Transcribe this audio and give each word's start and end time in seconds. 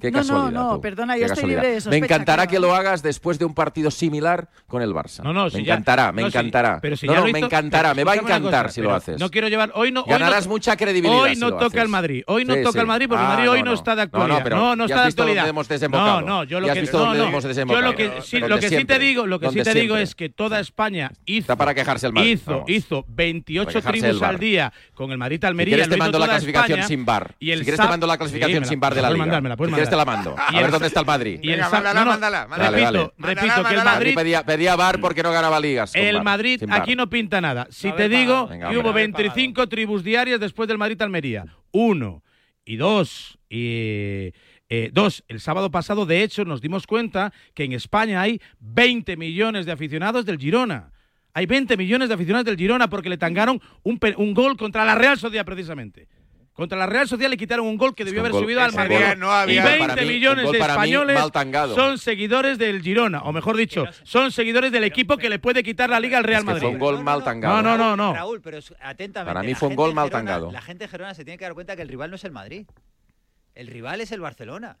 Qué 0.00 0.10
No, 0.10 0.18
no, 0.18 0.26
casualidad. 0.26 0.60
no, 0.60 0.74
tú. 0.76 0.80
perdona, 0.80 1.14
Qué 1.14 1.20
yo 1.20 1.26
estoy 1.26 1.36
casualidad. 1.36 1.60
libre 1.62 1.68
de 1.68 1.74
Me 1.76 1.80
sospecha, 1.80 2.04
encantará 2.04 2.46
claro. 2.46 2.50
que 2.50 2.58
lo 2.60 2.74
hagas 2.74 3.02
después 3.02 3.38
de 3.38 3.44
un 3.44 3.54
partido 3.54 3.90
similar 3.90 4.48
con 4.66 4.82
el 4.82 4.92
Barça. 4.94 5.22
No, 5.22 5.32
no, 5.32 5.44
me 5.44 5.50
si 5.50 5.56
ya- 5.64 5.74
encantará, 5.74 6.12
me 6.12 6.22
no, 6.22 6.30
si- 6.30 6.36
encantará. 6.38 6.78
pero 6.80 6.96
si 6.96 7.06
no, 7.06 7.12
ya 7.14 7.18
no, 7.20 7.26
lo 7.26 7.32
me 7.32 7.38
hizo- 7.38 7.46
encantará, 7.46 7.94
me 7.94 8.04
va 8.04 8.12
a 8.12 8.16
encantar 8.16 8.66
cosa, 8.66 8.74
si 8.74 8.80
lo 8.82 8.94
haces. 8.94 9.18
No 9.20 9.30
quiero 9.30 9.48
llevar. 9.48 9.72
Hoy 9.74 9.90
no, 9.92 10.02
hoy 10.02 10.06
Ganarás 10.10 10.46
no- 10.46 10.52
mucha 10.52 10.76
credibilidad 10.76 11.22
Hoy 11.22 11.34
si 11.34 11.40
no 11.40 11.46
lo 11.50 11.56
toca 11.56 11.66
haces. 11.66 11.82
el 11.82 11.88
Madrid. 11.88 12.22
Hoy 12.26 12.44
no 12.44 12.54
Sí, 12.54 12.60
toca 12.62 12.72
sí. 12.72 12.78
el 12.78 12.86
Madrid 12.86 13.06
porque 13.08 13.22
el 13.24 13.26
Ah, 13.30 13.34
Madrid 13.34 13.50
hoy 13.50 13.62
no, 13.62 13.72
está 13.72 13.90
de 13.96 13.96
No, 13.96 14.02
no, 14.02 14.02
actualidad. 14.24 14.44
pero 14.44 14.56
No, 14.56 14.76
no, 14.76 14.86
ya 14.86 14.94
está 14.94 15.06
has 15.06 15.14
de 15.14 15.22
actualidad. 15.22 15.48
hemos 15.48 15.68
desembocado. 15.68 16.20
No, 16.20 16.26
no, 16.26 16.44
yo 16.44 16.60
lo 16.60 16.66
que 16.72 16.80
visto 16.80 16.98
no, 16.98 17.14
Yo 17.14 17.48
desembocado. 17.48 17.86
lo 17.86 17.96
que 17.96 18.10
sí, 18.22 18.84
te 18.84 18.98
digo, 18.98 19.26
lo 19.26 19.40
que 19.40 19.50
sí 19.50 19.62
te 19.62 19.74
digo 19.74 19.96
es 19.96 20.14
que 20.14 20.28
toda 20.28 20.60
España 20.60 21.10
hizo 21.26 21.40
Está 21.40 21.56
para 21.56 21.74
quejarse 21.74 22.06
el 22.06 22.12
Madrid, 22.12 22.32
hizo, 22.34 22.50
vamos. 22.52 22.70
hizo 22.70 23.04
28 23.08 23.66
Para 23.66 23.80
quejarse 23.80 24.00
tribus 24.00 24.22
al 24.22 24.38
día 24.38 24.72
con 24.94 25.10
el 25.10 25.18
Madrid 25.18 25.38
Si 25.40 25.46
Almería. 25.46 25.74
quieres 25.76 25.88
te 25.88 25.96
mando 25.96 26.18
la 26.18 26.26
clasificación 26.28 26.82
sin 26.84 27.04
bar. 27.04 27.34
Y 27.38 27.50
el 27.50 27.58
si 27.60 27.64
quieres 27.64 27.80
te 27.80 27.88
mando 27.88 28.06
la 28.06 28.16
clasificación 28.18 28.58
me 28.60 28.66
la- 28.66 28.68
sin 28.68 28.80
bar 28.80 28.94
de 28.94 28.98
me 28.98 29.02
la 29.02 29.10
liga. 29.10 29.24
Te 29.90 29.96
la 29.96 30.04
mando. 30.04 30.34
A 30.38 30.60
ver 30.60 30.70
dónde 30.70 30.86
está 30.88 31.00
el 31.00 31.06
Madrid. 31.06 31.40
Y 31.42 31.48
el 31.50 31.56
Venga, 31.56 31.70
Sa- 31.70 31.76
mándala, 31.76 32.00
no, 32.00 32.04
no, 32.04 32.10
mándala, 32.12 32.46
mándala. 32.46 32.70
Vale, 32.70 32.84
Repito, 32.84 33.14
vale. 33.18 33.34
repito 33.34 33.46
Mándala, 33.62 33.68
que 33.68 33.74
el. 33.74 33.84
Madrid 33.84 34.14
pedía, 34.14 34.42
pedía 34.44 34.76
bar 34.76 35.00
porque 35.00 35.22
no 35.22 35.32
ganaba 35.32 35.58
ligas. 35.60 35.94
el 35.94 36.22
Madrid 36.22 36.62
aquí 36.70 36.94
no 36.96 37.08
pinta 37.08 37.40
nada. 37.40 37.66
Si 37.70 37.90
te 37.92 38.08
digo. 38.08 38.46
Venga, 38.48 38.68
que 38.70 38.76
hombre. 38.76 38.78
hubo 38.78 38.82
No 38.84 38.90
haber 38.90 39.10
25 39.12 39.68
tribus 39.68 40.04
diarias 40.04 40.40
después 40.40 40.68
del 40.68 40.78
Madrid 40.78 41.00
Almería. 41.02 41.44
Uno 41.72 42.22
y 42.64 42.76
dos 42.76 43.38
y 43.48 44.32
eh, 44.70 44.90
dos 44.92 45.24
el 45.28 45.40
sábado 45.40 45.70
pasado. 45.70 46.04
De 46.06 46.22
hecho, 46.22 46.44
nos 46.44 46.60
dimos 46.60 46.86
cuenta 46.86 47.32
que 47.54 47.64
en 47.64 47.72
España 47.72 48.20
hay 48.20 48.40
20 48.60 49.16
millones 49.16 49.64
de 49.66 49.72
aficionados 49.72 50.26
del 50.26 50.38
Girona. 50.38 50.92
Hay 51.34 51.46
20 51.46 51.76
millones 51.76 52.08
de 52.08 52.14
aficionados 52.14 52.46
del 52.46 52.56
Girona 52.56 52.88
porque 52.88 53.08
le 53.08 53.16
tangaron 53.16 53.60
un, 53.82 53.98
un 54.16 54.34
gol 54.34 54.56
contra 54.56 54.84
la 54.84 54.94
Real 54.94 55.16
Sociedad 55.18 55.44
precisamente. 55.44 56.08
Contra 56.58 56.76
la 56.76 56.86
Real 56.86 57.06
Sociedad 57.06 57.30
le 57.30 57.36
quitaron 57.36 57.64
un 57.68 57.76
gol 57.76 57.94
que 57.94 58.04
debió 58.04 58.18
haber 58.18 58.32
gol- 58.32 58.42
subido 58.42 58.60
al 58.60 58.72
Madrid. 58.72 58.96
no 59.16 59.28
y 59.48 59.58
un 59.58 59.62
gol 59.62 59.72
20 59.72 59.78
para 59.78 59.94
mí- 60.02 60.08
millones 60.08 60.50
de 60.50 60.58
españoles 60.58 61.20
son 61.72 61.98
seguidores 61.98 62.58
del 62.58 62.82
Girona, 62.82 63.22
o 63.22 63.32
mejor 63.32 63.56
dicho, 63.56 63.84
son 64.02 64.32
seguidores 64.32 64.72
del 64.72 64.82
equipo 64.82 65.16
que 65.18 65.28
le 65.30 65.38
puede 65.38 65.62
quitar 65.62 65.88
la 65.88 66.00
liga 66.00 66.18
al 66.18 66.24
Real 66.24 66.40
Es 66.40 66.44
que 66.46 66.50
Madrid. 66.50 66.62
fue 66.62 66.70
un 66.72 66.78
gol 66.80 67.04
mal 67.04 67.22
tangado. 67.22 67.62
No, 67.62 67.62
no, 67.62 67.78
no, 67.78 67.96
no. 67.96 68.12
Raúl, 68.12 68.40
pero 68.42 68.58
atentamente. 68.80 69.32
Para 69.32 69.44
mí 69.46 69.54
fue 69.54 69.68
un 69.68 69.76
gol 69.76 69.94
mal 69.94 70.10
tangado. 70.10 70.50
La 70.50 70.60
gente 70.60 70.82
de 70.82 70.88
Gerona 70.88 71.14
se 71.14 71.24
tiene 71.24 71.38
que 71.38 71.44
dar 71.44 71.54
cuenta 71.54 71.76
que 71.76 71.82
el 71.82 71.88
rival 71.88 72.10
no 72.10 72.16
es 72.16 72.24
el 72.24 72.32
Madrid. 72.32 72.66
El 73.54 73.68
rival 73.68 74.00
es 74.00 74.10
el 74.10 74.18
Barcelona. 74.20 74.78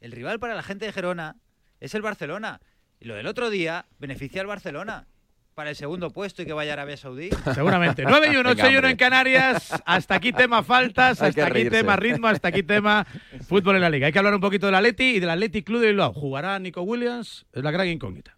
El 0.00 0.12
rival 0.12 0.38
para 0.38 0.54
la 0.54 0.62
gente 0.62 0.86
de 0.86 0.92
Gerona 0.92 1.34
es 1.80 1.92
el 1.96 2.02
Barcelona. 2.02 2.60
Y 3.00 3.06
lo 3.06 3.16
del 3.16 3.26
otro 3.26 3.50
día 3.50 3.86
beneficia 3.98 4.40
al 4.42 4.46
Barcelona 4.46 5.08
para 5.58 5.70
el 5.70 5.76
segundo 5.76 6.10
puesto 6.10 6.42
y 6.42 6.46
que 6.46 6.52
vaya 6.52 6.70
a 6.70 6.74
Arabia 6.74 6.96
Saudí. 6.96 7.30
Seguramente. 7.52 8.04
9 8.04 8.28
y 8.32 8.36
1, 8.36 8.48
Venga, 8.48 8.62
8 8.62 8.66
y 8.66 8.68
1 8.68 8.78
hombre. 8.78 8.90
en 8.92 8.96
Canarias. 8.96 9.82
Hasta 9.84 10.14
aquí 10.14 10.32
tema 10.32 10.62
faltas, 10.62 11.20
hasta 11.20 11.42
aquí 11.46 11.52
reírse. 11.52 11.78
tema 11.78 11.96
ritmo, 11.96 12.28
hasta 12.28 12.46
aquí 12.46 12.62
tema 12.62 13.04
fútbol 13.48 13.74
en 13.74 13.80
la 13.80 13.90
liga. 13.90 14.06
Hay 14.06 14.12
que 14.12 14.20
hablar 14.20 14.36
un 14.36 14.40
poquito 14.40 14.66
del 14.66 14.76
Atleti 14.76 15.16
y 15.16 15.18
del 15.18 15.30
Athletic 15.30 15.66
Club 15.66 15.80
de 15.80 15.88
Bilbao. 15.88 16.12
¿Jugará 16.12 16.60
Nico 16.60 16.82
Williams? 16.82 17.44
Es 17.52 17.64
la 17.64 17.72
gran 17.72 17.88
incógnita. 17.88 18.37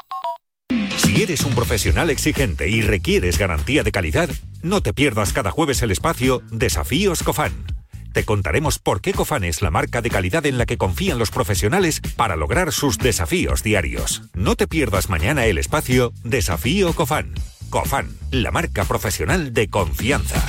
Si 1.11 1.23
eres 1.23 1.43
un 1.43 1.53
profesional 1.53 2.09
exigente 2.09 2.69
y 2.69 2.81
requieres 2.81 3.37
garantía 3.37 3.83
de 3.83 3.91
calidad, 3.91 4.29
no 4.61 4.81
te 4.81 4.93
pierdas 4.93 5.33
cada 5.33 5.51
jueves 5.51 5.81
el 5.81 5.91
espacio 5.91 6.41
Desafíos 6.51 7.21
Cofan. 7.21 7.65
Te 8.13 8.23
contaremos 8.23 8.79
por 8.79 9.01
qué 9.01 9.11
Cofan 9.11 9.43
es 9.43 9.61
la 9.61 9.71
marca 9.71 10.01
de 10.01 10.09
calidad 10.09 10.45
en 10.45 10.57
la 10.57 10.65
que 10.65 10.77
confían 10.77 11.19
los 11.19 11.29
profesionales 11.29 11.99
para 12.15 12.37
lograr 12.37 12.71
sus 12.71 12.97
desafíos 12.97 13.61
diarios. 13.61 14.21
No 14.33 14.55
te 14.55 14.67
pierdas 14.67 15.09
mañana 15.09 15.45
el 15.47 15.57
espacio 15.57 16.13
Desafío 16.23 16.93
Cofan. 16.93 17.33
Cofan, 17.69 18.17
la 18.31 18.51
marca 18.51 18.85
profesional 18.85 19.53
de 19.53 19.69
confianza. 19.69 20.41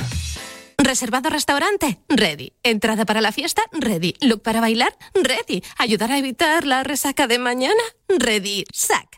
¿Reservado 0.77 1.29
restaurante? 1.29 1.99
Ready. 2.07 2.53
¿Entrada 2.63 3.03
para 3.03 3.19
la 3.19 3.33
fiesta? 3.33 3.63
Ready. 3.73 4.15
¿Look 4.21 4.43
para 4.43 4.61
bailar? 4.61 4.95
Ready. 5.13 5.61
¿Ayudar 5.77 6.13
a 6.13 6.17
evitar 6.17 6.65
la 6.65 6.83
resaca 6.83 7.27
de 7.27 7.37
mañana? 7.37 7.83
Ready. 8.07 8.63
Sac. 8.71 9.17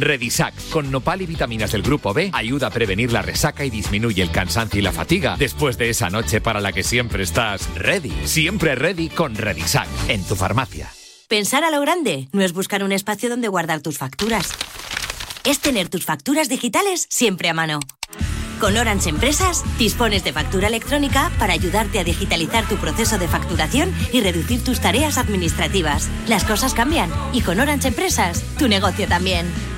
Redisac, 0.00 0.54
con 0.70 0.90
nopal 0.90 1.22
y 1.22 1.26
vitaminas 1.26 1.72
del 1.72 1.82
grupo 1.82 2.12
B, 2.12 2.30
ayuda 2.32 2.68
a 2.68 2.70
prevenir 2.70 3.12
la 3.12 3.22
resaca 3.22 3.64
y 3.64 3.70
disminuye 3.70 4.22
el 4.22 4.30
cansancio 4.30 4.78
y 4.78 4.82
la 4.82 4.92
fatiga 4.92 5.36
después 5.38 5.78
de 5.78 5.90
esa 5.90 6.10
noche 6.10 6.40
para 6.40 6.60
la 6.60 6.72
que 6.72 6.82
siempre 6.82 7.22
estás 7.22 7.68
ready. 7.74 8.12
Siempre 8.24 8.74
ready 8.74 9.08
con 9.08 9.34
Redisac, 9.34 9.88
en 10.08 10.24
tu 10.24 10.36
farmacia. 10.36 10.90
Pensar 11.28 11.64
a 11.64 11.70
lo 11.70 11.80
grande 11.80 12.28
no 12.32 12.42
es 12.42 12.52
buscar 12.52 12.84
un 12.84 12.92
espacio 12.92 13.28
donde 13.28 13.48
guardar 13.48 13.80
tus 13.80 13.98
facturas. 13.98 14.52
Es 15.44 15.60
tener 15.60 15.88
tus 15.88 16.04
facturas 16.04 16.48
digitales 16.48 17.06
siempre 17.10 17.48
a 17.48 17.54
mano. 17.54 17.80
Con 18.60 18.76
Orange 18.76 19.10
Empresas 19.10 19.64
dispones 19.78 20.24
de 20.24 20.32
factura 20.32 20.68
electrónica 20.68 21.30
para 21.38 21.52
ayudarte 21.52 21.98
a 21.98 22.04
digitalizar 22.04 22.66
tu 22.66 22.76
proceso 22.76 23.18
de 23.18 23.28
facturación 23.28 23.94
y 24.12 24.22
reducir 24.22 24.64
tus 24.64 24.80
tareas 24.80 25.18
administrativas. 25.18 26.08
Las 26.26 26.44
cosas 26.44 26.72
cambian 26.72 27.10
y 27.34 27.42
con 27.42 27.60
Orange 27.60 27.88
Empresas 27.88 28.42
tu 28.58 28.66
negocio 28.66 29.06
también. 29.06 29.46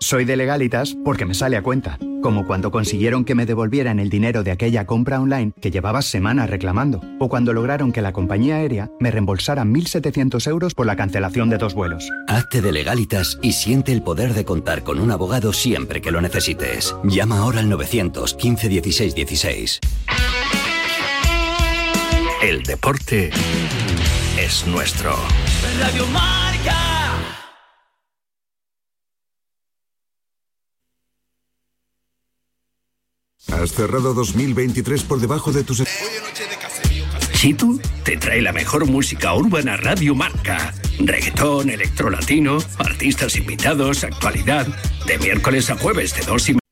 Soy 0.00 0.24
de 0.24 0.36
legalitas 0.36 0.96
porque 1.04 1.24
me 1.24 1.34
sale 1.34 1.56
a 1.56 1.62
cuenta, 1.62 1.98
como 2.22 2.46
cuando 2.46 2.70
consiguieron 2.70 3.24
que 3.24 3.34
me 3.34 3.46
devolvieran 3.46 3.98
el 3.98 4.10
dinero 4.10 4.42
de 4.42 4.50
aquella 4.50 4.86
compra 4.86 5.20
online 5.20 5.52
que 5.60 5.70
llevaba 5.70 6.02
semanas 6.02 6.50
reclamando, 6.50 7.00
o 7.18 7.28
cuando 7.28 7.52
lograron 7.52 7.92
que 7.92 8.02
la 8.02 8.12
compañía 8.12 8.56
aérea 8.56 8.90
me 9.00 9.10
reembolsara 9.10 9.64
1.700 9.64 10.46
euros 10.48 10.74
por 10.74 10.86
la 10.86 10.96
cancelación 10.96 11.48
de 11.48 11.58
dos 11.58 11.74
vuelos. 11.74 12.10
Hazte 12.28 12.60
de 12.60 12.72
legalitas 12.72 13.38
y 13.40 13.52
siente 13.52 13.92
el 13.92 14.02
poder 14.02 14.34
de 14.34 14.44
contar 14.44 14.82
con 14.82 14.98
un 14.98 15.10
abogado 15.10 15.52
siempre 15.52 16.02
que 16.02 16.10
lo 16.10 16.20
necesites. 16.20 16.94
Llama 17.04 17.38
ahora 17.38 17.60
al 17.60 17.68
915 17.70 18.68
16 18.68 19.14
16. 19.14 19.80
El 22.42 22.62
deporte 22.62 23.30
es 24.38 24.66
nuestro. 24.66 25.16
Radio 25.80 26.06
Marca. 26.08 26.53
Has 33.52 33.72
cerrado 33.72 34.14
2023 34.14 35.02
por 35.04 35.20
debajo 35.20 35.52
de 35.52 35.64
tus... 35.64 35.82
Situ 37.34 37.80
te 38.04 38.16
trae 38.16 38.40
la 38.40 38.52
mejor 38.52 38.86
música 38.86 39.34
urbana 39.34 39.76
Radio 39.76 40.14
Marca. 40.14 40.74
Reggaetón, 40.98 41.70
electrolatino, 41.70 42.58
artistas 42.78 43.36
invitados, 43.36 44.02
actualidad. 44.04 44.66
De 45.06 45.18
miércoles 45.18 45.68
a 45.70 45.76
jueves 45.76 46.14
de 46.16 46.22
dos 46.24 46.48
y 46.48 46.63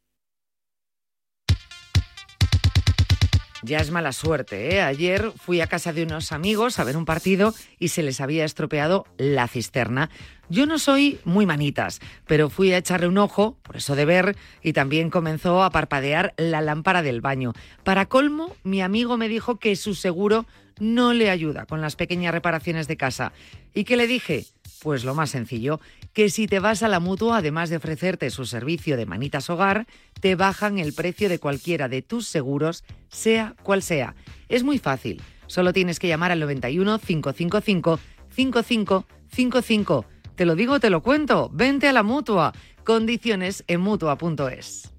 Ya 3.65 3.79
es 3.79 3.93
mala 3.93 4.11
suerte, 4.11 4.75
¿eh? 4.75 4.83
Ayer 4.83 5.31
fui 5.37 5.61
a 5.61 5.69
casa 5.69 5.93
de 5.93 6.03
unos 6.03 6.33
amigos 6.33 6.81
a 6.81 6.85
ver 6.85 6.97
un 6.97 7.05
partido 7.05 7.55
y 7.79 7.89
se 7.89 8.03
les 8.03 8.21
había 8.21 8.45
estropeado 8.45 9.07
la 9.19 9.47
cisterna. 9.47 10.11
Yo 10.49 10.67
no 10.67 10.81
soy 10.81 11.21
muy 11.25 11.47
manitas, 11.47 12.01
pero 12.27 12.51
fui 12.51 12.73
a 12.73 12.79
echarle 12.79 13.07
un 13.07 13.19
ojo, 13.19 13.57
por 13.63 13.77
eso 13.77 13.95
de 13.95 14.05
ver, 14.05 14.37
y 14.63 14.73
también 14.73 15.11
comenzó 15.11 15.63
a 15.63 15.71
parpadear 15.71 16.35
la 16.37 16.61
lámpara 16.61 17.03
del 17.03 17.21
baño. 17.21 17.53
Para 17.85 18.07
colmo, 18.07 18.57
mi 18.65 18.83
amigo 18.83 19.17
me 19.17 19.29
dijo 19.29 19.61
que 19.61 19.77
su 19.77 19.95
seguro 19.95 20.45
no 20.83 21.13
le 21.15 21.31
ayuda 21.31 21.65
con 21.65 21.81
las 21.81 21.97
pequeñas 21.97 22.35
reparaciones 22.35 22.89
de 22.89 22.97
casa. 22.97 23.33
¿Y 23.73 23.85
qué 23.85 23.97
le 23.97 24.09
dije? 24.09 24.45
Pues 24.83 25.05
lo 25.05 25.15
más 25.15 25.31
sencillo, 25.31 25.81
que 26.13 26.29
si 26.29 26.49
te 26.49 26.59
vas 26.59 26.83
a 26.83 26.89
la 26.89 26.99
mutua, 26.99 27.37
además 27.39 27.71
de 27.71 27.77
ofrecerte 27.77 28.29
su 28.31 28.45
servicio 28.47 28.97
de 28.97 29.07
manitas 29.07 29.49
hogar, 29.49 29.87
te 30.21 30.35
bajan 30.35 30.79
el 30.79 30.93
precio 30.93 31.29
de 31.29 31.39
cualquiera 31.39 31.89
de 31.89 32.03
tus 32.03 32.27
seguros, 32.27 32.83
sea 33.09 33.55
cual 33.63 33.83
sea. 33.83 34.17
Es 34.49 34.65
muy 34.65 34.79
fácil, 34.79 35.23
solo 35.47 35.73
tienes 35.73 36.01
que 36.01 36.09
llamar 36.09 36.33
al 36.33 36.41
91 36.41 36.99
555 36.99 38.01
5555. 38.31 40.05
Te 40.35 40.45
lo 40.45 40.57
digo, 40.57 40.81
te 40.81 40.91
lo 40.91 41.03
cuento, 41.03 41.49
vente 41.53 41.87
a 41.87 41.93
la 41.93 42.03
mutua. 42.03 42.53
Condiciones 42.83 43.63
en 43.69 43.81
mutua.es. 43.81 44.92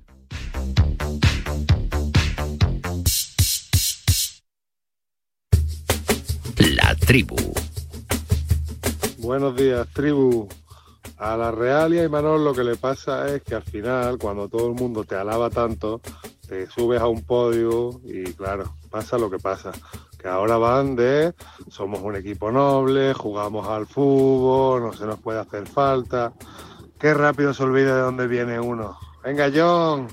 tribu. 7.06 7.36
Buenos 9.18 9.56
días, 9.56 9.88
tribu. 9.94 10.48
A 11.18 11.38
la 11.38 11.52
Real 11.52 11.94
y 11.94 12.00
a 12.00 12.08
lo 12.08 12.54
que 12.54 12.64
le 12.64 12.76
pasa 12.76 13.34
es 13.34 13.42
que 13.44 13.56
al 13.56 13.64
final, 13.64 14.18
cuando 14.18 14.50
todo 14.50 14.68
el 14.68 14.74
mundo 14.74 15.04
te 15.04 15.16
alaba 15.16 15.50
tanto, 15.50 16.02
te 16.48 16.68
subes 16.68 17.02
a 17.02 17.08
un 17.08 17.22
podio 17.24 18.02
y 18.04 18.34
claro, 18.34 18.76
pasa 18.90 19.18
lo 19.18 19.30
que 19.30 19.40
pasa. 19.40 19.72
Que 20.18 20.28
ahora 20.28 20.58
van 20.58 20.96
de 20.96 21.34
somos 21.70 22.02
un 22.02 22.16
equipo 22.16 22.52
noble, 22.52 23.14
jugamos 23.14 23.68
al 23.68 23.86
fútbol, 23.86 24.84
no 24.84 24.94
se 24.94 25.06
nos 25.06 25.20
puede 25.20 25.40
hacer 25.40 25.68
falta. 25.68 26.34
Qué 27.00 27.14
rápido 27.14 27.54
se 27.54 27.64
olvida 27.64 27.96
de 27.96 28.02
dónde 28.02 28.28
viene 28.28 28.60
uno. 28.60 28.98
Venga, 29.24 29.50
John, 29.54 30.08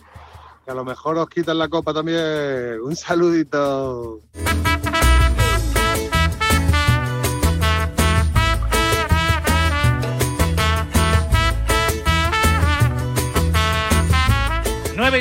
que 0.64 0.70
a 0.70 0.74
lo 0.74 0.84
mejor 0.84 1.18
os 1.18 1.28
quitan 1.28 1.58
la 1.58 1.68
copa 1.68 1.92
también. 1.92 2.80
Un 2.82 2.96
saludito. 2.96 4.22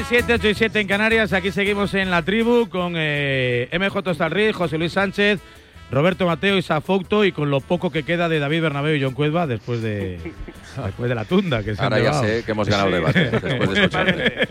7, 0.09 0.33
8 0.33 0.50
y 0.50 0.56
7 0.56 0.79
en 0.79 0.88
Canarias. 0.88 1.33
Aquí 1.33 1.51
seguimos 1.51 1.94
en 1.94 2.09
la 2.09 2.23
tribu 2.23 2.67
con 2.67 2.94
eh, 2.95 3.69
MJ 3.71 4.15
Stalrí, 4.15 4.51
José 4.51 4.79
Luis 4.79 4.94
Sánchez, 4.94 5.39
Roberto 5.91 6.25
Mateo 6.27 6.57
y 6.57 6.62
Safouto 6.62 7.25
y 7.25 7.31
con 7.31 7.50
lo 7.50 7.62
poco 7.62 7.89
que 7.91 8.03
queda 8.03 8.30
de 8.30 8.39
David 8.39 8.62
Bernabéu 8.62 8.95
y 8.95 9.03
John 9.03 9.13
Cueva 9.15 9.47
después 9.47 9.81
de, 9.81 10.19
después 10.86 11.09
de 11.09 11.15
la 11.15 11.25
tunda 11.25 11.63
que 11.63 11.75
se 11.75 11.81
Ahora 11.81 11.97
han 11.97 12.03
ya 12.03 12.13
sé 12.13 12.44
que 12.45 12.51
hemos 12.51 12.69
ganado 12.69 12.89
el 12.89 12.94
debate, 12.95 13.30
después 13.31 13.69
de 13.74 13.81
escucharte. 13.86 14.47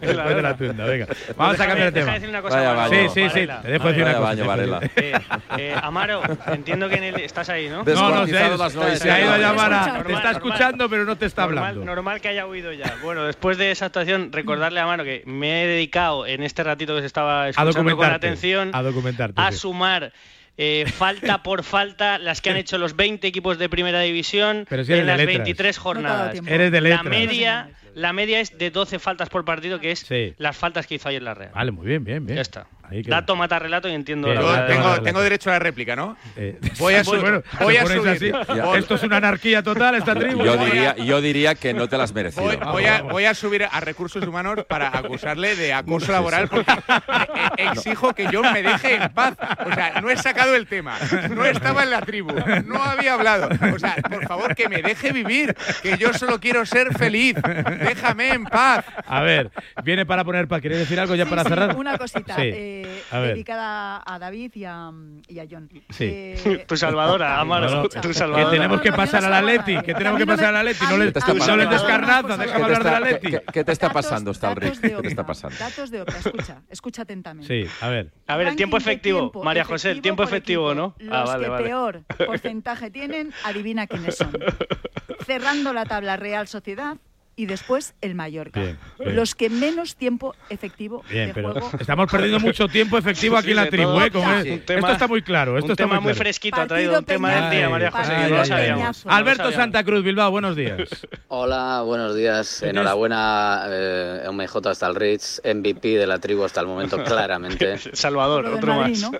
después 0.00 0.36
de 0.36 0.42
la 0.42 0.56
tunda, 0.56 0.84
venga. 0.84 1.06
Vamos 1.36 1.58
a 1.60 1.66
cambiar 1.66 1.92
de 1.92 2.00
tema. 2.00 2.12
Decir 2.14 2.28
una 2.28 2.42
cosa, 2.42 2.56
Vaya 2.56 2.72
baño. 2.72 2.90
Sí, 2.90 3.08
sí, 3.22 3.28
sí, 3.32 3.46
te 3.62 3.70
dejo 3.70 3.88
decir 3.88 4.02
una 4.02 4.12
cosa. 4.14 4.24
baño, 4.24 4.46
Varela. 4.46 4.80
Eh, 4.96 5.12
eh, 5.58 5.74
Amaro, 5.82 6.22
entiendo 6.48 6.88
que 6.88 6.96
en 6.96 7.04
el, 7.04 7.14
estás 7.20 7.48
ahí, 7.48 7.68
¿no? 7.68 7.84
No, 7.94 8.10
no, 8.10 8.26
se 8.26 8.36
ha 8.38 8.46
ido, 8.54 8.70
se 8.96 9.10
ha 9.10 9.20
ido 9.20 9.32
a 9.32 9.38
llamar 9.38 9.72
a. 9.72 9.86
Normal, 9.86 10.04
Te 10.06 10.12
está 10.12 10.32
normal. 10.32 10.34
escuchando, 10.34 10.88
pero 10.90 11.04
no 11.04 11.16
te 11.16 11.26
está 11.26 11.42
normal, 11.46 11.64
hablando. 11.64 11.84
normal 11.86 12.20
que 12.20 12.28
haya 12.28 12.46
huido 12.46 12.72
ya. 12.72 12.96
Bueno, 13.02 13.24
después 13.24 13.56
de 13.56 13.70
esa 13.70 13.86
actuación, 13.86 14.30
recordarle 14.32 14.80
a 14.80 14.84
Amaro 14.84 15.04
que 15.04 15.22
me 15.26 15.62
he 15.64 15.66
dedicado 15.66 16.26
en 16.26 16.42
este 16.42 16.62
ratito 16.64 16.94
que 16.94 17.00
se 17.00 17.06
estaba 17.06 17.44
A 17.44 17.48
escuchando 17.50 17.96
con 17.96 18.06
atención 18.10 18.70
A 18.74 18.82
documentarte. 18.82 19.40
a 19.40 19.52
sí. 19.52 19.53
Sumar 19.54 20.12
eh, 20.56 20.84
falta 20.86 21.42
por 21.42 21.64
falta 21.64 22.18
las 22.18 22.40
que 22.40 22.50
han 22.50 22.56
hecho 22.56 22.78
los 22.78 22.94
20 22.96 23.26
equipos 23.26 23.58
de 23.58 23.68
primera 23.68 24.00
división 24.00 24.66
Pero 24.68 24.84
si 24.84 24.92
en 24.92 25.06
las 25.06 25.16
letras. 25.18 25.38
23 25.38 25.78
jornadas. 25.78 26.40
Eres 26.46 26.70
de 26.70 26.80
la 26.80 27.02
media, 27.02 27.70
la 27.94 28.12
media 28.12 28.40
es 28.40 28.56
de 28.56 28.70
12 28.70 28.98
faltas 29.00 29.28
por 29.28 29.44
partido, 29.44 29.80
que 29.80 29.90
es 29.90 30.00
Sí. 30.00 30.34
las 30.38 30.56
faltas 30.56 30.86
que 30.86 30.94
hizo 30.94 31.08
ayer 31.08 31.22
la 31.22 31.34
Real. 31.34 31.50
Vale, 31.54 31.72
muy 31.72 31.86
bien, 31.86 32.04
bien, 32.04 32.24
bien. 32.24 32.36
Ya 32.36 32.42
está. 32.42 32.66
Dato 33.06 33.36
mata 33.36 33.58
relato 33.58 33.88
y 33.88 33.92
entiendo 33.92 34.32
la 34.32 34.40
yo 34.40 34.66
tengo- 34.66 35.02
Tengo, 35.02 35.20
derecho 35.22 35.50
a 35.50 35.54
la 35.54 35.58
réplica, 35.58 35.96
¿no? 35.96 36.16
Eh, 36.36 36.58
Voy 36.78 36.94
a 36.94 37.02
bueno, 37.04 37.42
voy 37.60 37.76
a 37.76 37.86
subir. 37.86 38.34
así. 38.34 38.78
Esto 38.78 38.94
es 38.94 39.02
una 39.02 39.16
anarquía 39.18 39.62
total, 39.62 39.94
esta 39.96 40.14
tribu. 40.14 40.44
Yo 40.44 40.56
diría, 40.56 40.96
yo 40.96 41.20
diría 41.20 41.54
que 41.54 41.72
no 41.74 41.88
te 41.88 41.96
las 41.98 42.12
merecido. 42.12 42.44
Voy, 42.44 42.56
voy 42.56 42.84
a, 42.86 43.02
voy 43.02 43.24
a 43.24 43.34
subir 43.34 43.66
a 43.70 43.80
recursos 43.80 44.24
humanos 44.26 44.64
para 44.68 44.88
acusarle 44.96 45.56
de 45.56 45.72
acoso 45.72 46.12
laboral 46.12 46.48
porque 46.48 46.72
eh, 46.72 47.68
exijo 47.72 48.14
que 48.14 48.26
John 48.32 48.52
me 48.52 48.62
deje 48.62 48.94
en 48.96 49.12
paz. 49.12 49.34
O 49.66 49.72
sea, 49.74 50.00
no 50.00 50.10
he 50.10 50.16
sacado 50.16 50.54
el 50.54 50.66
tema, 50.66 50.96
no 51.30 51.44
estaba 51.44 51.82
en 51.84 51.90
la 51.90 52.00
tribu, 52.02 52.32
no 52.66 52.82
había 52.82 53.14
hablado. 53.14 53.48
O 53.74 53.78
sea, 53.78 53.96
por 54.08 54.26
favor, 54.26 54.54
que 54.54 54.68
me 54.68 54.82
deje 54.82 55.12
vivir, 55.12 55.54
que 55.82 55.96
yo 55.98 56.12
solo 56.14 56.38
quiero 56.40 56.64
ser 56.66 56.96
feliz. 56.96 57.36
Déjame 57.80 58.28
en 58.30 58.44
paz. 58.44 58.84
A 59.06 59.20
ver, 59.22 59.50
viene 59.84 60.04
para 60.06 60.24
poner 60.24 60.48
para 60.48 60.60
¿Queréis 60.60 60.80
decir 60.80 60.98
algo 61.00 61.14
ya 61.14 61.24
Sí, 61.24 61.30
para 61.30 61.42
sí, 61.42 61.48
cerrar? 61.48 61.76
Una 61.76 61.98
cosita 61.98 62.36
Sí. 62.36 62.42
eh, 62.42 62.73
A 63.10 63.18
ver. 63.18 63.30
dedicada 63.34 64.02
a 64.04 64.18
David 64.18 64.52
y 64.54 64.64
a, 64.64 64.90
y 65.28 65.38
a 65.38 65.46
John. 65.50 65.68
Sí. 65.90 66.04
Eh, 66.10 66.64
Tu 66.68 66.76
salvadora, 66.76 67.40
Amaro, 67.40 67.70
No, 67.70 67.82
no, 67.84 67.88
tu 67.88 68.00
que 68.08 68.14
salvadora. 68.14 68.50
tenemos 68.50 68.80
que 68.80 68.92
pasar 68.92 69.24
al 69.24 69.32
Atleti, 69.34 69.80
que 69.82 69.94
tenemos 69.94 70.18
que 70.18 70.26
pasar 70.26 70.46
al 70.54 70.56
Atleti. 70.56 70.84
No 70.84 70.96
¿Qué 70.96 71.12
te 71.12 71.18
déjame 72.44 72.64
hablar 72.64 72.84
del 72.84 72.94
Atleti. 73.14 73.36
qué- 73.52 73.64
te 73.64 73.72
está 73.72 73.90
pasando, 73.92 74.32
Stalric? 74.34 74.64
datos 74.74 74.80
de 74.82 74.88
¿Qué 74.96 75.02
te 75.02 75.08
está 75.08 75.26
pasando? 75.26 75.56
Datos 75.58 75.90
de 75.90 76.00
Opta, 76.02 76.18
escucha, 76.18 76.62
escucha 76.70 77.02
atentamente. 77.02 77.64
Sí, 77.64 77.70
a 77.80 77.88
ver. 77.88 78.12
A 78.26 78.36
ver, 78.36 78.48
el 78.48 78.56
tiempo 78.56 78.76
efectivo, 78.76 79.30
María 79.42 79.64
José, 79.64 79.90
el 79.90 80.02
tiempo 80.02 80.22
efectivo. 80.22 80.74
¿no? 80.74 80.94
Los 80.98 81.12
Ah, 81.14 81.24
vale, 81.24 81.48
que 81.56 81.62
peor 81.64 82.02
porcentaje 82.26 82.90
tienen, 82.90 83.32
adivina 83.44 83.86
quiénes 83.86 84.16
son. 84.16 84.32
Cerrando 85.26 85.72
la 85.72 85.84
tabla 85.86 86.16
Real 86.16 86.48
Sociedad 86.48 86.96
y 87.36 87.46
después 87.46 87.94
el 88.00 88.14
Mallorca. 88.14 88.60
Bien, 88.60 88.78
bien. 88.98 89.16
Los 89.16 89.34
que 89.34 89.50
menos 89.50 89.96
tiempo 89.96 90.34
efectivo 90.50 91.02
Bien, 91.10 91.28
de 91.28 91.34
pero 91.34 91.52
juego. 91.52 91.70
estamos 91.78 92.10
perdiendo 92.10 92.38
mucho 92.40 92.68
tiempo 92.68 92.96
efectivo 92.98 93.36
aquí 93.36 93.46
Sí, 93.46 93.50
en 93.52 93.56
la 93.56 93.68
tribu, 93.68 93.84
todo. 93.92 94.04
¿eh? 94.04 94.10
Con 94.10 94.22
Sí. 94.42 94.50
Un 94.50 94.60
tema- 94.60 94.78
esto 94.80 94.92
está 94.92 95.08
muy 95.08 95.22
claro. 95.22 95.56
Esto 95.58 95.66
un 95.66 95.72
está 95.72 95.84
tema 95.84 95.94
muy, 96.00 96.04
claro. 96.12 96.18
fresquito, 96.18 96.56
ha 96.56 96.58
Partido 96.60 96.74
traído 96.76 96.98
un 96.98 97.04
tema 97.04 97.30
del 97.34 97.50
día, 97.50 97.68
María 97.68 97.90
José, 97.90 98.12
no 98.28 98.36
lo 98.36 98.44
sabíamos. 98.44 98.80
Peñazo. 98.82 99.08
No 99.08 99.10
lo 99.12 99.16
Alberto 99.18 99.42
sabíamos. 99.44 99.62
Santa 99.64 99.84
Cruz, 99.84 100.04
Bilbao, 100.04 100.30
buenos 100.30 100.56
días. 100.56 100.78
Hola, 101.28 101.82
buenos 101.84 102.14
días. 102.16 102.62
Enhorabuena, 102.62 103.64
eh, 103.68 104.28
MJ 104.30 104.70
hasta 104.70 104.86
el 104.86 104.94
Rich, 104.94 105.40
MVP 105.44 105.98
de 105.98 106.06
la 106.06 106.18
tribu 106.18 106.44
hasta 106.44 106.60
el 106.60 106.66
momento, 106.66 106.96
claramente. 107.04 107.78
Salvador, 107.94 108.46
otro 108.46 108.74
Madrid, 108.76 108.92
más. 109.02 109.12
¿no? 109.12 109.18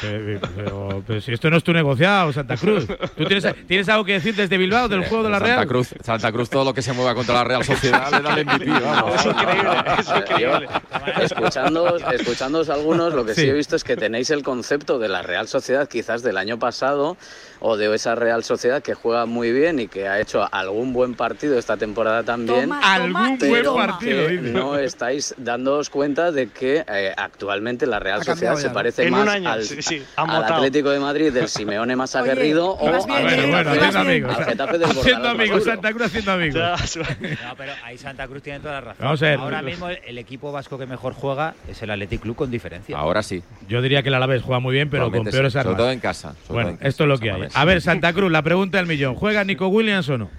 Pero, 0.00 0.40
pero- 0.56 1.02
pero 1.06 1.20
si 1.20 1.32
esto 1.32 1.50
no 1.50 1.56
es 1.56 1.64
tu 1.64 1.72
negociado, 1.72 2.32
Santa 2.32 2.56
Cruz. 2.56 2.86
¿Tú 3.16 3.24
tienes, 3.26 3.46
tienes 3.66 3.88
algo 3.88 4.04
que 4.04 4.12
decir 4.14 4.34
desde 4.34 4.56
Bilbao, 4.56 4.88
del 4.88 5.04
juego 5.04 5.24
de 5.24 5.30
la 5.30 5.38
Santa 5.38 5.54
Real? 5.56 5.66
Cruz, 5.66 5.94
Santa 6.02 6.32
Cruz, 6.32 6.48
todo 6.50 6.64
lo 6.64 6.74
que 6.74 6.82
se 6.82 6.92
mueva 6.92 7.14
contra 7.14 7.34
la 7.34 7.44
Real 7.50 7.64
Sociedad 7.64 8.10
le 8.12 8.20
da 8.20 8.34
el 8.34 8.46
MVP, 8.46 8.70
vamos. 8.80 9.14
Es 9.16 9.26
increíble, 9.26 9.70
es 9.98 10.08
increíble. 10.08 10.68
yo, 10.68 11.22
escuchándoos, 11.22 12.02
escuchándoos 12.12 12.68
algunos, 12.70 13.12
lo 13.12 13.24
que 13.26 13.34
sí. 13.34 13.40
Sí. 13.42 13.48
he 13.48 13.52
visto 13.52 13.74
es 13.74 13.82
que 13.82 13.96
tenéis 13.96 14.30
el 14.30 14.42
concepto 14.42 14.98
de 14.98 15.08
la 15.08 15.22
Real 15.22 15.48
Sociedad 15.48 15.88
quizás 15.88 16.22
del 16.22 16.36
año 16.36 16.58
pasado 16.58 17.16
o 17.60 17.76
de 17.76 17.94
esa 17.94 18.14
Real 18.14 18.42
Sociedad 18.44 18.82
que 18.82 18.94
juega 18.94 19.26
muy 19.26 19.52
bien 19.52 19.78
y 19.80 19.88
que 19.88 20.08
ha 20.08 20.20
hecho 20.20 20.46
algún 20.50 20.92
buen 20.92 21.14
partido 21.14 21.58
esta 21.58 21.76
temporada 21.76 22.22
también. 22.22 22.62
Toma, 22.62 22.80
Algún 22.94 23.38
buen 23.38 23.64
partido, 23.74 24.30
no 24.40 24.76
estáis 24.78 25.34
dándoos 25.36 25.90
cuenta 25.90 26.32
de 26.32 26.48
que 26.48 26.84
eh, 26.88 27.12
actualmente 27.16 27.86
la 27.86 27.98
Real 27.98 28.20
Ha 28.20 28.24
Sociedad 28.24 28.56
se 28.56 28.70
parece 28.70 29.04
En 29.06 29.10
más 29.12 29.28
año, 29.28 29.50
al, 29.50 29.62
sí, 29.64 29.82
sí, 29.82 30.02
ha 30.16 30.22
al 30.22 30.26
mutado. 30.28 30.54
Atlético 30.54 30.90
de 30.90 31.00
Madrid 31.00 31.32
del 31.32 31.48
Simeone 31.48 31.96
más 31.96 32.14
Oye, 32.14 32.22
aguerrido 32.32 32.76
o 32.78 32.86
bien, 32.86 32.94
al, 32.94 33.50
Bueno, 33.50 33.70
haciendo 33.70 33.98
amigos. 33.98 34.36
al 34.36 34.44
Getafe 34.44 34.78
del 34.78 34.90
Haciendo 34.90 35.28
amigos. 35.28 35.64
Santa 35.64 35.92
Cruz 35.92 36.02
haciendo 36.06 36.32
amigos. 36.32 36.98
No, 37.20 37.56
pero 37.56 37.72
ahí 37.84 37.98
Santa 37.98 38.26
Cruz 38.26 38.42
tiene 38.42 38.60
toda 38.60 38.74
la 38.74 38.80
razón. 38.80 39.04
Vamos 39.04 39.22
a 39.22 39.26
ver. 39.26 39.38
Ahora 39.38 39.62
mismo 39.62 39.88
el, 39.88 39.98
el 40.06 40.18
equipo 40.18 40.50
vasco 40.52 40.78
que 40.78 40.86
mejor 40.86 41.12
juega 41.14 41.54
es 41.68 41.82
el 41.82 41.90
Athletic 41.90 42.20
Club 42.22 42.36
con 42.36 42.50
diferencia. 42.50 42.96
Ahora 42.96 43.22
sí. 43.22 43.42
Yo 43.68 43.82
diría 43.82 44.02
que 44.02 44.08
el 44.08 44.14
Alavés 44.14 44.42
juega 44.42 44.60
muy 44.60 44.72
bien, 44.74 44.88
pero 44.90 45.10
con 45.10 45.24
peores 45.24 45.52
sí, 45.52 45.58
armas. 45.58 45.72
Sobre 45.72 45.82
todo 45.82 45.90
en 45.92 46.00
casa. 46.00 46.34
todo 46.46 46.54
Bueno, 46.54 46.70
en 46.70 46.76
casa, 46.76 46.88
esto 46.88 47.04
es 47.04 47.08
lo 47.08 47.18
que 47.18 47.30
hay. 47.30 47.42
A 47.54 47.64
ver, 47.64 47.82
Santa 47.82 48.12
Cruz, 48.12 48.30
la 48.30 48.42
pregunta 48.42 48.78
del 48.78 48.86
millón. 48.86 49.14
¿Juega 49.14 49.44
Nico 49.44 49.68
Williams 49.68 50.08
o 50.08 50.18
no? 50.18 50.30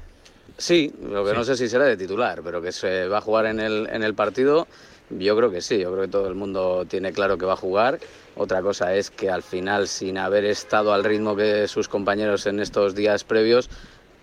Sí, 0.58 0.94
lo 1.10 1.26
que 1.26 1.34
no 1.34 1.44
sé 1.44 1.58
si 1.58 1.68
será 1.68 1.86
de 1.86 1.98
titular, 1.98 2.42
pero 2.44 2.62
que 2.62 2.72
se 2.72 3.08
va 3.08 3.18
a 3.18 3.22
jugar 3.22 3.48
en 3.48 3.60
el, 3.60 3.90
en 3.92 4.04
el 4.04 4.14
partido, 4.14 4.68
yo 5.10 5.36
creo 5.36 5.52
que 5.52 5.62
sí, 5.62 5.80
yo 5.80 5.92
creo 5.92 6.04
que 6.04 6.12
todo 6.12 6.28
el 6.28 6.36
mundo 6.36 6.86
tiene 6.88 7.12
claro 7.12 7.38
que 7.38 7.46
va 7.46 7.54
a 7.54 7.58
jugar. 7.58 8.00
Otra 8.36 8.62
cosa 8.62 8.96
es 8.96 9.10
que 9.10 9.30
al 9.30 9.44
final, 9.44 9.88
sin 9.88 10.18
haber 10.18 10.46
estado 10.46 10.94
al 10.94 11.04
ritmo 11.04 11.36
que 11.36 11.68
sus 11.68 11.90
compañeros 11.90 12.46
en 12.46 12.60
estos 12.60 12.96
días 12.96 13.24
previos, 13.24 13.70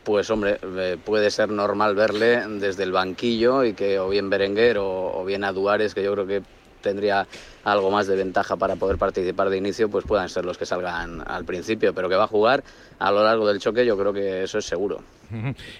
pues 0.04 0.30
hombre, 0.30 0.58
eh, 0.62 0.96
puede 1.04 1.30
ser 1.30 1.50
normal 1.50 1.94
verle 1.94 2.42
desde 2.48 2.84
el 2.84 2.92
banquillo 2.92 3.64
y 3.64 3.74
que 3.74 3.98
o 3.98 4.08
bien 4.08 4.30
Berenguer 4.30 4.78
o, 4.78 5.20
o 5.20 5.24
bien 5.24 5.44
a 5.44 5.52
Duares, 5.52 5.94
que 5.94 6.02
yo 6.02 6.12
creo 6.14 6.26
que 6.26 6.42
tendría 6.80 7.26
algo 7.64 7.90
más 7.90 8.06
de 8.06 8.16
ventaja 8.16 8.56
para 8.56 8.76
poder 8.76 8.98
participar 8.98 9.50
de 9.50 9.58
inicio, 9.58 9.88
pues 9.88 10.04
puedan 10.04 10.28
ser 10.28 10.44
los 10.44 10.58
que 10.58 10.66
salgan 10.66 11.22
al 11.26 11.44
principio, 11.44 11.94
pero 11.94 12.08
que 12.08 12.16
va 12.16 12.24
a 12.24 12.28
jugar 12.28 12.62
a 12.98 13.10
lo 13.10 13.22
largo 13.22 13.46
del 13.46 13.58
choque, 13.58 13.84
yo 13.84 13.96
creo 13.96 14.12
que 14.12 14.42
eso 14.44 14.58
es 14.58 14.64
seguro. 14.64 15.00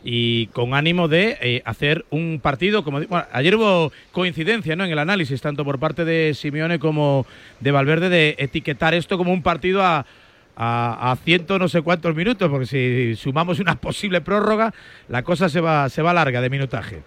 Y 0.05 0.49
con 0.49 0.75
ánimo 0.75 1.09
de 1.09 1.39
eh, 1.41 1.63
hacer 1.65 2.05
un 2.11 2.39
partido, 2.43 2.85
como 2.85 3.01
bueno, 3.01 3.27
ayer 3.33 3.57
hubo 3.57 3.93
coincidencia 4.13 4.77
¿no? 4.77 4.85
en 4.85 4.91
el 4.91 4.99
análisis, 4.99 5.41
tanto 5.41 5.65
por 5.65 5.79
parte 5.79 6.05
de 6.05 6.35
Simeone 6.35 6.79
como 6.79 7.27
de 7.61 7.71
Valverde, 7.71 8.11
de 8.11 8.35
etiquetar 8.39 8.93
esto 8.93 9.17
como 9.17 9.33
un 9.33 9.43
partido 9.43 9.83
a, 9.83 10.05
a, 10.55 11.13
a 11.13 11.17
ciento 11.17 11.59
no 11.59 11.69
sé 11.69 11.81
cuántos 11.81 12.15
minutos, 12.15 12.51
porque 12.51 12.67
si 12.67 13.17
sumamos 13.17 13.59
una 13.61 13.75
posible 13.81 14.21
prórroga, 14.21 14.75
la 15.09 15.23
cosa 15.23 15.49
se 15.49 15.61
va, 15.61 15.89
se 15.89 16.03
va 16.03 16.13
larga 16.13 16.43
de 16.43 16.51
minutaje. 16.51 17.03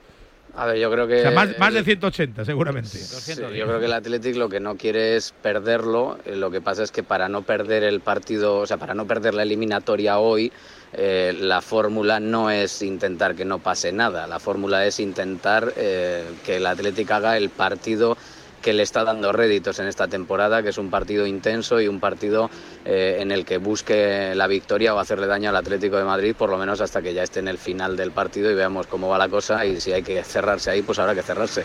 A 0.54 0.66
ver, 0.66 0.78
yo 0.78 0.92
creo 0.92 1.08
que... 1.08 1.20
O 1.20 1.22
sea, 1.22 1.32
más, 1.32 1.58
más 1.58 1.72
de 1.74 1.80
el- 1.80 1.86
180, 1.86 2.44
seguramente. 2.44 2.90
Sí, 2.90 3.34
yo 3.56 3.66
creo 3.68 3.80
que 3.80 3.86
el 3.86 3.94
Athletic 3.94 4.36
lo 4.36 4.50
que 4.50 4.60
no 4.60 4.76
quiere 4.76 5.16
es 5.16 5.34
perderlo. 5.42 6.18
eh, 6.26 6.36
Lo 6.36 6.52
que 6.52 6.60
pasa 6.62 6.84
es 6.84 6.92
que 6.92 7.04
para 7.04 7.30
no 7.30 7.44
perder 7.44 7.84
el 7.84 8.02
partido, 8.02 8.58
o 8.60 8.68
sea, 8.68 8.78
para 8.78 8.94
no 8.94 9.08
perder 9.08 9.34
la 9.34 9.44
eliminatoria 9.44 10.20
hoy, 10.20 10.52
eh, 10.94 11.34
la 11.40 11.62
fórmula 11.62 12.20
no 12.20 12.52
es 12.52 12.82
intentar 12.82 13.34
que 13.36 13.46
no 13.46 13.60
pase 13.60 13.94
nada. 13.94 14.28
La 14.28 14.40
fórmula 14.40 14.86
es 14.86 15.00
intentar 15.00 15.74
eh, 15.78 16.26
que 16.46 16.58
el 16.58 16.66
Athletic 16.66 17.10
haga 17.12 17.38
el 17.38 17.50
partido 17.50 18.18
que 18.62 18.74
le 18.74 18.84
está 18.84 19.04
dando 19.04 19.32
réditos 19.32 19.80
en 19.80 19.88
esta 19.88 20.08
temporada, 20.08 20.62
que 20.64 20.70
es 20.70 20.78
un 20.78 20.90
partido 20.90 21.26
intenso 21.26 21.82
y 21.82 21.88
un 21.88 22.00
partido 22.00 22.50
eh, 22.86 23.18
en 23.20 23.32
el 23.32 23.46
que 23.46 23.58
busque 23.58 24.34
la 24.36 24.48
victoria 24.48 24.94
o 24.94 25.00
hacerle 25.00 25.28
daño 25.28 25.50
al 25.50 25.56
Atlético 25.56 25.98
de 25.98 26.04
Madrid, 26.04 26.36
por 26.38 26.50
lo 26.50 26.58
menos 26.58 26.80
hasta 26.82 27.02
que 27.02 27.14
ya 27.14 27.24
esté 27.24 27.40
en 27.40 27.48
el 27.48 27.58
final 27.58 27.98
del 27.98 28.12
partido 28.12 28.52
y 28.52 28.56
veamos 28.56 28.88
cómo 28.88 29.08
va 29.10 29.18
la 29.18 29.30
cosa 29.30 29.66
y 29.66 29.82
si 29.82 29.92
hay 29.94 30.04
que 30.04 30.24
cerrarse 30.24 30.72
ahí, 30.72 30.82
pues 30.82 31.00
habrá 31.00 31.16
que 31.16 31.22
cerrarse. 31.24 31.64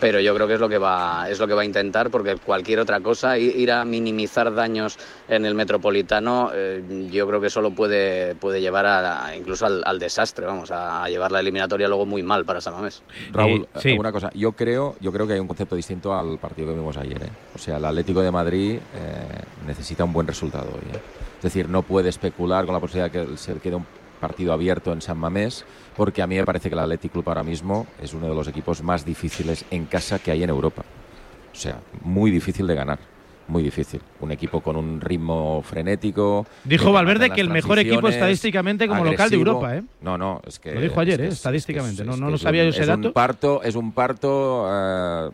Pero 0.00 0.20
yo 0.20 0.34
creo 0.34 0.46
que 0.48 0.54
es 0.54 0.60
lo 0.60 0.68
que 0.68 0.78
va, 0.78 1.26
es 1.30 1.38
lo 1.38 1.46
que 1.46 1.54
va 1.54 1.62
a 1.62 1.64
intentar, 1.64 2.10
porque 2.10 2.36
cualquier 2.36 2.80
otra 2.80 3.00
cosa, 3.00 3.38
ir 3.38 3.70
a 3.70 3.84
minimizar 3.84 4.52
daños 4.54 4.98
en 5.28 5.46
el 5.46 5.54
Metropolitano, 5.54 6.50
eh, 6.54 7.08
yo 7.10 7.26
creo 7.28 7.40
que 7.40 7.50
solo 7.50 7.70
puede, 7.70 8.34
puede 8.34 8.60
llevar 8.60 8.86
a, 8.86 9.36
incluso 9.36 9.66
al, 9.66 9.82
al 9.84 9.98
desastre, 9.98 10.44
vamos, 10.46 10.70
a, 10.70 11.04
a 11.04 11.08
llevar 11.08 11.30
la 11.32 11.40
eliminatoria 11.40 11.88
luego 11.88 12.04
muy 12.06 12.22
mal 12.22 12.44
para 12.44 12.60
San 12.60 12.74
Mamés. 12.74 13.02
Raúl, 13.32 13.68
Eh, 13.74 13.78
sí. 13.80 13.88
eh, 13.90 13.98
una 13.98 14.10
cosa, 14.12 14.30
yo 14.34 14.52
creo, 14.52 14.96
yo 15.00 15.12
creo 15.12 15.26
que 15.26 15.34
hay 15.34 15.40
un 15.40 15.46
concepto 15.46 15.76
distinto 15.76 16.12
al 16.14 16.31
partido 16.38 16.68
que 16.68 16.74
vimos 16.74 16.96
ayer. 16.96 17.22
¿eh? 17.22 17.30
O 17.54 17.58
sea, 17.58 17.76
el 17.76 17.84
Atlético 17.84 18.22
de 18.22 18.30
Madrid 18.30 18.76
eh, 18.76 18.80
necesita 19.66 20.04
un 20.04 20.12
buen 20.12 20.26
resultado 20.26 20.70
hoy. 20.72 20.96
¿eh? 20.96 21.00
Es 21.36 21.42
decir, 21.42 21.68
no 21.68 21.82
puede 21.82 22.08
especular 22.08 22.64
con 22.64 22.74
la 22.74 22.80
posibilidad 22.80 23.10
de 23.10 23.26
que 23.26 23.36
se 23.36 23.54
quede 23.54 23.76
un 23.76 23.86
partido 24.20 24.52
abierto 24.52 24.92
en 24.92 25.02
San 25.02 25.18
Mamés, 25.18 25.64
porque 25.96 26.22
a 26.22 26.26
mí 26.26 26.36
me 26.36 26.44
parece 26.44 26.68
que 26.68 26.74
el 26.74 26.80
Athletic 26.80 27.12
Club 27.12 27.28
ahora 27.28 27.42
mismo 27.42 27.86
es 28.00 28.14
uno 28.14 28.28
de 28.28 28.34
los 28.34 28.46
equipos 28.46 28.82
más 28.82 29.04
difíciles 29.04 29.64
en 29.70 29.86
casa 29.86 30.18
que 30.18 30.30
hay 30.30 30.42
en 30.42 30.50
Europa. 30.50 30.84
O 31.52 31.56
sea, 31.56 31.80
muy 32.02 32.30
difícil 32.30 32.66
de 32.66 32.74
ganar. 32.74 33.11
Muy 33.48 33.62
difícil. 33.62 34.00
Un 34.20 34.30
equipo 34.30 34.60
con 34.60 34.76
un 34.76 35.00
ritmo 35.00 35.62
frenético. 35.62 36.46
Dijo 36.64 36.92
Valverde 36.92 37.30
que 37.30 37.40
el 37.40 37.50
mejor 37.50 37.78
equipo 37.80 38.08
estadísticamente 38.08 38.86
como 38.86 39.04
local 39.04 39.28
de. 39.30 39.36
Europa, 39.36 39.76
¿eh? 39.76 39.82
No, 40.00 40.16
no, 40.16 40.40
es 40.46 40.58
que. 40.58 40.72
Lo 40.74 40.80
dijo 40.80 41.00
ayer, 41.00 41.20
es 41.20 41.26
¿eh? 41.26 41.28
es- 41.28 41.34
Estadísticamente. 41.34 42.02
es- 42.02 42.08
no 42.08 42.16
no 42.16 42.34
es 42.36 42.40
sabía 42.40 42.62
yo 42.62 42.70
ese 42.70 42.82
es 42.82 42.86
dato. 42.86 43.08
Un 43.08 43.12
parto, 43.12 43.62
es 43.62 43.74
un 43.74 43.92
parto 43.92 44.66
eh, 44.70 45.30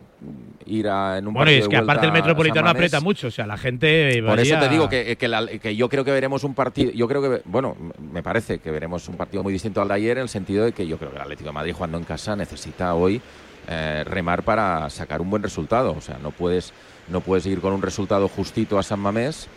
ir 0.65 0.87
a, 0.89 1.19
en 1.19 1.27
un 1.27 1.33
Bueno, 1.35 1.51
y 1.51 1.55
es 1.55 1.67
que 1.67 1.77
aparte 1.77 2.07
el 2.07 2.11
Metropolitano 2.11 2.67
aprieta 2.69 2.99
mucho. 2.99 3.27
O 3.27 3.31
sea, 3.31 3.45
la 3.45 3.57
gente. 3.57 4.21
Por 4.25 4.39
eso 4.39 4.57
te 4.59 4.69
digo 4.69 4.89
que, 4.89 5.15
que 5.15 5.27
la- 5.27 5.45
que 5.47 5.75
yo 5.75 5.87
creo 5.87 6.03
que 6.03 6.11
veremos 6.11 6.43
un 6.43 6.55
partido. 6.55 6.91
Yo 6.91 7.07
creo 7.07 7.21
que, 7.21 7.41
bueno, 7.45 7.77
me 8.11 8.23
parece 8.23 8.57
que 8.59 8.71
veremos 8.71 9.07
un 9.07 9.15
partido 9.17 9.43
muy 9.43 9.53
distinto 9.53 9.81
al 9.81 9.87
de 9.87 9.93
ayer 9.93 10.17
en 10.17 10.23
el 10.23 10.29
sentido 10.29 10.65
de 10.65 10.71
que 10.71 10.87
yo 10.87 10.97
creo 10.97 11.11
que 11.11 11.17
el 11.17 11.21
Atlético 11.21 11.49
de 11.49 11.53
Madrid 11.53 11.73
jugando 11.73 11.97
en 11.99 12.03
casa 12.05 12.35
necesita 12.35 12.95
hoy 12.95 13.21
eh, 13.67 14.03
remar 14.03 14.41
para 14.43 14.89
sacar 14.89 15.21
un 15.21 15.29
buen 15.29 15.43
resultado. 15.43 15.93
O 15.95 16.01
sea, 16.01 16.17
no 16.21 16.31
puedes, 16.31 16.73
no 17.09 17.21
puedes 17.21 17.45
ir 17.45 17.61
con 17.61 17.73
un 17.73 17.81
resultado 17.81 18.27
justito 18.27 18.77
a 18.77 18.83
San 18.83 18.99
Mamés 18.99 19.47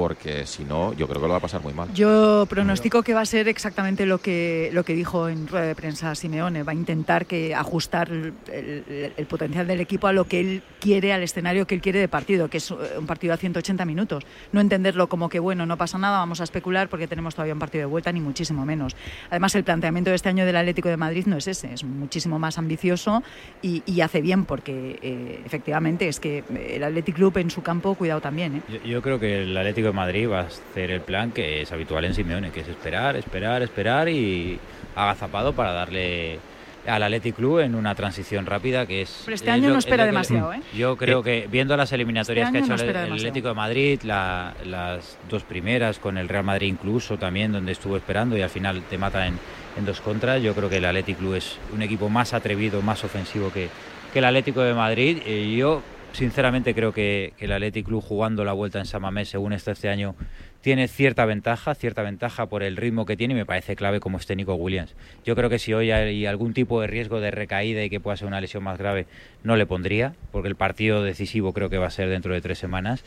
porque 0.00 0.46
si 0.46 0.64
no, 0.64 0.94
yo 0.94 1.06
creo 1.06 1.20
que 1.20 1.26
lo 1.26 1.32
va 1.32 1.36
a 1.38 1.40
pasar 1.40 1.62
muy 1.62 1.74
mal. 1.74 1.92
Yo 1.92 2.46
pronostico 2.48 3.02
que 3.02 3.12
va 3.12 3.20
a 3.20 3.26
ser 3.26 3.48
exactamente 3.48 4.06
lo 4.06 4.16
que, 4.18 4.70
lo 4.72 4.82
que 4.82 4.94
dijo 4.94 5.28
en 5.28 5.46
rueda 5.46 5.66
de 5.66 5.74
prensa 5.74 6.14
Simeone. 6.14 6.62
Va 6.62 6.72
a 6.72 6.74
intentar 6.74 7.26
que 7.26 7.54
ajustar 7.54 8.10
el, 8.10 8.32
el- 8.50 9.12
el 9.16 9.26
potencial 9.26 9.66
del 9.66 9.80
equipo 9.80 10.06
a 10.06 10.12
lo 10.14 10.24
que 10.24 10.40
él 10.40 10.62
quiere, 10.80 11.12
al 11.12 11.22
escenario 11.22 11.66
que 11.66 11.74
él 11.74 11.82
quiere 11.82 11.98
de 11.98 12.08
partido, 12.08 12.48
que 12.48 12.56
es 12.56 12.70
eh, 12.70 12.74
un 12.98 13.06
partido 13.06 13.34
a 13.34 13.36
180 13.36 13.84
minutos. 13.84 14.24
No 14.52 14.60
entenderlo 14.60 15.08
como 15.08 15.28
que, 15.28 15.38
bueno, 15.38 15.66
no 15.66 15.76
pasa 15.76 15.98
nada, 15.98 16.18
vamos 16.18 16.40
a 16.40 16.44
especular 16.44 16.88
porque 16.88 17.06
tenemos 17.06 17.34
todavía 17.34 17.52
un 17.52 17.60
partido 17.60 17.82
de 17.82 17.86
vuelta, 17.86 18.10
ni 18.10 18.20
muchísimo 18.20 18.64
menos. 18.64 18.96
Además, 19.28 19.54
el 19.54 19.64
planteamiento 19.64 20.08
de 20.10 20.16
este 20.16 20.30
año 20.30 20.46
del 20.46 20.56
Atlético 20.56 20.88
de 20.88 20.96
Madrid 20.96 21.26
no 21.26 21.36
es 21.36 21.46
ese, 21.46 21.72
es 21.74 21.84
muchísimo 21.84 22.38
más 22.38 22.56
ambicioso 22.56 23.22
y, 23.60 23.82
y 23.84 24.00
hace 24.00 24.22
bien 24.22 24.46
porque, 24.46 24.98
eh, 25.02 25.42
efectivamente, 25.44 26.08
es 26.08 26.20
que 26.20 26.42
el 26.74 26.82
Athletic 26.84 27.16
Club 27.16 27.36
en 27.38 27.50
su 27.50 27.62
campo, 27.62 27.94
cuidado 27.94 28.20
también. 28.20 28.56
¿eh? 28.56 28.62
Yo, 28.72 28.78
yo 28.90 29.02
creo 29.02 29.20
que 29.20 29.42
el 29.42 29.56
Atlético 29.56 29.89
de 29.90 29.96
Madrid 29.96 30.28
va 30.28 30.40
a 30.40 30.42
hacer 30.44 30.90
el 30.90 31.00
plan 31.00 31.30
que 31.32 31.62
es 31.62 31.72
habitual 31.72 32.04
en 32.04 32.14
Simeone, 32.14 32.50
que 32.50 32.60
es 32.60 32.68
esperar, 32.68 33.16
esperar, 33.16 33.62
esperar 33.62 34.08
y 34.08 34.58
agazapado 34.96 35.52
para 35.52 35.72
darle 35.72 36.38
al 36.86 37.02
Athletic 37.02 37.36
Club 37.36 37.58
en 37.60 37.74
una 37.74 37.94
transición 37.94 38.46
rápida 38.46 38.86
que 38.86 39.02
es... 39.02 39.22
Pero 39.26 39.34
este 39.34 39.48
es 39.50 39.52
año 39.54 39.68
lo- 39.68 39.74
no 39.74 39.78
es 39.80 39.84
espera 39.84 40.06
demasiado, 40.06 40.54
¿eh? 40.54 40.62
Yo 40.74 40.96
creo 40.96 41.22
que 41.22 41.46
viendo 41.50 41.76
las 41.76 41.92
eliminatorias 41.92 42.46
Este 42.48 42.52
que 42.52 42.58
ha 42.72 42.74
hecho 42.74 42.84
no 42.84 42.90
el. 43.04 43.12
Atlético 43.12 43.48
de 43.48 43.54
Madrid, 43.54 44.00
la- 44.02 44.54
las 44.64 45.18
dos 45.28 45.42
primeras 45.44 45.98
con 45.98 46.16
el 46.16 46.26
Real 46.28 46.42
Madrid 46.44 46.68
incluso 46.68 47.18
también, 47.18 47.52
donde 47.52 47.72
estuvo 47.72 47.96
esperando 47.98 48.36
y 48.36 48.40
al 48.42 48.48
final 48.48 48.82
te 48.88 48.96
mata 48.96 49.26
en, 49.26 49.38
en 49.76 49.84
dos 49.84 50.00
contras, 50.00 50.42
yo 50.42 50.54
creo 50.54 50.70
que 50.70 50.78
el 50.78 50.84
Athletic 50.86 51.18
Club 51.18 51.34
es 51.34 51.58
un 51.74 51.82
equipo 51.82 52.08
más 52.08 52.32
atrevido, 52.32 52.80
más 52.80 53.04
ofensivo 53.04 53.52
que, 53.52 53.68
que 54.12 54.18
el 54.18 54.24
Atlético 54.24 54.62
de 54.62 54.72
Madrid. 54.72 55.18
Y 55.26 55.56
yo 55.58 55.82
sinceramente 56.12 56.74
creo 56.74 56.92
que, 56.92 57.32
el 57.38 57.52
Athletic 57.52 57.86
Club 57.86 58.02
jugando 58.02 58.44
la 58.44 58.52
vuelta 58.52 58.78
en 58.78 58.86
San 58.86 59.02
Mamés, 59.02 59.28
según 59.28 59.52
está 59.52 59.72
este 59.72 59.88
año, 59.88 60.14
tiene 60.60 60.88
cierta 60.88 61.24
ventaja, 61.24 61.74
cierta 61.74 62.02
ventaja 62.02 62.46
por 62.46 62.62
el 62.62 62.76
ritmo 62.76 63.06
que 63.06 63.16
tiene 63.16 63.32
y 63.32 63.36
me 63.36 63.46
parece 63.46 63.76
clave 63.76 64.00
como 64.00 64.18
es 64.18 64.26
técnico 64.26 64.54
Williams. 64.54 64.94
Yo 65.24 65.34
creo 65.34 65.48
que 65.48 65.58
si 65.58 65.72
hoy 65.72 65.90
hay 65.90 66.26
algún 66.26 66.52
tipo 66.52 66.80
de 66.80 66.86
riesgo 66.86 67.20
de 67.20 67.30
recaída 67.30 67.82
y 67.82 67.90
que 67.90 68.00
pueda 68.00 68.16
ser 68.16 68.28
una 68.28 68.40
lesión 68.40 68.62
más 68.62 68.78
grave, 68.78 69.06
no 69.42 69.56
le 69.56 69.66
pondría, 69.66 70.14
porque 70.32 70.48
el 70.48 70.56
partido 70.56 71.02
decisivo 71.02 71.52
creo 71.52 71.70
que 71.70 71.78
va 71.78 71.86
a 71.86 71.90
ser 71.90 72.08
dentro 72.08 72.34
de 72.34 72.40
tres 72.40 72.58
semanas. 72.58 73.04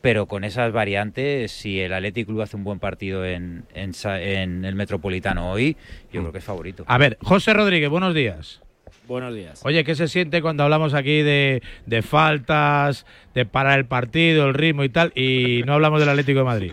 Pero 0.00 0.26
con 0.26 0.44
esas 0.44 0.70
variantes, 0.72 1.50
si 1.50 1.80
el 1.80 1.92
Athletic 1.94 2.26
Club 2.26 2.42
hace 2.42 2.56
un 2.56 2.64
buen 2.64 2.78
partido 2.78 3.24
en, 3.24 3.64
en 3.74 4.64
el 4.64 4.74
Metropolitano 4.74 5.50
hoy, 5.50 5.76
yo 6.12 6.20
creo 6.20 6.32
que 6.32 6.38
es 6.38 6.44
favorito. 6.44 6.84
A 6.86 6.98
ver, 6.98 7.16
José 7.22 7.54
Rodríguez, 7.54 7.88
buenos 7.88 8.14
días. 8.14 8.60
Buenos 9.06 9.34
días. 9.34 9.60
Oye, 9.64 9.84
¿qué 9.84 9.94
se 9.94 10.08
siente 10.08 10.40
cuando 10.40 10.62
hablamos 10.62 10.94
aquí 10.94 11.22
de, 11.22 11.62
de 11.84 12.02
faltas, 12.02 13.04
de 13.34 13.44
parar 13.44 13.78
el 13.78 13.84
partido, 13.84 14.46
el 14.46 14.54
ritmo 14.54 14.82
y 14.82 14.88
tal, 14.88 15.12
y 15.14 15.62
no 15.66 15.74
hablamos 15.74 16.00
del 16.00 16.08
Atlético 16.08 16.38
de 16.38 16.44
Madrid? 16.44 16.72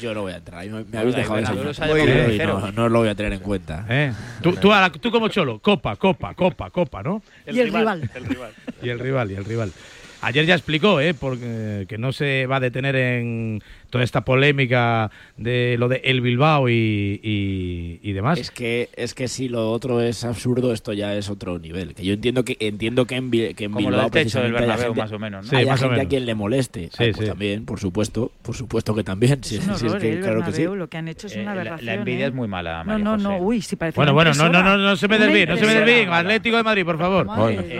Yo 0.00 0.14
no 0.14 0.22
voy 0.22 0.32
a 0.32 0.36
entrar. 0.36 0.64
Me, 0.66 0.98
habéis 0.98 1.14
dejado 1.16 1.40
cero. 1.74 2.60
no, 2.60 2.72
no 2.72 2.88
lo 2.88 2.98
voy 3.00 3.08
a 3.08 3.14
tener 3.14 3.32
en 3.32 3.40
cuenta. 3.40 3.84
¿Eh? 3.88 4.12
Tú, 4.42 4.52
tú, 4.54 4.72
a 4.72 4.80
la- 4.80 4.90
tú 4.90 5.10
como 5.10 5.28
cholo, 5.28 5.58
copa, 5.60 5.96
copa, 5.96 6.34
copa, 6.34 6.70
copa, 6.70 7.02
¿no? 7.02 7.22
Y 7.46 7.58
el 7.60 7.72
rival. 7.72 8.10
El 8.14 8.24
rival. 8.24 8.52
Y 8.82 8.88
el 8.88 8.98
rival, 8.98 9.30
y 9.30 9.34
el 9.34 9.44
rival. 9.44 9.72
Ayer 10.20 10.46
ya 10.46 10.54
explicó, 10.54 11.00
¿eh? 11.00 11.14
Porque, 11.14 11.84
que 11.88 11.98
no 11.98 12.12
se 12.12 12.46
va 12.46 12.56
a 12.56 12.60
detener 12.60 12.96
en 12.96 13.62
toda 13.94 14.02
esta 14.02 14.24
polémica 14.24 15.12
de 15.36 15.76
lo 15.78 15.86
de 15.86 16.00
El 16.02 16.20
Bilbao 16.20 16.68
y, 16.68 17.20
y- 17.22 18.00
y 18.02 18.12
demás. 18.12 18.40
Es 18.40 18.50
que, 18.50 18.88
es 18.96 19.14
que 19.14 19.28
si 19.28 19.48
lo 19.48 19.70
otro 19.70 20.00
es 20.00 20.24
absurdo, 20.24 20.72
esto 20.72 20.92
ya 20.92 21.14
es 21.14 21.30
otro 21.30 21.60
nivel. 21.60 21.94
Que 21.94 22.04
yo 22.04 22.12
entiendo 22.14 22.44
que 22.44 22.56
entiendo 22.58 23.04
que 23.06 23.14
en, 23.14 23.30
que 23.30 23.54
en 23.64 23.70
Como 23.72 23.88
lo 23.90 23.96
Bilbao 23.98 24.10
del 24.10 24.24
techo 24.24 24.40
del 24.42 24.52
Bernabéu, 24.52 24.86
gente- 24.86 25.00
más 25.00 25.12
o 25.12 25.18
menos, 25.20 25.44
¿no? 25.44 25.50
Sí, 25.50 25.54
haya 25.56 25.70
más 25.70 25.82
o 25.82 25.86
gente 25.86 26.00
a 26.02 26.08
quien 26.08 26.26
le 26.26 26.34
moleste. 26.34 26.88
Sí, 26.88 26.88
Ah, 26.92 26.96
pues 27.14 27.16
sí. 27.18 27.26
también, 27.26 27.64
por 27.64 27.78
supuesto, 27.78 28.32
por 28.42 28.56
supuesto 28.56 28.96
que 28.96 29.04
también. 29.04 29.44
Si, 29.44 29.54
Es 29.58 29.68
un 29.68 29.76
si 29.76 29.86
es 29.86 29.92
horror, 29.92 30.00
que, 30.02 30.08
¿eh? 30.08 30.12
el 30.14 30.20
claro 30.22 30.44
que 30.44 30.50
sí. 30.52 30.64
Lo 30.64 30.88
que 30.88 30.96
han 30.96 31.06
hecho 31.06 31.28
es 31.28 31.36
Eh, 31.36 31.42
una 31.42 31.54
la- 31.54 31.60
aberración. 31.60 31.86
la 31.86 31.94
envidia 31.94 32.24
¿eh? 32.24 32.28
es 32.30 32.34
muy 32.34 32.48
mala, 32.48 32.78
No, 32.78 32.84
María 32.84 33.04
no, 33.04 33.16
no, 33.16 33.30
José. 33.34 33.42
uy, 33.44 33.62
si 33.62 33.76
parece 33.76 33.94
Bueno, 33.96 34.12
bueno, 34.12 34.32
no, 34.36 34.48
no, 34.48 34.60
no, 34.64 34.76
no 34.76 34.96
se 34.96 35.06
me 35.06 35.16
Una 35.18 35.26
desvíe, 35.26 35.46
no 35.46 35.54
se 35.56 35.60
me 35.62 35.66
impresora. 35.72 35.86
desvíe. 35.96 36.12
Atlético 36.14 36.56
de 36.56 36.62
Madrid, 36.64 36.84
por 36.84 36.98
favor. 36.98 37.26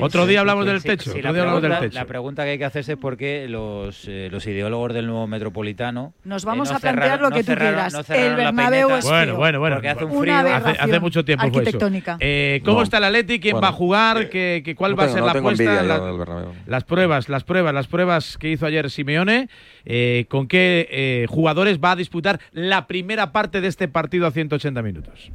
Otro 0.01 0.27
día 0.27 0.39
hablamos 0.41 0.65
del 0.67 0.81
Sí, 0.81 0.87
techo. 0.89 1.11
sí, 1.13 1.19
otro 1.19 1.23
la, 1.23 1.33
día 1.33 1.43
hablamos 1.43 1.63
del 1.63 1.71
pregunta, 1.73 1.89
techo. 1.91 1.99
la 1.99 2.05
pregunta 2.07 2.45
que 2.45 2.51
hay 2.51 2.59
que 2.59 2.65
hacerse 2.65 2.93
es 2.93 2.99
por 2.99 3.17
qué 3.17 3.47
los, 3.49 4.07
eh, 4.07 4.29
los 4.31 4.47
ideólogos 4.47 4.93
del 4.95 5.07
nuevo 5.07 5.27
Metropolitano 5.27 6.04
Nos 6.25 6.45
vamos 6.45 6.69
eh, 6.69 6.73
no 6.73 6.77
a 6.77 6.81
plantear 6.81 7.19
cerraron- 7.19 7.23
lo 7.23 7.31
que 7.31 7.35
no 7.39 7.45
tú 7.45 7.53
cerraron- 7.53 7.59
quieras. 7.75 7.93
no 7.93 8.03
cerraron 8.03 8.31
El 8.31 8.37
Bernabéu 8.37 8.91
es 8.97 9.05
Bueno, 9.05 9.37
bueno, 9.37 9.59
bueno. 9.61 9.77
porque 9.77 9.89
hace 9.89 10.05
un 10.05 10.11
Una 10.11 10.21
frío. 10.21 10.35
Hace, 10.35 10.49
aberración 10.51 10.91
hace 10.91 11.01
mucho 11.01 11.25
tiempo 11.25 11.43
fue 11.43 11.51
eso. 11.51 11.59
arquitectónica. 11.61 12.17
Eh, 12.21 12.61
¿Cómo 12.65 12.79
No. 12.79 12.83
está 12.83 12.99
el 12.99 13.05
Atleti? 13.05 13.41
¿Quién 13.41 13.53
Bueno, 13.53 13.63
va 13.63 13.69
a 13.69 13.73
jugar? 13.73 14.29
¿Qué, 14.31 14.63
qué- 14.65 14.75
cuál 14.75 14.93
no 14.93 14.97
va 14.97 15.05
a 15.05 15.09
ser 15.09 15.21
no 15.21 15.27
la 15.27 15.33
apuesta? 15.33 15.83
La- 15.83 16.47
las 16.67 16.85
pruebas, 16.85 17.29
las 17.29 17.45
pruebas, 17.45 17.75
las 17.75 17.87
pruebas 17.87 18.39
que 18.39 18.51
hizo 18.51 18.67
ayer 18.67 18.91
Simeone. 18.91 19.49
eh, 19.85 20.27
¿Con 20.29 20.49
qué 20.49 20.89
eh, 20.91 21.27
jugadores 21.29 21.79
va 21.79 21.93
a 21.93 21.97
disputar 21.97 22.41
la 22.53 22.87
primera 22.87 23.33
parte 23.33 23.61
de 23.61 23.69
este 23.69 23.89
partido 23.89 24.27
a 24.27 24.31
180 24.31 24.83
minutos? 24.83 25.31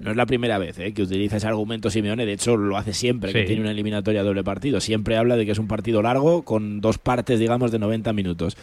No 0.00 0.12
es 0.12 0.16
la 0.16 0.26
primera 0.26 0.58
vez 0.58 0.78
¿eh? 0.78 0.92
que 0.94 1.02
utiliza 1.02 1.38
ese 1.38 1.48
argumento 1.48 1.90
Simeone, 1.90 2.24
de 2.24 2.32
hecho 2.34 2.56
lo 2.56 2.76
hace 2.76 2.92
siempre 2.92 3.32
que 3.32 3.42
tiene 3.42 3.62
una 3.62 3.72
eliminatoria 3.72 4.22
doble 4.22 4.44
partido. 4.44 4.80
Siempre 4.80 5.16
habla 5.16 5.34
de 5.36 5.44
que 5.44 5.50
es 5.50 5.58
un 5.58 5.66
partido 5.66 6.02
largo 6.02 6.42
con 6.42 6.80
dos 6.80 6.98
partes, 6.98 7.40
digamos, 7.40 7.72
de 7.72 7.80
90 7.80 8.12
minutos. 8.12 8.56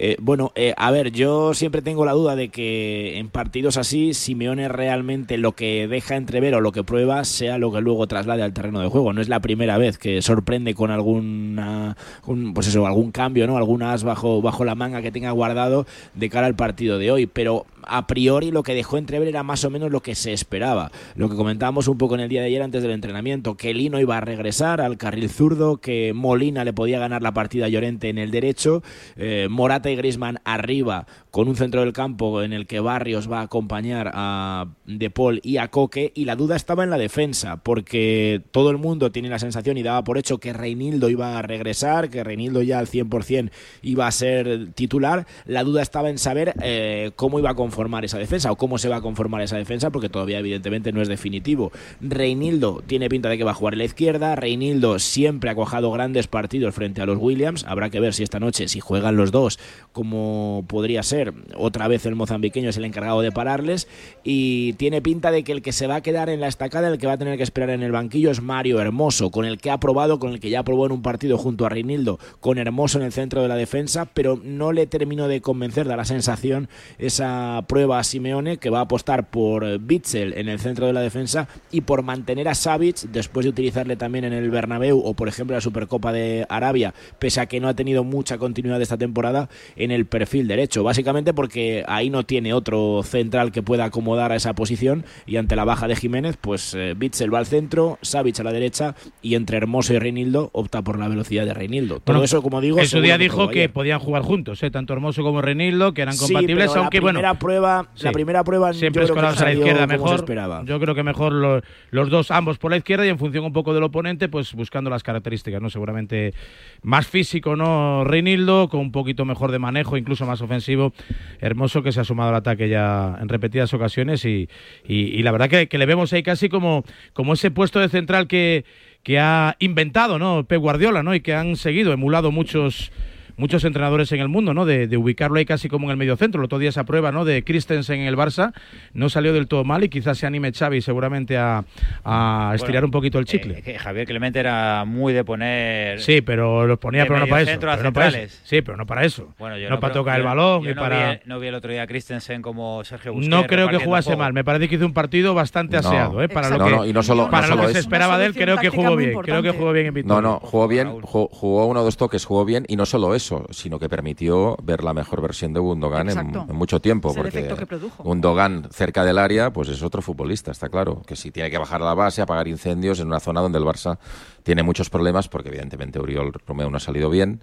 Eh, 0.00 0.16
bueno, 0.20 0.52
eh, 0.54 0.74
a 0.76 0.92
ver, 0.92 1.10
yo 1.10 1.54
siempre 1.54 1.82
tengo 1.82 2.04
la 2.04 2.12
duda 2.12 2.36
de 2.36 2.50
que 2.50 3.18
en 3.18 3.30
partidos 3.30 3.76
así 3.76 4.14
Simeone 4.14 4.68
realmente 4.68 5.38
lo 5.38 5.52
que 5.52 5.88
deja 5.88 6.14
entrever 6.14 6.54
o 6.54 6.60
lo 6.60 6.70
que 6.70 6.84
prueba 6.84 7.24
sea 7.24 7.58
lo 7.58 7.72
que 7.72 7.80
luego 7.80 8.06
traslade 8.06 8.44
al 8.44 8.52
terreno 8.52 8.80
de 8.80 8.86
juego. 8.88 9.12
No 9.12 9.20
es 9.20 9.28
la 9.28 9.40
primera 9.40 9.76
vez 9.76 9.98
que 9.98 10.22
sorprende 10.22 10.74
con 10.74 10.92
alguna, 10.92 11.96
un- 12.26 12.54
pues 12.54 12.68
eso, 12.68 12.86
algún 12.86 13.10
cambio, 13.10 13.48
¿no? 13.48 13.56
Algún 13.56 13.82
as 13.82 14.04
bajo, 14.04 14.40
bajo 14.40 14.64
la 14.64 14.76
manga 14.76 15.02
que 15.02 15.10
tenga 15.10 15.32
guardado 15.32 15.84
de 16.14 16.30
cara 16.30 16.46
al 16.46 16.54
partido 16.54 16.98
de 16.98 17.10
hoy. 17.10 17.26
Pero 17.26 17.66
a 17.88 18.06
priori 18.06 18.50
lo 18.50 18.62
que 18.62 18.74
dejó 18.74 18.98
entrever 18.98 19.28
era 19.28 19.42
más 19.42 19.64
o 19.64 19.70
menos 19.70 19.90
lo 19.90 20.00
que 20.00 20.14
se 20.14 20.32
esperaba. 20.32 20.90
Lo 21.16 21.28
que 21.28 21.36
comentábamos 21.36 21.88
un 21.88 21.98
poco 21.98 22.14
en 22.14 22.20
el 22.20 22.28
día 22.28 22.40
de 22.40 22.48
ayer 22.48 22.62
antes 22.62 22.82
del 22.82 22.92
entrenamiento, 22.92 23.56
que 23.56 23.74
Lino 23.74 24.00
iba 24.00 24.16
a 24.16 24.20
regresar 24.20 24.80
al 24.80 24.98
carril 24.98 25.30
zurdo, 25.30 25.78
que 25.78 26.12
Molina 26.14 26.64
le 26.64 26.72
podía 26.72 26.98
ganar 26.98 27.22
la 27.22 27.32
partida 27.32 27.66
a 27.66 27.68
Llorente 27.68 28.08
en 28.08 28.18
el 28.18 28.30
derecho, 28.30 28.82
eh, 29.16 29.48
Morata 29.50 29.90
y 29.90 29.96
Grisman 29.96 30.40
arriba 30.44 31.06
con 31.30 31.48
un 31.48 31.56
centro 31.56 31.80
del 31.80 31.92
campo 31.92 32.42
en 32.42 32.52
el 32.52 32.66
que 32.66 32.80
Barrios 32.80 33.30
va 33.30 33.40
a 33.40 33.42
acompañar 33.42 34.10
a 34.14 34.66
De 34.86 35.10
Paul 35.10 35.40
y 35.42 35.58
a 35.58 35.68
Coque 35.68 36.12
y 36.14 36.24
la 36.24 36.36
duda 36.36 36.56
estaba 36.56 36.84
en 36.84 36.90
la 36.90 36.98
defensa 36.98 37.56
porque 37.56 38.42
todo 38.50 38.70
el 38.70 38.78
mundo 38.78 39.12
tiene 39.12 39.28
la 39.28 39.38
sensación 39.38 39.76
y 39.76 39.82
daba 39.82 40.04
por 40.04 40.18
hecho 40.18 40.38
que 40.38 40.52
Reinildo 40.52 41.08
iba 41.08 41.38
a 41.38 41.42
regresar, 41.42 42.10
que 42.10 42.24
Reinildo 42.24 42.62
ya 42.62 42.78
al 42.78 42.86
100% 42.86 43.50
iba 43.82 44.06
a 44.06 44.12
ser 44.12 44.72
titular, 44.74 45.26
la 45.46 45.64
duda 45.64 45.82
estaba 45.82 46.10
en 46.10 46.18
saber 46.18 46.54
eh, 46.62 47.12
cómo 47.16 47.38
iba 47.38 47.50
a 47.50 47.54
conformar 47.54 47.77
esa 48.04 48.18
defensa 48.18 48.50
o 48.50 48.56
cómo 48.56 48.78
se 48.78 48.88
va 48.88 48.96
a 48.96 49.00
conformar 49.00 49.42
esa 49.42 49.56
defensa, 49.56 49.90
porque 49.90 50.08
todavía 50.08 50.38
evidentemente 50.38 50.92
no 50.92 51.00
es 51.00 51.08
definitivo. 51.08 51.72
Reinildo 52.00 52.82
tiene 52.86 53.08
pinta 53.08 53.28
de 53.28 53.38
que 53.38 53.44
va 53.44 53.52
a 53.52 53.54
jugar 53.54 53.74
en 53.74 53.78
la 53.78 53.84
izquierda. 53.84 54.36
Reinildo 54.36 54.98
siempre 54.98 55.50
ha 55.50 55.54
cojado 55.54 55.90
grandes 55.90 56.26
partidos 56.26 56.74
frente 56.74 57.00
a 57.00 57.06
los 57.06 57.18
Williams. 57.18 57.64
Habrá 57.64 57.90
que 57.90 58.00
ver 58.00 58.14
si 58.14 58.22
esta 58.22 58.40
noche, 58.40 58.68
si 58.68 58.80
juegan 58.80 59.16
los 59.16 59.30
dos, 59.30 59.58
como 59.92 60.64
podría 60.68 61.02
ser. 61.02 61.32
Otra 61.56 61.88
vez 61.88 62.06
el 62.06 62.14
mozambiqueño 62.14 62.70
es 62.70 62.76
el 62.76 62.84
encargado 62.84 63.20
de 63.20 63.32
pararles. 63.32 63.88
Y 64.24 64.74
tiene 64.74 65.02
pinta 65.02 65.30
de 65.30 65.44
que 65.44 65.52
el 65.52 65.62
que 65.62 65.72
se 65.72 65.86
va 65.86 65.96
a 65.96 66.00
quedar 66.00 66.28
en 66.28 66.40
la 66.40 66.48
estacada, 66.48 66.88
el 66.88 66.98
que 66.98 67.06
va 67.06 67.14
a 67.14 67.18
tener 67.18 67.36
que 67.36 67.42
esperar 67.42 67.70
en 67.70 67.82
el 67.82 67.92
banquillo 67.92 68.30
es 68.30 68.42
Mario 68.42 68.80
Hermoso, 68.80 69.30
con 69.30 69.44
el 69.44 69.58
que 69.58 69.70
ha 69.70 69.78
probado, 69.78 70.18
con 70.18 70.32
el 70.32 70.40
que 70.40 70.50
ya 70.50 70.62
probó 70.62 70.86
en 70.86 70.92
un 70.92 71.02
partido 71.02 71.38
junto 71.38 71.66
a 71.66 71.68
Reinildo, 71.68 72.18
con 72.40 72.58
Hermoso 72.58 72.98
en 72.98 73.04
el 73.04 73.12
centro 73.12 73.42
de 73.42 73.48
la 73.48 73.56
defensa, 73.56 74.06
pero 74.06 74.40
no 74.42 74.72
le 74.72 74.86
terminó 74.86 75.28
de 75.28 75.40
convencer, 75.40 75.86
da 75.86 75.96
la 75.96 76.04
sensación, 76.04 76.68
esa 76.98 77.64
prueba 77.68 78.00
a 78.00 78.04
Simeone, 78.04 78.56
que 78.56 78.70
va 78.70 78.78
a 78.80 78.82
apostar 78.82 79.28
por 79.30 79.78
Bitzel 79.78 80.32
en 80.36 80.48
el 80.48 80.58
centro 80.58 80.86
de 80.86 80.92
la 80.92 81.00
defensa 81.00 81.46
y 81.70 81.82
por 81.82 82.02
mantener 82.02 82.48
a 82.48 82.54
Savic, 82.56 83.02
después 83.12 83.44
de 83.44 83.50
utilizarle 83.50 83.94
también 83.96 84.24
en 84.24 84.32
el 84.32 84.50
Bernabéu 84.50 84.98
o 84.98 85.14
por 85.14 85.28
ejemplo 85.28 85.54
la 85.54 85.60
Supercopa 85.60 86.12
de 86.12 86.46
Arabia, 86.48 86.94
pese 87.20 87.40
a 87.40 87.46
que 87.46 87.60
no 87.60 87.68
ha 87.68 87.74
tenido 87.74 88.02
mucha 88.02 88.38
continuidad 88.38 88.82
esta 88.82 88.96
temporada 88.98 89.48
en 89.76 89.90
el 89.92 90.06
perfil 90.06 90.48
derecho, 90.48 90.82
básicamente 90.82 91.32
porque 91.34 91.84
ahí 91.86 92.10
no 92.10 92.24
tiene 92.24 92.52
otro 92.54 93.02
central 93.04 93.52
que 93.52 93.62
pueda 93.62 93.84
acomodar 93.84 94.32
a 94.32 94.36
esa 94.36 94.54
posición 94.54 95.04
y 95.26 95.36
ante 95.36 95.54
la 95.54 95.64
baja 95.64 95.86
de 95.86 95.94
Jiménez, 95.96 96.36
pues 96.40 96.74
eh, 96.74 96.94
Bitzel 96.96 97.32
va 97.32 97.38
al 97.38 97.46
centro, 97.46 97.98
Savic 98.02 98.40
a 98.40 98.42
la 98.44 98.52
derecha 98.52 98.94
y 99.22 99.34
entre 99.34 99.58
Hermoso 99.58 99.92
y 99.94 99.98
Reinildo 99.98 100.50
opta 100.52 100.82
por 100.82 100.98
la 100.98 101.08
velocidad 101.08 101.44
de 101.44 101.52
Reinildo. 101.54 101.96
Todo 101.96 102.02
Bueno, 102.06 102.24
eso, 102.24 102.42
como 102.42 102.60
digo, 102.60 102.78
en 102.78 102.86
su 102.88 103.00
día 103.00 103.18
dijo 103.18 103.48
que 103.50 103.60
ayer. 103.60 103.72
podían 103.72 103.98
jugar 104.00 104.22
juntos, 104.22 104.62
¿eh? 104.62 104.70
tanto 104.70 104.94
Hermoso 104.94 105.22
como 105.22 105.42
Renildo, 105.42 105.92
que 105.92 106.02
eran 106.02 106.14
Sí, 106.14 106.32
compatibles, 106.32 106.68
pero 106.70 106.80
aunque 106.82 106.98
la 106.98 107.02
bueno. 107.02 107.20
La 107.50 108.12
primera 108.12 108.44
prueba 108.44 108.72
Siempre 108.72 109.02
yo 109.06 109.14
creo 109.14 109.14
que 109.32 109.38
a 109.40 109.44
la 109.44 109.52
izquierda 109.52 109.80
se 109.80 109.86
mejor. 109.86 110.14
esperaba. 110.16 110.62
Yo 110.64 110.78
creo 110.78 110.94
que 110.94 111.02
mejor 111.02 111.32
lo- 111.32 111.60
los 111.90 112.10
dos, 112.10 112.30
ambos 112.30 112.58
por 112.58 112.70
la 112.70 112.76
izquierda 112.76 113.06
y 113.06 113.08
en 113.08 113.18
función 113.18 113.44
un 113.44 113.52
poco 113.52 113.74
del 113.74 113.82
oponente, 113.82 114.28
pues 114.28 114.52
buscando 114.54 114.90
las 114.90 115.02
características, 115.02 115.60
¿no? 115.62 115.70
Seguramente 115.70 116.34
más 116.82 117.06
físico, 117.06 117.56
¿no? 117.56 118.04
Reinildo, 118.04 118.68
con 118.68 118.80
un 118.80 118.92
poquito 118.92 119.24
mejor 119.24 119.50
de 119.50 119.58
manejo, 119.58 119.96
incluso 119.96 120.26
más 120.26 120.40
ofensivo. 120.42 120.92
Hermoso 121.40 121.82
que 121.82 121.92
se 121.92 122.00
ha 122.00 122.04
sumado 122.04 122.30
al 122.30 122.36
ataque 122.36 122.68
ya 122.68 123.16
en 123.20 123.28
repetidas 123.28 123.72
ocasiones 123.74 124.24
y, 124.24 124.48
y- 124.86 125.04
y 125.18 125.22
la 125.22 125.32
verdad 125.32 125.48
que, 125.48 125.68
que 125.68 125.78
le 125.78 125.86
vemos 125.86 126.12
ahí 126.12 126.22
casi 126.22 126.48
como, 126.48 126.84
como 127.12 127.32
ese 127.32 127.50
puesto 127.50 127.80
de 127.80 127.88
central 127.88 128.26
que, 128.28 128.64
que 129.02 129.18
ha 129.18 129.56
inventado, 129.58 130.18
¿no? 130.18 130.44
Pep 130.44 130.60
Guardiola, 130.60 131.02
¿no? 131.02 131.14
Y 131.14 131.20
que 131.20 131.34
han 131.34 131.56
seguido, 131.56 131.92
emulado 131.92 132.30
muchos 132.30 132.90
muchos 133.38 133.64
entrenadores 133.64 134.12
en 134.12 134.20
el 134.20 134.28
mundo, 134.28 134.52
¿no? 134.52 134.66
De, 134.66 134.86
de 134.86 134.96
ubicarlo 134.98 135.38
ahí 135.38 135.46
casi 135.46 135.68
como 135.68 135.86
en 135.86 135.92
el 135.92 135.96
medio 135.96 136.16
centro. 136.16 136.40
El 136.40 136.44
otro 136.44 136.58
día 136.58 136.68
esa 136.68 136.84
prueba, 136.84 137.10
¿no? 137.12 137.24
De 137.24 137.42
Christensen 137.44 138.00
en 138.00 138.06
el 138.06 138.16
Barça 138.16 138.52
no 138.92 139.08
salió 139.08 139.32
del 139.32 139.46
todo 139.48 139.64
mal 139.64 139.82
y 139.84 139.88
quizás 139.88 140.18
se 140.18 140.26
anime 140.26 140.52
Xavi 140.52 140.82
seguramente 140.82 141.38
a, 141.38 141.64
a 142.04 142.52
estirar 142.54 142.82
Bueno, 142.82 142.86
un 142.88 142.90
poquito 142.90 143.18
el 143.18 143.24
chicle. 143.24 143.58
Eh, 143.58 143.62
que 143.62 143.78
Javier 143.78 144.06
Clemente 144.06 144.38
era 144.40 144.84
muy 144.84 145.12
de 145.12 145.24
poner. 145.24 146.00
Sí, 146.00 146.20
pero 146.20 146.66
los 146.66 146.78
ponía, 146.78 147.06
pero 147.06 147.20
no 147.20 147.26
para 147.26 147.42
eso. 147.42 147.50
mediocentro 147.50 147.70
pero 147.70 147.82
no 147.84 147.92
para 147.92 148.06
eso. 148.08 148.16
centrales. 148.16 148.40
Sí, 148.44 148.62
pero 148.62 148.76
no 148.76 148.86
para 148.86 149.04
eso. 149.04 149.34
Bueno, 149.38 149.56
yo 149.56 149.70
no, 149.70 149.80
para 149.80 149.92
creo- 149.92 150.02
tocar 150.02 150.18
el 150.20 150.26
balón 150.26 150.64
yo 150.64 150.70
y 150.70 150.74
no 150.74 150.80
para. 150.80 151.12
Vi, 151.12 151.18
no 151.26 151.38
vi 151.40 151.46
el 151.48 151.54
otro 151.54 151.70
día 151.70 151.82
a 151.82 151.86
Christensen 151.86 152.42
como 152.42 152.82
Sergio 152.84 153.12
Busquets. 153.12 153.30
No 153.30 153.46
creo 153.46 153.68
que 153.68 153.78
jugase 153.78 154.16
mal. 154.16 154.32
Me 154.32 154.44
parece 154.44 154.68
que 154.68 154.74
hizo 154.76 154.86
un 154.86 154.92
partido 154.92 155.34
bastante 155.34 155.80
No. 155.80 155.88
aseado, 155.88 156.22
¿eh? 156.22 156.28
Para 156.28 156.50
lo 156.50 156.58
No, 156.58 156.64
que, 156.64 156.70
no, 156.72 156.86
y 156.86 156.92
no 156.92 157.02
solo- 157.02 157.30
para 157.30 157.46
no 157.46 157.54
lo 157.54 157.56
solo 157.56 157.68
que 157.68 157.74
se 157.74 157.80
esperaba 157.80 158.18
de 158.18 158.26
él, 158.26 158.34
creo 158.34 158.56
que 158.58 158.68
jugó 158.70 158.96
bien. 158.96 159.12
Creo 159.22 159.42
que 159.42 159.50
jugó 159.50 159.72
bien 159.72 159.86
en 159.86 159.92
No, 159.94 159.94
Vitoria. 159.94 160.20
no, 160.22 160.40
jugó 160.40 160.68
bien, 160.68 161.00
jugó 161.02 161.66
uno 161.66 161.80
o 161.80 161.84
dos 161.84 161.96
toques, 161.96 162.24
jugó 162.24 162.44
bien 162.44 162.64
y 162.68 162.76
no 162.76 162.86
solo 162.86 163.14
eso, 163.14 163.27
sino 163.50 163.78
que 163.78 163.88
permitió 163.88 164.56
ver 164.62 164.82
la 164.84 164.92
mejor 164.94 165.20
versión 165.22 165.52
de 165.52 165.60
Gundogan 165.60 166.08
en, 166.10 166.18
en 166.18 166.56
mucho 166.56 166.80
tiempo. 166.80 167.10
Es 167.10 167.16
el 167.16 167.22
porque 167.22 167.38
efecto 167.38 167.56
que 167.56 167.66
produjo. 167.66 168.02
Gundogan 168.02 168.68
cerca 168.70 169.04
del 169.04 169.18
área, 169.18 169.52
pues 169.52 169.68
es 169.68 169.82
otro 169.82 170.02
futbolista, 170.02 170.50
está 170.50 170.68
claro. 170.68 171.02
Que 171.06 171.16
si 171.16 171.30
tiene 171.30 171.50
que 171.50 171.58
bajar 171.58 171.82
a 171.82 171.84
la 171.84 171.94
base, 171.94 172.22
apagar 172.22 172.48
incendios 172.48 173.00
en 173.00 173.06
una 173.08 173.20
zona 173.20 173.40
donde 173.40 173.58
el 173.58 173.64
Barça 173.64 173.98
tiene 174.42 174.62
muchos 174.62 174.90
problemas, 174.90 175.28
porque 175.28 175.48
evidentemente 175.48 175.98
Uriol 176.00 176.32
Romeo 176.46 176.70
no 176.70 176.76
ha 176.76 176.80
salido 176.80 177.10
bien. 177.10 177.42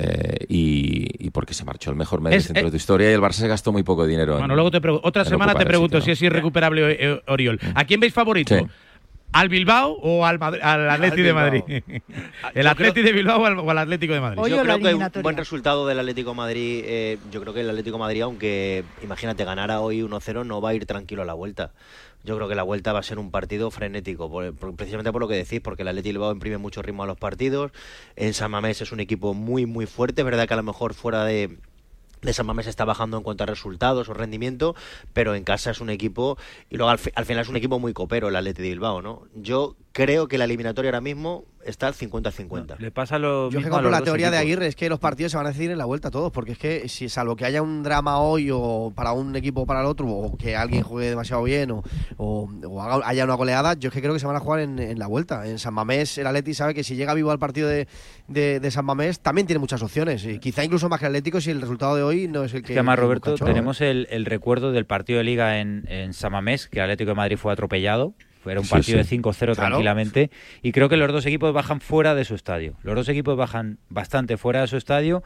eh, 0.00 0.44
y, 0.48 1.26
y 1.26 1.30
porque 1.30 1.54
se 1.54 1.64
marchó 1.64 1.90
el 1.90 1.96
mejor 1.96 2.20
medio 2.20 2.38
Es- 2.38 2.44
centro 2.46 2.60
eh, 2.62 2.64
de 2.66 2.70
tu 2.70 2.76
historia 2.76 3.10
y 3.10 3.14
el 3.14 3.20
Barça 3.20 3.32
se 3.40 3.48
gastó 3.48 3.72
muy 3.72 3.82
poco 3.82 4.06
dinero. 4.06 4.34
en- 4.34 4.38
Bueno, 4.40 4.54
luego 4.54 4.70
te 4.70 4.80
pregunto, 4.80 5.08
otra 5.08 5.22
en 5.22 5.28
semana 5.28 5.54
te 5.56 5.66
pregunto 5.66 5.98
sitio, 5.98 6.14
si 6.14 6.18
es 6.18 6.22
irrecuperable 6.30 6.96
eh, 7.00 7.22
Oriol. 7.26 7.58
¿A 7.74 7.84
quién 7.84 7.98
veis 7.98 8.12
favorito? 8.14 8.56
Sí. 8.56 8.64
¿Al 9.30 9.48
Bilbao 9.50 9.92
o 10.00 10.24
al, 10.24 10.38
Madri- 10.40 10.60
al 10.62 10.88
Atleti 10.90 11.20
de 11.22 11.32
Madrid? 11.34 11.62
¿El 11.68 12.64
Yo 12.64 12.70
Atleti 12.70 12.92
creo- 12.92 13.04
de 13.04 13.12
Bilbao 13.12 13.42
o 13.42 13.44
al, 13.44 13.58
o 13.58 13.70
al 13.70 13.78
Atlético 13.78 14.14
de 14.14 14.20
Madrid? 14.20 14.38
Yo 14.48 14.62
creo 14.62 14.78
que 14.78 14.94
un 14.94 15.22
buen 15.22 15.36
resultado 15.36 15.86
del 15.86 15.98
Atlético 16.00 16.30
de 16.30 16.36
Madrid, 16.36 16.82
eh, 16.84 17.18
yo 17.30 17.40
creo 17.42 17.52
que 17.52 17.60
el 17.60 17.68
Atlético 17.70 17.96
de 17.96 18.00
Madrid, 18.00 18.22
aunque 18.22 18.84
imagínate 19.02 19.44
ganara 19.44 19.80
hoy 19.80 20.00
1-0, 20.02 20.44
no 20.46 20.60
va 20.60 20.70
a 20.70 20.74
ir 20.74 20.86
tranquilo 20.86 21.22
a 21.22 21.24
la 21.26 21.34
vuelta. 21.34 21.72
Yo 22.24 22.34
creo 22.36 22.48
que 22.48 22.54
la 22.56 22.62
vuelta 22.64 22.92
va 22.92 22.98
a 22.98 23.02
ser 23.04 23.18
un 23.18 23.30
partido 23.30 23.70
frenético, 23.70 24.30
por- 24.30 24.52
por- 24.54 24.74
precisamente 24.74 25.12
por 25.12 25.20
lo 25.20 25.28
que 25.28 25.34
decís, 25.36 25.60
porque 25.60 25.82
el 25.82 25.88
Atlético 25.88 26.08
de 26.08 26.12
Bilbao 26.14 26.32
imprime 26.32 26.58
mucho 26.58 26.82
ritmo 26.82 27.02
a 27.04 27.06
los 27.06 27.16
partidos. 27.18 27.70
En 28.16 28.34
San 28.34 28.50
Mamés 28.50 28.80
es 28.80 28.92
un 28.92 29.00
equipo 29.00 29.34
muy, 29.34 29.66
muy 29.66 29.86
fuerte, 29.86 30.22
es 30.22 30.24
verdad 30.24 30.48
que 30.48 30.54
a 30.54 30.58
lo 30.58 30.62
mejor 30.64 30.94
fuera 30.94 31.24
de, 31.24 31.58
de 32.22 32.32
San 32.32 32.46
Mamés 32.46 32.66
está 32.66 32.84
bajando 32.84 33.16
en 33.16 33.22
cuanto 33.22 33.44
a 33.44 33.46
resultados 33.46 34.08
o 34.08 34.14
rendimiento, 34.14 34.74
pero 35.12 35.34
en 35.34 35.44
casa 35.44 35.70
es 35.70 35.80
un 35.80 35.90
equipo, 35.90 36.36
y 36.70 36.76
luego 36.76 36.90
al, 36.90 36.98
fi- 36.98 37.12
al 37.14 37.24
final 37.26 37.42
es 37.42 37.48
un 37.48 37.56
equipo 37.56 37.78
muy 37.78 37.92
copero 37.92 38.28
el 38.28 38.36
Atlético 38.36 38.62
de 38.62 38.68
Bilbao, 38.70 39.02
¿no? 39.02 39.22
Yo 39.34 39.76
creo 40.04 40.28
que 40.28 40.38
la 40.38 40.44
eliminatoria 40.44 40.90
ahora 40.90 41.00
mismo 41.00 41.44
está 41.64 41.88
al 41.88 41.94
50-50. 41.94 42.78
Le 42.78 42.90
pasa 42.90 43.18
lo 43.18 43.50
Yo 43.50 43.50
que 43.50 43.56
mismo 43.58 43.74
a 43.74 43.78
compro 43.78 43.90
los 43.90 43.98
la 44.00 44.04
teoría 44.04 44.30
de. 44.30 44.38
Aguirre, 44.38 44.66
es 44.68 44.76
que 44.76 44.88
los 44.88 44.98
partidos 45.00 45.32
se 45.32 45.38
van 45.38 45.46
a 45.46 45.50
decidir 45.50 45.70
en 45.72 45.78
la 45.78 45.84
vuelta 45.84 46.10
todos, 46.10 46.32
porque 46.32 46.52
es 46.52 46.58
que 46.58 46.88
si 46.88 47.08
salvo 47.08 47.36
que 47.36 47.44
haya 47.44 47.60
un 47.62 47.82
drama 47.82 48.18
hoy 48.20 48.48
o 48.52 48.92
para 48.94 49.12
un 49.12 49.34
equipo 49.36 49.62
o 49.62 49.66
para 49.66 49.80
el 49.80 49.86
otro, 49.86 50.06
o 50.08 50.36
que 50.36 50.56
alguien 50.56 50.82
juegue 50.82 51.10
demasiado 51.10 51.42
bien 51.42 51.70
o, 51.72 51.82
o- 52.16 52.48
o 52.68 52.80
haga- 52.82 53.06
haya 53.06 53.24
una 53.24 53.34
goleada, 53.34 53.74
yo 53.74 53.88
es 53.88 53.94
que 53.94 54.00
creo 54.00 54.14
que 54.14 54.20
se 54.20 54.26
van 54.26 54.36
a 54.36 54.40
jugar 54.40 54.60
en, 54.60 54.78
en 54.78 54.98
la 54.98 55.06
vuelta. 55.08 55.46
En 55.46 55.58
San 55.58 55.74
Mamés 55.74 56.16
el 56.18 56.26
Atleti 56.26 56.54
sabe 56.54 56.74
que 56.74 56.84
si 56.84 56.94
llega 56.96 57.12
vivo 57.14 57.30
al 57.30 57.38
partido 57.38 57.68
de, 57.68 57.86
de- 58.28 58.60
de 58.60 58.70
San 58.70 58.84
Mamés 58.84 59.20
también 59.20 59.46
tiene 59.46 59.58
muchas 59.58 59.82
opciones, 59.82 60.24
y 60.24 60.38
quizá 60.38 60.64
incluso 60.64 60.88
más 60.88 61.00
que 61.00 61.06
el 61.06 61.10
Atlético 61.10 61.40
si 61.40 61.50
el 61.50 61.60
resultado 61.60 61.96
de 61.96 62.02
hoy 62.02 62.28
no 62.28 62.44
es 62.44 62.52
el 62.54 62.58
Es 62.60 62.62
que... 62.62 62.72
que 62.74 62.78
además, 62.78 62.96
que 62.96 63.02
Roberto, 63.02 63.36
Cholo, 63.36 63.50
¿eh? 63.50 63.54
tenemos 63.54 63.80
el, 63.80 64.06
el 64.10 64.24
recuerdo 64.24 64.72
del 64.72 64.86
partido 64.86 65.18
de 65.18 65.24
Liga 65.24 65.58
en, 65.58 65.84
en 65.88 66.12
Samamés, 66.14 66.68
que 66.68 66.78
el 66.78 66.84
Atlético 66.84 67.10
de 67.10 67.14
Madrid 67.16 67.36
fue 67.36 67.52
atropellado. 67.52 68.14
Era 68.50 68.60
un 68.60 68.66
Sí, 68.66 68.72
partido 68.72 69.02
sí. 69.02 69.16
de 69.16 69.22
5-0 69.22 69.54
Claro. 69.54 69.70
tranquilamente. 69.70 70.30
Y 70.62 70.72
creo 70.72 70.88
que 70.88 70.96
los 70.96 71.12
dos 71.12 71.26
equipos 71.26 71.52
bajan 71.52 71.80
fuera 71.80 72.14
de 72.14 72.24
su 72.24 72.34
estadio. 72.34 72.74
Los 72.82 72.94
dos 72.94 73.08
equipos 73.08 73.36
bajan 73.36 73.78
bastante 73.88 74.36
fuera 74.36 74.60
de 74.62 74.66
su 74.66 74.76
estadio. 74.76 75.22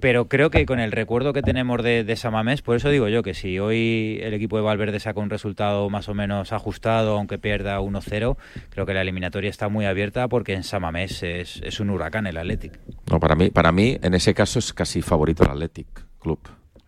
Pero 0.00 0.28
creo 0.28 0.50
que 0.50 0.64
con 0.64 0.78
el 0.78 0.92
recuerdo 0.92 1.32
que 1.32 1.42
tenemos 1.42 1.82
de, 1.82 2.04
de 2.04 2.14
Samamés, 2.14 2.62
por 2.62 2.76
eso 2.76 2.88
digo 2.88 3.08
yo 3.08 3.24
que 3.24 3.34
si 3.34 3.58
hoy 3.58 4.20
el 4.22 4.32
equipo 4.32 4.56
de 4.56 4.62
Valverde 4.62 5.00
saca 5.00 5.18
un 5.18 5.28
resultado 5.28 5.90
más 5.90 6.08
o 6.08 6.14
menos 6.14 6.52
ajustado, 6.52 7.16
aunque 7.18 7.36
pierda 7.38 7.80
1-0, 7.80 8.36
creo 8.70 8.86
que 8.86 8.94
la 8.94 9.02
eliminatoria 9.02 9.50
está 9.50 9.68
muy 9.68 9.86
abierta 9.86 10.28
porque 10.28 10.52
en 10.54 10.62
Samamés 10.62 11.24
es, 11.24 11.60
es 11.64 11.80
un 11.80 11.90
huracán 11.90 12.28
el 12.28 12.36
Atlético. 12.36 12.76
No, 13.10 13.18
para 13.18 13.34
mí, 13.34 13.50
para 13.50 13.72
mí, 13.72 13.98
en 14.00 14.14
ese 14.14 14.34
caso 14.34 14.60
es 14.60 14.72
casi 14.72 15.02
favorito 15.02 15.42
el 15.42 15.50
Athletic 15.50 15.88
Club. 16.20 16.38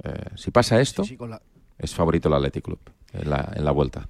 Eh, 0.05 0.11
si 0.37 0.53
pasa 0.53 0.81
esto, 0.81 1.03
sí, 1.03 1.17
con 1.17 1.31
la- 1.31 1.43
es 1.81 1.93
favorito 1.93 2.29
el 2.29 2.35
Athletic 2.35 2.63
Club 2.65 2.79
en 3.13 3.29
la, 3.29 3.53
en 3.57 3.65
la 3.65 3.73
vuelta. 3.73 4.07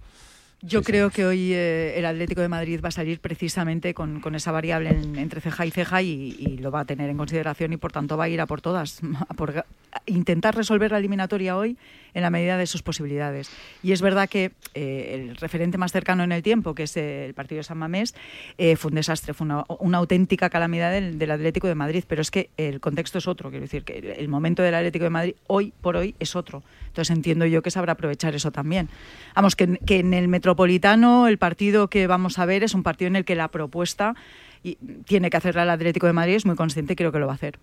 Yo 0.62 0.82
creo 0.82 1.08
que 1.10 1.24
hoy 1.24 1.54
eh, 1.54 1.94
el 1.98 2.04
Atlético 2.04 2.42
de 2.42 2.48
Madrid 2.48 2.80
va 2.84 2.88
a 2.88 2.92
salir 2.92 3.18
precisamente 3.20 3.94
con, 3.94 4.20
con 4.20 4.34
esa 4.34 4.52
variable 4.52 4.90
en- 4.90 5.16
entre 5.16 5.40
ceja 5.40 5.64
y 5.64 5.70
ceja 5.70 6.02
y, 6.02 6.36
y 6.38 6.58
lo 6.58 6.70
va 6.70 6.80
a 6.80 6.84
tener 6.84 7.08
en 7.08 7.16
consideración 7.16 7.72
y 7.72 7.78
por 7.78 7.92
tanto 7.92 8.18
va 8.18 8.24
a 8.24 8.28
ir 8.28 8.40
a 8.42 8.46
por 8.46 8.60
todas, 8.60 9.00
a 9.28 9.34
por 9.34 9.56
a 9.58 9.64
intentar 10.06 10.54
resolver 10.54 10.90
la 10.92 10.98
eliminatoria 10.98 11.56
hoy 11.56 11.78
en 12.14 12.22
la 12.22 12.30
medida 12.30 12.56
de 12.56 12.66
sus 12.66 12.82
posibilidades. 12.82 13.50
Y 13.82 13.92
es 13.92 14.02
verdad 14.02 14.28
que 14.28 14.52
eh, 14.74 15.26
el 15.28 15.36
referente 15.36 15.78
más 15.78 15.92
cercano 15.92 16.22
en 16.22 16.32
el 16.32 16.42
tiempo, 16.42 16.74
que 16.74 16.84
es 16.84 16.96
el 16.96 17.34
partido 17.34 17.58
de 17.58 17.64
San 17.64 17.78
Mamés, 17.78 18.14
eh, 18.58 18.76
fue 18.76 18.90
un 18.90 18.96
desastre, 18.96 19.34
fue 19.34 19.46
una, 19.46 19.98
auténtica 19.98 20.50
calamidad 20.50 20.92
del, 20.92 21.30
Atlético 21.30 21.68
de 21.68 21.74
Madrid, 21.74 22.04
pero 22.06 22.22
es 22.22 22.30
que 22.30 22.50
el 22.56 22.80
contexto 22.80 23.18
es 23.18 23.28
otro, 23.28 23.50
quiero 23.50 23.62
decir 23.62 23.84
que 23.84 23.98
el- 24.18 24.28
momento 24.28 24.62
del 24.62 24.74
Atlético 24.74 25.04
de 25.04 25.10
Madrid 25.10 25.34
hoy 25.46 25.72
por 25.80 25.96
hoy 25.96 26.14
es 26.18 26.36
otro. 26.36 26.62
Entonces 26.86 27.14
entiendo 27.14 27.46
yo 27.46 27.62
que 27.62 27.70
sabrá 27.70 27.92
aprovechar 27.92 28.34
eso 28.34 28.50
también. 28.50 28.88
Vamos, 29.34 29.56
que 29.56 29.78
en 29.88 30.14
el 30.14 30.28
Metropolitano 30.28 31.28
el 31.28 31.38
partido 31.38 31.88
que 31.88 32.06
vamos 32.06 32.38
a 32.38 32.46
ver 32.46 32.64
es 32.64 32.74
un 32.74 32.82
partido 32.82 33.08
en 33.08 33.16
el 33.16 33.24
que 33.24 33.34
la 33.34 33.48
propuesta 33.48 34.14
y, 34.62 34.76
tiene 35.04 35.30
que 35.30 35.36
hacerla 35.36 35.62
el 35.62 35.70
Atlético 35.70 36.06
de 36.06 36.12
Madrid, 36.12 36.34
es 36.34 36.46
muy 36.46 36.56
consciente 36.56 36.92
y 36.92 36.96
creo 36.96 37.12
que 37.12 37.18
lo 37.18 37.26
va 37.26 37.32
a 37.32 37.36
hacer. 37.36 37.58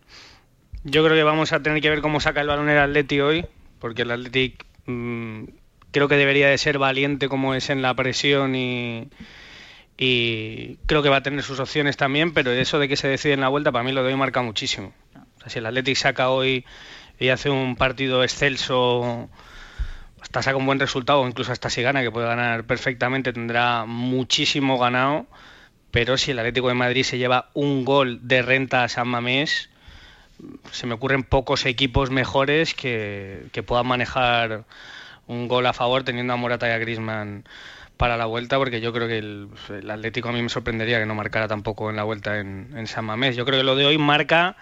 Yo 0.83 1.03
creo 1.03 1.15
que 1.15 1.23
vamos 1.23 1.53
a 1.53 1.61
tener 1.61 1.81
que 1.81 1.89
ver 1.89 2.01
cómo 2.01 2.19
saca 2.19 2.41
el 2.41 2.47
balón 2.47 2.69
el 2.69 2.77
Atleti 2.77 3.19
hoy, 3.19 3.45
porque 3.79 4.03
el 4.03 4.11
Athletic 4.11 4.65
mm, 4.85 5.43
creo 5.91 6.07
que 6.07 6.15
debería 6.15 6.49
de 6.49 6.57
ser 6.57 6.77
valiente 6.77 7.29
como 7.29 7.55
es 7.55 7.69
en 7.69 7.81
la 7.81 7.93
presión 7.93 8.55
y, 8.55 9.09
creo 9.97 11.01
que 11.01 11.09
va 11.09 11.17
a 11.17 11.23
tener 11.23 11.43
sus 11.43 11.59
opciones 11.59 11.97
también, 11.97 12.33
pero 12.33 12.51
eso 12.51 12.79
de 12.79 12.87
que 12.87 12.95
se 12.95 13.07
decide 13.07 13.33
en 13.33 13.41
la 13.41 13.49
vuelta 13.49 13.71
para 13.71 13.83
mí 13.83 13.91
lo 13.91 14.03
de 14.03 14.09
hoy 14.09 14.15
marca 14.15 14.41
muchísimo. 14.41 14.93
O 15.15 15.39
sea, 15.39 15.49
si 15.49 15.59
el 15.59 15.65
Athletic 15.65 15.95
saca 15.95 16.29
hoy 16.29 16.65
y 17.19 17.29
hace 17.29 17.49
un 17.49 17.75
partido 17.75 18.23
excelso, 18.23 19.29
hasta 20.21 20.43
saca 20.43 20.57
un 20.57 20.65
buen 20.65 20.79
resultado, 20.79 21.27
incluso 21.27 21.51
hasta 21.51 21.69
si 21.69 21.81
gana, 21.81 22.03
que 22.03 22.11
puede 22.11 22.27
ganar 22.27 22.65
perfectamente, 22.65 23.33
tendrá 23.33 23.85
muchísimo 23.85 24.77
ganado, 24.77 25.25
pero 25.89 26.17
si 26.17 26.31
el 26.31 26.39
Atlético 26.39 26.67
de 26.67 26.75
Madrid 26.75 27.03
se 27.03 27.17
lleva 27.17 27.49
un 27.53 27.85
gol 27.85 28.19
de 28.21 28.43
renta 28.43 28.83
a 28.83 28.89
San 28.89 29.07
Mamés, 29.07 29.69
se 30.71 30.87
me 30.87 30.93
ocurren 30.93 31.23
pocos 31.23 31.65
equipos 31.65 32.11
mejores 32.11 32.73
que, 32.73 33.47
que 33.51 33.63
puedan 33.63 33.87
manejar 33.87 34.65
un 35.27 35.47
gol 35.47 35.65
a 35.65 35.73
favor 35.73 36.03
teniendo 36.03 36.33
a 36.33 36.37
Morata 36.37 36.67
y 36.67 36.71
a 36.71 36.77
Griezmann 36.77 37.43
para 37.97 38.15
la 38.15 38.25
vuelta, 38.25 38.57
porque 38.57 38.79
yo 38.79 38.93
creo 38.93 39.07
que 39.07 39.17
el, 39.17 39.49
el 39.69 39.89
Atlético 39.89 40.29
a 40.29 40.31
mí 40.31 40.41
me 40.41 40.49
sorprendería 40.49 40.99
que 40.99 41.05
no 41.05 41.15
marcara 41.15 41.47
tampoco 41.47 41.89
en 41.89 41.95
la 41.95 42.03
vuelta 42.03 42.39
en, 42.39 42.69
en 42.75 42.87
San 42.87 43.05
Mamés. 43.05 43.35
Yo 43.35 43.45
creo 43.45 43.59
que 43.59 43.63
lo 43.63 43.75
de 43.75 43.85
hoy 43.85 43.97
marca 43.97 44.55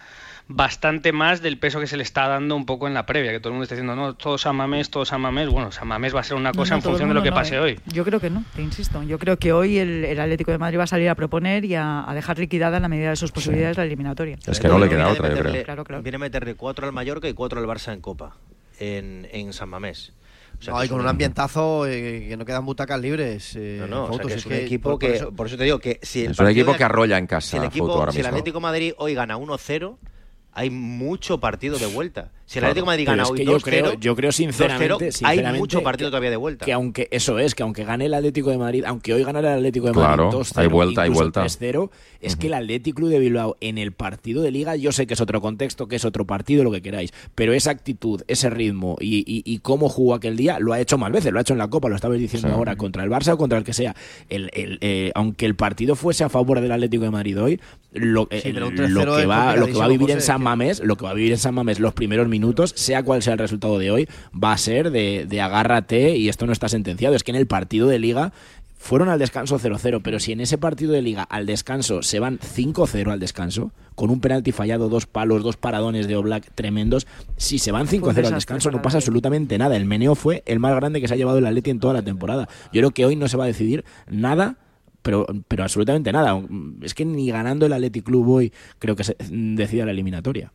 bastante 0.47 1.11
más 1.11 1.41
del 1.41 1.57
peso 1.57 1.79
que 1.79 1.87
se 1.87 1.97
le 1.97 2.03
está 2.03 2.27
dando 2.27 2.55
un 2.55 2.65
poco 2.65 2.87
en 2.87 2.93
la 2.93 3.05
previa, 3.05 3.31
que 3.31 3.39
todo 3.39 3.49
el 3.49 3.53
mundo 3.53 3.63
está 3.63 3.75
diciendo, 3.75 3.95
no, 3.95 4.13
todo 4.13 4.37
San 4.37 4.55
Mamés, 4.55 4.89
todo 4.91 5.03
San 5.05 5.19
Mamés. 5.21 5.49
Bueno, 5.49 5.71
San 5.71 5.87
Mamés 5.87 6.15
va 6.15 6.19
a 6.19 6.23
ser 6.23 6.37
una 6.37 6.51
cosa 6.53 6.75
no, 6.75 6.77
en 6.77 6.83
el 6.83 6.89
función 6.89 7.09
de 7.09 7.15
lo 7.15 7.23
que 7.23 7.29
no, 7.31 7.35
pase 7.35 7.55
¿eh? 7.55 7.59
hoy. 7.59 7.79
Yo 7.87 8.03
creo 8.05 8.19
que 8.19 8.29
no, 8.29 8.43
te 8.55 8.61
insisto. 8.61 9.01
Yo 9.03 9.17
creo 9.17 9.37
que 9.37 9.53
hoy 9.53 9.79
el, 9.79 10.05
el 10.05 10.19
Atlético 10.19 10.51
de 10.51 10.57
Madrid 10.59 10.77
va 10.77 10.83
a 10.83 10.87
salir 10.87 11.09
a 11.09 11.15
proponer 11.15 11.65
y 11.65 11.75
a, 11.75 12.07
a 12.09 12.13
dejar 12.13 12.37
liquidada 12.37 12.77
en 12.77 12.83
la 12.83 12.89
medida 12.89 13.09
de 13.09 13.15
sus 13.15 13.31
posibilidades 13.31 13.77
la 13.77 13.85
eliminatoria. 13.85 14.37
Es 14.45 14.59
que 14.59 14.67
no 14.67 14.77
le 14.77 14.87
queda 14.89 15.09
otra, 15.09 15.29
yo 15.33 15.39
creo. 15.41 15.63
Claro, 15.63 15.83
claro. 15.83 16.03
Viene 16.03 16.17
a 16.17 16.19
meterle 16.19 16.55
cuatro 16.55 16.85
al 16.85 16.93
Mallorca 16.93 17.27
y 17.27 17.33
cuatro 17.33 17.59
al 17.59 17.65
Barça 17.65 17.91
en 17.93 18.01
Copa, 18.01 18.35
en, 18.79 19.27
en 19.31 19.51
San 19.53 19.69
Mamés. 19.69 20.13
O 20.59 20.61
sea, 20.61 20.73
No, 20.73 20.79
que 20.79 20.85
y 20.85 20.85
es 20.85 20.91
con 20.91 21.01
un 21.01 21.07
ambientazo 21.07 21.85
eh, 21.87 22.27
que 22.29 22.37
no 22.37 22.45
quedan 22.45 22.65
butacas 22.65 22.99
libres. 23.01 23.55
eh, 23.57 23.77
No, 23.81 23.87
no, 23.87 24.03
o 24.03 24.07
sea, 24.07 24.17
Foutos, 24.19 24.27
que 24.27 24.33
es 24.33 24.39
es 24.39 24.45
un 24.45 24.51
que 24.51 24.63
equipo 24.65 24.89
por- 24.91 24.99
que, 24.99 25.07
por 25.07 25.15
eso- 25.15 25.31
por 25.33 25.47
eso 25.47 25.57
te 25.57 25.63
digo 25.65 25.79
que 25.79 25.99
si 26.01 26.19
el 26.23 26.25
Es 26.31 26.39
un 26.39 26.45
partido 26.45 26.51
equipo 26.61 26.71
de- 26.73 26.77
que 26.77 26.83
arrolla 26.83 27.17
en 27.17 27.25
si 27.25 27.27
casa 27.27 27.57
el 27.57 27.63
a 27.63 27.65
equipo, 27.65 27.91
ahora 27.91 28.11
si 28.13 28.19
el. 28.19 28.25
Atlético 28.27 28.59
de 28.59 28.61
Madrid 28.61 28.93
hoy 28.97 29.13
gana 29.15 29.37
1-0, 29.37 29.97
hay 30.55 30.69
mucho 30.69 31.39
partido 31.39 31.77
de 31.77 31.85
vuelta. 31.85 32.31
Si 32.47 32.59
el 32.59 32.61
Claro, 32.61 32.71
Atlético 32.73 32.85
de 32.85 32.91
Madrid 32.93 33.05
gana 33.07 33.23
es 33.23 33.29
hoy 33.31 33.37
que 33.39 33.43
2-0, 33.45 33.47
yo 33.47 33.59
creo, 33.59 33.93
yo 33.99 34.15
creo 34.15 34.29
2-0, 34.29 34.33
sinceramente, 34.33 35.09
hay 35.23 35.43
mucho 35.57 35.81
partido 35.81 36.11
todavía 36.11 36.29
de 36.29 36.35
vuelta. 36.37 36.63
Que 36.63 36.73
aunque 36.73 37.07
eso 37.09 37.39
es, 37.39 37.55
que 37.55 37.63
aunque 37.63 37.83
gane 37.85 38.05
el 38.05 38.13
Atlético 38.13 38.51
de 38.51 38.59
Madrid, 38.59 38.83
aunque 38.85 39.13
hoy 39.15 39.23
ganara 39.23 39.53
el 39.53 39.57
Atlético 39.57 39.87
de 39.87 39.93
Claro, 39.93 40.25
Madrid 40.25 40.39
2-0, 40.39 40.61
hay 40.61 40.67
vuelta, 40.67 41.01
hay 41.01 41.09
vuelta. 41.09 41.43
3-0, 41.43 41.89
es 42.21 42.35
que 42.35 42.47
el 42.47 42.53
Atlético 42.53 42.97
Club 42.97 43.09
de 43.09 43.17
Bilbao 43.19 43.57
en 43.61 43.79
el 43.79 43.93
partido 43.93 44.43
de 44.43 44.51
Liga, 44.51 44.75
yo 44.75 44.91
sé 44.91 45.07
que 45.07 45.15
es 45.15 45.21
otro 45.21 45.41
contexto, 45.41 45.87
que 45.87 45.95
es 45.95 46.05
otro 46.05 46.25
partido, 46.25 46.63
lo 46.63 46.71
que 46.71 46.83
queráis, 46.83 47.13
pero 47.33 47.51
esa 47.53 47.71
actitud, 47.71 48.21
ese 48.27 48.49
ritmo 48.51 48.95
y, 48.99 49.17
y- 49.25 49.41
y 49.43 49.57
cómo 49.59 49.89
jugó 49.89 50.13
aquel 50.13 50.37
día, 50.37 50.59
lo 50.59 50.71
ha 50.73 50.79
hecho 50.79 50.99
más 50.99 51.11
veces, 51.11 51.31
lo 51.31 51.39
ha 51.39 51.41
hecho 51.41 51.53
en 51.53 51.59
la 51.59 51.67
Copa, 51.69 51.89
lo 51.89 51.95
estabais 51.95 52.21
diciendo 52.21 52.47
Sí. 52.49 52.53
ahora, 52.53 52.75
contra 52.75 53.03
el 53.03 53.09
Barça 53.09 53.33
o 53.33 53.37
contra 53.37 53.57
el 53.57 53.63
que 53.63 53.73
sea. 53.73 53.95
El, 54.29 54.51
el, 54.53 54.77
eh, 54.81 55.11
aunque 55.15 55.47
el 55.47 55.55
partido 55.55 55.95
fuese 55.95 56.23
a 56.23 56.29
favor 56.29 56.61
del 56.61 56.71
Atlético 56.71 57.05
de 57.05 57.09
Madrid 57.11 57.41
hoy, 57.41 57.59
lo, 57.91 58.27
Sí, 58.31 58.49
eh, 58.49 58.53
lo 58.53 58.69
3-0 58.71 59.15
que 59.15 59.21
es 59.23 59.29
va, 59.29 59.55
lo 59.55 59.65
que 59.65 59.73
va 59.73 59.85
a 59.85 59.87
vivir 59.87 60.11
en 60.11 60.21
San 60.21 60.43
Mamés, 60.43 60.79
lo 60.83 60.95
que 60.95 61.05
va 61.05 61.11
a 61.11 61.13
vivir 61.15 61.31
en 61.31 61.37
San 61.39 61.55
Mamés 61.55 61.79
los 61.79 61.93
primeros 61.93 62.27
minutos, 62.39 62.73
sea 62.75 63.03
cual 63.03 63.23
sea 63.23 63.33
el 63.33 63.39
resultado 63.39 63.79
de 63.79 63.91
hoy, 63.91 64.07
va 64.31 64.51
a 64.51 64.57
ser 64.57 64.91
de, 64.91 65.25
de 65.27 65.41
agárrate 65.41 66.17
y 66.17 66.29
esto 66.29 66.45
no 66.45 66.51
está 66.51 66.69
sentenciado. 66.69 67.15
Es 67.15 67.23
que 67.23 67.31
en 67.31 67.37
el 67.37 67.47
partido 67.47 67.87
de 67.87 67.99
liga 67.99 68.33
fueron 68.85 69.09
al 69.09 69.17
descanso 69.17 69.57
0-0, 69.57 70.01
pero 70.03 70.19
si 70.19 70.31
en 70.31 70.41
ese 70.41 70.59
partido 70.59 70.91
de 70.91 71.01
liga 71.01 71.23
al 71.23 71.47
descanso 71.47 72.03
se 72.03 72.19
van 72.19 72.37
5-0 72.37 73.11
al 73.11 73.19
descanso, 73.19 73.71
con 73.95 74.11
un 74.11 74.19
penalti 74.19 74.51
fallado, 74.51 74.89
dos 74.89 75.07
palos, 75.07 75.41
dos 75.41 75.57
paradones 75.57 76.07
de 76.07 76.15
Oblak 76.15 76.51
tremendos, 76.53 77.07
si 77.35 77.57
se 77.57 77.71
van 77.71 77.87
5-0 77.87 78.27
al 78.27 78.35
descanso 78.35 78.69
no 78.69 78.83
pasa 78.83 78.97
absolutamente 78.97 79.57
nada. 79.57 79.75
El 79.75 79.85
meneo 79.85 80.13
fue 80.13 80.43
el 80.45 80.59
más 80.59 80.75
grande 80.75 81.01
que 81.01 81.07
se 81.07 81.15
ha 81.15 81.17
llevado 81.17 81.39
el 81.39 81.47
Atleti 81.47 81.71
en 81.71 81.79
toda 81.79 81.95
la 81.95 82.03
temporada. 82.03 82.47
Yo 82.65 82.81
creo 82.81 82.91
que 82.91 83.05
hoy 83.05 83.15
no 83.15 83.27
se 83.27 83.37
va 83.37 83.45
a 83.45 83.47
decidir 83.47 83.85
nada 84.07 84.57
pero, 85.01 85.25
pero 85.47 85.63
absolutamente 85.63 86.11
nada. 86.11 86.39
Es 86.81 86.93
que 86.93 87.05
ni 87.05 87.29
ganando 87.29 87.65
el 87.65 87.73
Athletic 87.73 88.03
Club 88.03 88.27
hoy 88.27 88.53
creo 88.79 88.95
que 88.95 89.03
se 89.03 89.15
decida 89.29 89.85
la 89.85 89.91
eliminatoria. 89.91 90.51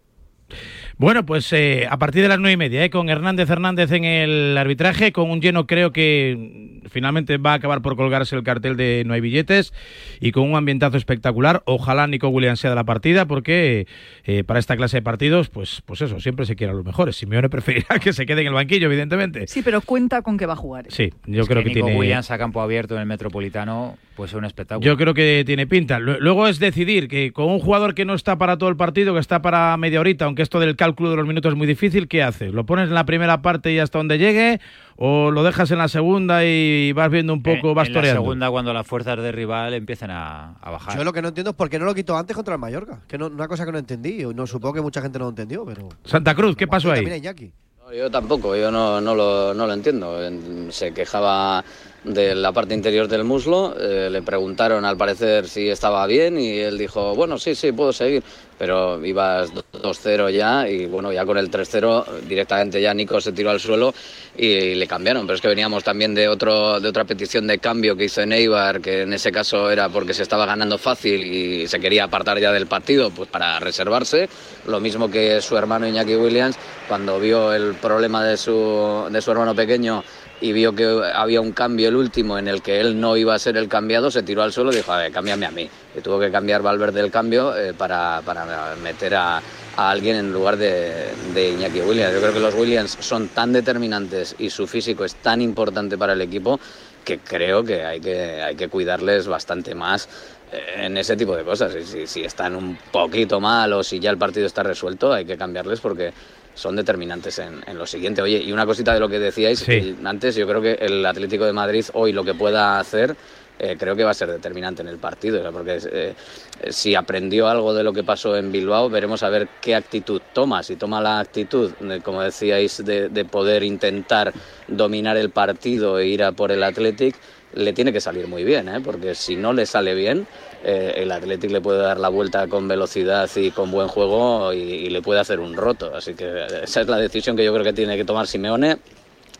Bueno, 0.98 1.24
pues 1.24 1.53
eh, 1.53 1.87
a 1.88 1.98
partir 1.98 2.22
de 2.22 2.29
las 2.29 2.38
nueve 2.38 2.53
y 2.53 2.57
media, 2.57 2.85
eh, 2.85 2.90
con 2.90 3.09
Hernández 3.09 3.48
Hernández 3.48 3.90
en 3.92 4.05
el 4.05 4.57
arbitraje, 4.59 5.12
con 5.12 5.31
un 5.31 5.40
lleno 5.40 5.66
creo 5.66 5.92
que 5.92 6.81
finalmente 6.90 7.38
va 7.38 7.53
a 7.53 7.55
acabar 7.55 7.83
por 7.83 7.96
colgarse 7.96 8.35
el 8.37 8.42
cartel 8.42 8.76
de 8.76 9.05
no 9.07 9.14
hay 9.14 9.20
billetes 9.20 9.72
y 10.20 10.33
con 10.33 10.48
un 10.50 10.57
ambientazo 10.57 10.96
espectacular. 10.96 11.62
Ojalá 11.66 12.07
Nico 12.07 12.29
Williams 12.29 12.61
sea 12.61 12.70
de 12.70 12.76
la 12.76 12.85
partida 12.85 13.26
porque 13.26 13.87
eh, 14.24 14.44
para 14.44 14.59
esta 14.61 14.76
clase 14.76 14.98
de 14.98 15.03
partidos, 15.03 15.48
pues, 15.48 15.83
pues 15.87 16.03
eso, 16.03 16.20
siempre 16.20 16.46
se 16.46 16.57
quiere 16.57 16.72
a 16.72 16.76
los 16.76 16.85
mejores. 16.85 17.16
Simeone 17.16 17.48
preferirá 17.50 17.98
que 17.98 18.12
se 18.12 18.26
quede 18.26 18.42
en 18.42 18.48
el 18.48 18.55
banquillo, 18.55 18.87
evidentemente. 18.87 19.46
Sí, 19.46 19.62
pero 19.62 19.81
cuenta 19.81 20.22
con 20.22 20.37
que 20.37 20.46
va 20.46 20.55
a 20.55 20.57
jugar. 20.57 20.87
Sí, 20.88 21.11
yo 21.26 21.42
Es 21.42 21.48
creo 21.48 21.62
que, 21.62 21.68
Nico 21.70 21.87
tiene... 21.87 21.98
Williams 21.98 22.31
a 22.31 22.38
campo 22.38 22.61
abierto 22.61 22.94
en 22.94 23.00
el 23.00 23.07
Metropolitano 23.07 23.96
puede 24.16 24.29
ser 24.31 24.38
un 24.38 24.44
espectáculo. 24.44 24.85
Yo 24.87 24.96
creo 24.96 25.14
que 25.14 25.44
tiene 25.46 25.66
pinta. 25.66 25.98
Lu- 25.98 26.18
Luego 26.20 26.46
es 26.48 26.59
decidir 26.59 27.09
que 27.09 27.33
con 27.33 27.46
un 27.46 27.59
jugador 27.61 27.94
que 27.94 28.05
no 28.05 28.14
está 28.14 28.37
para 28.37 28.59
todo 28.59 28.68
el 28.68 28.76
partido, 28.76 29.14
que 29.14 29.20
está 29.20 29.40
para 29.40 29.74
media 29.79 30.00
horita, 30.00 30.24
aunque 30.26 30.42
esto 30.42 30.61
del 30.61 30.76
cálculo 30.81 31.11
de 31.11 31.16
los 31.16 31.27
minutos 31.27 31.53
es 31.53 31.59
muy 31.59 31.66
difícil, 31.66 32.09
¿qué 32.09 32.23
haces? 32.23 32.55
¿Lo 32.55 32.64
pones 32.64 32.88
en 32.88 32.95
la 32.95 33.05
primera 33.05 33.43
parte 33.43 33.71
y 33.71 33.79
hasta 33.79 33.99
donde 33.99 34.16
llegue? 34.16 34.61
¿O 34.97 35.31
lo 35.31 35.43
dejas 35.45 35.71
en 35.71 35.79
la 35.79 35.88
segunda 35.88 36.45
y 36.45 36.93
vas 36.93 37.11
viendo 37.11 37.33
un 37.35 37.43
poco, 37.43 37.75
vas 37.75 37.88
en 37.88 37.95
la 37.95 38.01
toreando? 38.01 38.23
segunda 38.23 38.51
cuando 38.51 38.73
las 38.73 38.87
fuerzas 38.87 39.19
de 39.19 39.31
rival 39.31 39.75
empiezan 39.75 40.11
a, 40.11 40.55
a 40.61 40.71
bajar. 40.71 40.97
Yo 40.97 41.05
lo 41.05 41.12
que 41.12 41.21
no 41.21 41.29
entiendo 41.29 41.51
es 41.51 41.57
por 41.57 41.69
qué 41.69 41.79
no 41.79 41.85
lo 41.85 41.95
quitó 41.95 42.16
antes 42.16 42.35
contra 42.35 42.55
el 42.55 42.61
Mallorca. 42.61 43.01
Que 43.07 43.19
no, 43.19 43.27
una 43.27 43.47
cosa 43.47 43.66
que 43.66 43.73
no 43.73 43.79
entendí. 43.79 44.25
No 44.35 44.47
supongo 44.47 44.75
que 44.75 44.81
mucha 44.81 45.03
gente 45.03 45.19
no 45.19 45.27
lo 45.27 45.31
entendió, 45.31 45.64
pero. 45.66 45.88
Santa 46.05 46.35
Cruz, 46.35 46.57
¿qué 46.57 46.66
pasó 46.66 46.90
ahí? 46.93 47.05
No, 47.05 47.93
Yo 47.95 48.11
tampoco, 48.11 48.57
yo 48.57 48.71
no, 48.71 49.01
no, 49.01 49.14
lo, 49.14 49.53
no 49.55 49.66
lo 49.66 49.73
entiendo. 49.73 50.25
En- 50.25 50.73
Se 50.73 50.93
quejaba 50.93 51.62
de 52.05 52.35
la 52.35 52.53
parte 52.53 52.75
interior 52.75 53.09
del 53.09 53.25
muslo, 53.25 53.75
eh, 53.79 54.09
le 54.11 54.23
preguntaron 54.23 54.85
al 54.85 54.97
parecer 54.97 55.47
si 55.47 55.69
estaba 55.69 56.07
bien 56.07 56.39
y 56.39 56.59
él 56.59 56.79
dijo, 56.79 57.15
bueno, 57.15 57.39
sí, 57.39 57.55
sí, 57.55 57.73
puedo 57.73 57.93
seguir, 57.93 58.23
pero 58.59 59.05
ibas 59.05 59.53
2-0 59.53 60.31
ya 60.31 60.67
y 60.69 60.87
bueno, 60.87 61.13
ya 61.13 61.27
con 61.27 61.37
el 61.37 61.51
3-0 61.51 62.21
directamente 62.29 62.81
ya 62.81 62.95
Nico 62.95 63.21
se 63.21 63.33
tiró 63.33 63.51
al 63.51 63.61
suelo 63.61 63.93
y 64.37 64.75
le 64.75 64.87
cambiaron, 64.87 65.27
pero 65.27 65.35
es 65.35 65.43
que 65.43 65.49
veníamos 65.49 65.85
también 65.85 66.15
de, 66.15 66.29
otro, 66.29 66.81
de 66.81 66.89
otra 66.89 67.05
petición 67.05 67.47
de 67.47 67.59
cambio 67.59 67.95
que 67.97 68.05
hizo 68.05 68.25
Neibar, 68.25 68.81
que 68.81 69.03
en 69.03 69.13
ese 69.13 69.31
caso 69.31 69.71
era 69.71 69.91
porque 69.91 70.15
se 70.15 70.23
estaba 70.23 70.47
ganando 70.47 70.79
fácil 70.79 71.23
y 71.23 71.69
se 71.69 71.81
quería 71.81 72.05
apartar 72.05 72.39
ya 72.39 72.51
del 72.51 72.67
partido 72.67 73.11
pues 73.11 73.29
para 73.29 73.61
reservarse, 73.61 74.29
lo 74.67 74.81
mismo 74.81 75.11
que 75.11 75.43
su 75.43 75.57
hermano 75.57 75.87
Iñaki 75.87 76.17
Williams, 76.17 76.57
cuando 76.89 77.21
vio 77.21 77.53
el 77.53 77.75
problema 77.75 78.25
de 78.25 78.39
su, 78.39 79.07
de 79.11 79.21
su 79.21 79.31
hermano 79.31 79.55
pequeño 79.55 80.03
y 80.40 80.53
vio 80.53 80.74
que 80.74 81.03
había 81.14 81.40
un 81.40 81.53
cambio 81.53 81.88
el 81.88 81.96
último 81.96 82.38
en 82.38 82.48
el 82.48 82.62
que 82.62 82.81
él 82.81 82.98
no 82.98 83.16
iba 83.16 83.35
a 83.35 83.38
ser 83.38 83.57
el 83.57 83.68
cambiado, 83.68 84.11
se 84.11 84.22
tiró 84.22 84.42
al 84.42 84.53
suelo 84.53 84.72
y 84.72 84.76
dijo, 84.76 84.92
a 84.92 84.98
ver, 84.98 85.12
cámbiame 85.12 85.46
a 85.46 85.50
mí. 85.50 85.68
Y 85.96 86.00
tuvo 86.00 86.18
que 86.18 86.31
cambiar 86.31 86.62
Valverde 86.62 87.00
el 87.00 87.11
cambio 87.11 87.57
eh, 87.57 87.74
para, 87.74 88.22
para 88.24 88.74
meter 88.83 89.14
a, 89.14 89.42
a 89.76 89.90
alguien 89.90 90.16
en 90.16 90.33
lugar 90.33 90.57
de, 90.57 91.09
de 91.35 91.50
Iñaki 91.50 91.81
Williams. 91.81 92.14
Yo 92.14 92.20
creo 92.20 92.33
que 92.33 92.40
los 92.40 92.55
Williams 92.55 92.96
son 93.00 93.29
tan 93.29 93.53
determinantes 93.53 94.35
y 94.38 94.50
su 94.50 94.66
físico 94.66 95.05
es 95.05 95.14
tan 95.16 95.42
importante 95.42 95.98
para 95.98 96.14
el 96.14 96.20
equipo 96.22 96.59
que 97.05 97.18
creo 97.18 97.64
que 97.64 97.85
hay 97.85 98.00
que, 98.00 98.42
hay 98.42 98.57
que 98.57 98.68
cuidarles 98.68 99.26
bastante 99.26 99.74
más 99.74 100.09
eh, 100.53 100.87
en 100.87 100.96
ese 100.96 101.16
tipo 101.16 101.37
de 101.37 101.44
cosas. 101.44 101.74
Y 101.74 101.85
si, 101.85 102.07
si 102.07 102.24
están 102.24 102.57
un 102.57 102.79
poquito 102.90 103.40
mal 103.40 103.72
o 103.72 103.83
si 103.83 104.00
ya 104.00 104.11
el 104.11 104.18
partido 104.18 104.46
está 104.46 104.62
resuelto, 104.62 105.12
hay 105.12 105.24
que 105.24 105.37
cambiarles 105.37 105.81
porque 105.81 106.12
son 106.55 106.77
determinantes 106.77 107.39
en, 107.39 107.63
en 107.67 107.79
lo 107.79 107.87
siguiente. 107.87 108.23
Oye, 108.23 108.39
y 108.39 108.53
una 108.53 108.67
cosita 108.67 108.93
de 108.95 109.01
lo 109.01 109.09
que 109.09 109.19
decíais 109.19 109.61
Sí. 109.61 109.73
eh, 109.73 109.95
antes, 110.05 110.35
yo 110.37 110.47
creo 110.47 110.61
que 110.61 110.73
el 110.75 111.05
Atlético 111.07 111.45
de 111.47 111.53
Madrid 111.53 111.85
hoy 111.95 112.13
lo 112.13 112.25
que 112.25 112.35
pueda 112.35 112.79
hacer 112.79 113.15
eh, 113.63 113.77
creo 113.79 113.95
que 113.95 114.05
va 114.05 114.13
a 114.13 114.15
ser 114.15 114.31
determinante 114.31 114.81
en 114.81 114.89
el 114.89 114.97
partido, 114.97 115.39
o 115.39 115.43
sea, 115.43 115.53
porque 115.53 115.77
eh, 115.77 116.15
eh, 116.63 116.73
si 116.73 116.95
aprendió 116.95 117.47
algo 117.47 117.75
de 117.75 117.85
lo 117.85 117.93
que 117.93 118.03
pasó 118.03 118.35
en 118.35 118.51
Bilbao, 118.51 118.89
veremos 118.89 119.23
a 119.23 119.29
ver 119.29 119.49
qué 119.61 119.75
actitud 119.75 120.23
toma. 120.33 120.63
Si 120.63 120.77
toma 120.77 121.03
la 121.03 121.21
actitud, 121.21 121.71
de, 121.79 122.01
como 122.01 122.23
decíais, 122.23 122.83
de, 122.83 123.11
de 123.11 123.25
poder 123.27 123.63
intentar 123.63 124.33
dominar 124.67 125.19
el 125.19 125.29
partido 125.29 125.99
e 125.99 126.07
ir 126.07 126.25
a 126.25 126.33
por 126.33 126.53
el 126.53 126.63
Athletic, 126.63 127.15
le 127.53 127.75
tiene 127.75 127.93
que 127.93 128.01
salir 128.01 128.29
muy 128.29 128.45
bien, 128.45 128.67
¿eh? 128.71 128.81
porque 128.83 129.15
si 129.15 129.37
no 129.37 129.53
le 129.53 129.67
sale 129.67 129.95
bien, 129.95 130.27
eh, 130.62 130.94
el 130.96 131.11
Athletic 131.11 131.51
le 131.51 131.61
puede 131.61 131.79
dar 131.79 131.99
la 131.99 132.09
vuelta 132.09 132.46
con 132.49 132.68
velocidad 132.68 133.29
y 133.37 133.51
con 133.51 133.70
buen 133.70 133.88
juego 133.88 134.53
y, 134.53 134.90
le 134.90 135.01
puede 135.01 135.20
hacer 135.20 135.40
un 135.40 135.55
roto. 135.57 135.94
Así 135.94 136.14
que 136.14 136.25
eh, 136.27 136.46
esa 136.64 136.83
es 136.83 136.88
la 136.88 136.99
decisión 136.99 137.37
que 137.37 137.44
yo 137.44 137.53
creo 137.53 137.64
que 137.64 137.73
tiene 137.73 137.96
que 137.96 138.05
tomar 138.05 138.27
Simeone, 138.27 138.79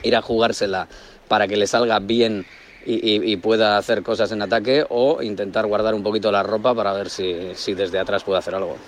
ir 0.03 0.17
a 0.17 0.23
jugársela 0.23 0.89
para 1.29 1.47
que 1.47 1.57
le 1.57 1.67
salga 1.67 1.99
bien 1.99 2.47
y, 2.87 3.37
pueda 3.37 3.77
hacer 3.77 4.03
cosas 4.03 4.33
en 4.33 4.41
ataque 4.41 4.87
o 4.89 5.23
intentar 5.23 5.67
guardar 5.67 5.95
un 5.95 6.03
poquito 6.03 6.33
la 6.33 6.43
ropa 6.43 6.75
para 6.75 6.93
ver 6.95 7.11
si, 7.11 7.51
si 7.55 7.75
desde 7.75 7.99
atrás 7.99 8.25
puede 8.25 8.39
hacer 8.39 8.55
algo. 8.55 8.79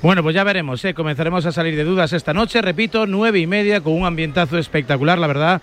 Bueno, 0.00 0.22
pues 0.22 0.34
ya 0.34 0.42
veremos, 0.42 0.82
¿eh? 0.84 0.94
comenzaremos 0.94 1.44
a 1.44 1.52
salir 1.52 1.76
de 1.76 1.84
dudas 1.84 2.12
esta 2.14 2.32
noche, 2.32 2.62
repito, 2.62 3.06
nueve 3.06 3.38
y 3.40 3.46
media 3.46 3.82
con 3.82 3.92
un 3.92 4.06
ambientazo 4.06 4.56
espectacular, 4.56 5.18
la 5.18 5.26
verdad, 5.26 5.62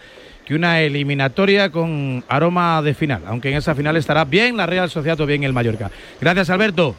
que 0.49 0.55
una 0.55 0.81
eliminatoria 0.81 1.71
con 1.71 2.23
aroma 2.27 2.81
de 2.81 2.95
final, 2.95 3.21
aunque 3.27 3.51
en 3.51 3.57
esa 3.57 3.75
final 3.75 3.95
estará 3.97 4.25
bien 4.25 4.57
la 4.57 4.65
Real 4.65 4.89
Sociedad 4.89 5.21
o 5.21 5.27
bien 5.27 5.43
el 5.43 5.53
Mallorca. 5.53 5.91
Gracias, 6.19 6.49
Alberto. 6.49 6.95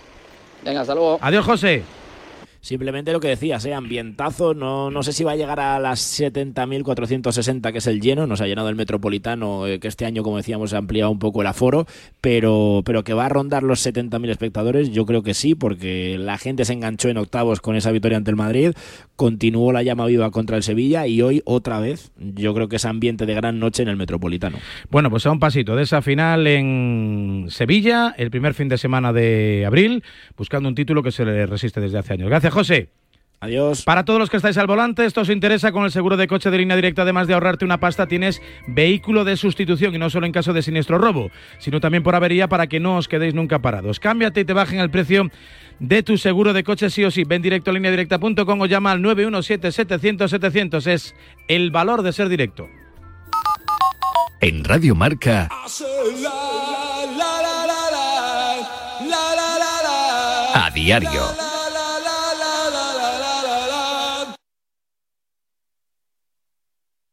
Venga, 0.64 0.84
luego. 0.84 1.18
Adiós, 1.20 1.44
José. 1.44 1.82
Simplemente 2.60 3.12
lo 3.12 3.20
que 3.20 3.28
decías, 3.28 3.64
¿eh? 3.64 3.72
ambientazo, 3.72 4.52
no, 4.52 4.90
no 4.90 5.02
sé 5.02 5.14
si 5.14 5.24
va 5.24 5.32
a 5.32 5.36
llegar 5.36 5.60
a 5.60 5.78
las 5.78 6.20
70.460, 6.20 7.72
que 7.72 7.78
es 7.78 7.86
el 7.86 8.02
lleno, 8.02 8.26
nos 8.26 8.42
ha 8.42 8.46
llenado 8.46 8.68
el 8.68 8.76
Metropolitano, 8.76 9.66
eh, 9.66 9.80
que 9.80 9.88
este 9.88 10.04
año, 10.04 10.22
como 10.22 10.36
decíamos, 10.36 10.74
ha 10.74 10.78
ampliado 10.78 11.10
un 11.10 11.18
poco 11.18 11.40
el 11.40 11.46
aforo, 11.46 11.86
pero, 12.20 12.82
pero 12.84 13.02
que 13.02 13.14
va 13.14 13.26
a 13.26 13.28
rondar 13.30 13.62
los 13.62 13.84
70.000 13.86 14.30
espectadores, 14.30 14.90
yo 14.90 15.06
creo 15.06 15.22
que 15.22 15.32
sí, 15.32 15.54
porque 15.54 16.18
la 16.18 16.36
gente 16.36 16.66
se 16.66 16.74
enganchó 16.74 17.08
en 17.08 17.16
octavos 17.16 17.62
con 17.62 17.76
esa 17.76 17.92
victoria 17.92 18.18
ante 18.18 18.30
el 18.30 18.36
Madrid, 18.36 18.72
continuó 19.16 19.72
la 19.72 19.82
llama 19.82 20.04
viva 20.04 20.30
contra 20.30 20.58
el 20.58 20.62
Sevilla 20.62 21.06
y 21.06 21.22
hoy 21.22 21.42
otra 21.46 21.80
vez, 21.80 22.12
yo 22.18 22.52
creo 22.54 22.68
que 22.68 22.76
es 22.76 22.84
ambiente 22.84 23.24
de 23.24 23.34
gran 23.34 23.58
noche 23.58 23.82
en 23.82 23.88
el 23.88 23.96
Metropolitano. 23.96 24.58
Bueno, 24.90 25.08
pues 25.08 25.24
a 25.24 25.30
un 25.30 25.40
pasito 25.40 25.76
de 25.76 25.84
esa 25.84 26.02
final 26.02 26.46
en 26.46 27.46
Sevilla, 27.48 28.14
el 28.18 28.30
primer 28.30 28.52
fin 28.52 28.68
de 28.68 28.76
semana 28.76 29.14
de 29.14 29.64
abril, 29.66 30.04
buscando 30.36 30.68
un 30.68 30.74
título 30.74 31.02
que 31.02 31.10
se 31.10 31.24
le 31.24 31.46
resiste 31.46 31.80
desde 31.80 31.98
hace 31.98 32.14
años. 32.14 32.28
Gracias, 32.28 32.49
José. 32.50 32.90
Adiós. 33.42 33.84
Para 33.84 34.04
todos 34.04 34.20
los 34.20 34.28
que 34.28 34.36
estáis 34.36 34.58
al 34.58 34.66
volante, 34.66 35.06
esto 35.06 35.22
os 35.22 35.30
interesa 35.30 35.72
con 35.72 35.84
el 35.84 35.90
seguro 35.90 36.18
de 36.18 36.28
coche 36.28 36.50
de 36.50 36.58
línea 36.58 36.76
directa, 36.76 37.02
además 37.02 37.26
de 37.26 37.32
ahorrarte 37.32 37.64
una 37.64 37.80
pasta, 37.80 38.06
tienes 38.06 38.42
vehículo 38.66 39.24
de 39.24 39.38
sustitución 39.38 39.94
y 39.94 39.98
no 39.98 40.10
solo 40.10 40.26
en 40.26 40.32
caso 40.32 40.52
de 40.52 40.60
siniestro 40.60 40.98
robo, 40.98 41.30
sino 41.58 41.80
también 41.80 42.02
por 42.02 42.14
avería 42.14 42.48
para 42.48 42.66
que 42.66 42.80
no 42.80 42.98
os 42.98 43.08
quedéis 43.08 43.32
nunca 43.32 43.60
parados. 43.60 43.98
Cámbiate 43.98 44.40
y 44.40 44.44
te 44.44 44.52
bajen 44.52 44.80
el 44.80 44.90
precio 44.90 45.30
de 45.78 46.02
tu 46.02 46.18
seguro 46.18 46.52
de 46.52 46.64
coche 46.64 46.90
sí 46.90 47.02
o 47.02 47.10
sí. 47.10 47.24
Ven 47.24 47.40
directo 47.40 47.70
a 47.70 47.74
lineadirecta.com 47.74 48.60
o 48.60 48.66
llama 48.66 48.92
al 48.92 49.00
917-700-700. 49.00 50.86
Es 50.86 51.14
el 51.48 51.70
valor 51.70 52.02
de 52.02 52.12
ser 52.12 52.28
directo. 52.28 52.68
En 54.42 54.64
Radio 54.64 54.94
Marca, 54.94 55.48
a 60.54 60.70
diario. 60.74 61.49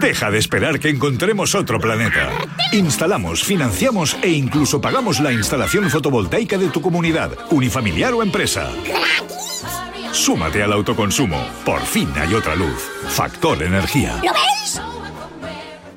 Deja 0.00 0.30
de 0.30 0.38
esperar 0.38 0.80
que 0.80 0.88
encontremos 0.88 1.54
otro 1.54 1.78
planeta. 1.78 2.30
Instalamos, 2.72 3.44
financiamos 3.44 4.16
e 4.22 4.30
incluso 4.30 4.80
pagamos 4.80 5.20
la 5.20 5.32
instalación 5.32 5.88
fotovoltaica 5.90 6.56
de 6.58 6.68
tu 6.68 6.80
comunidad, 6.80 7.30
unifamiliar 7.50 8.14
o 8.14 8.22
empresa. 8.22 8.70
Súmate 10.12 10.62
al 10.62 10.72
autoconsumo. 10.72 11.44
Por 11.64 11.80
fin 11.82 12.08
hay 12.16 12.34
otra 12.34 12.54
luz. 12.54 12.90
Factor 13.08 13.62
Energía. 13.62 14.20
¿Lo 14.24 14.32
ves? 14.32 14.80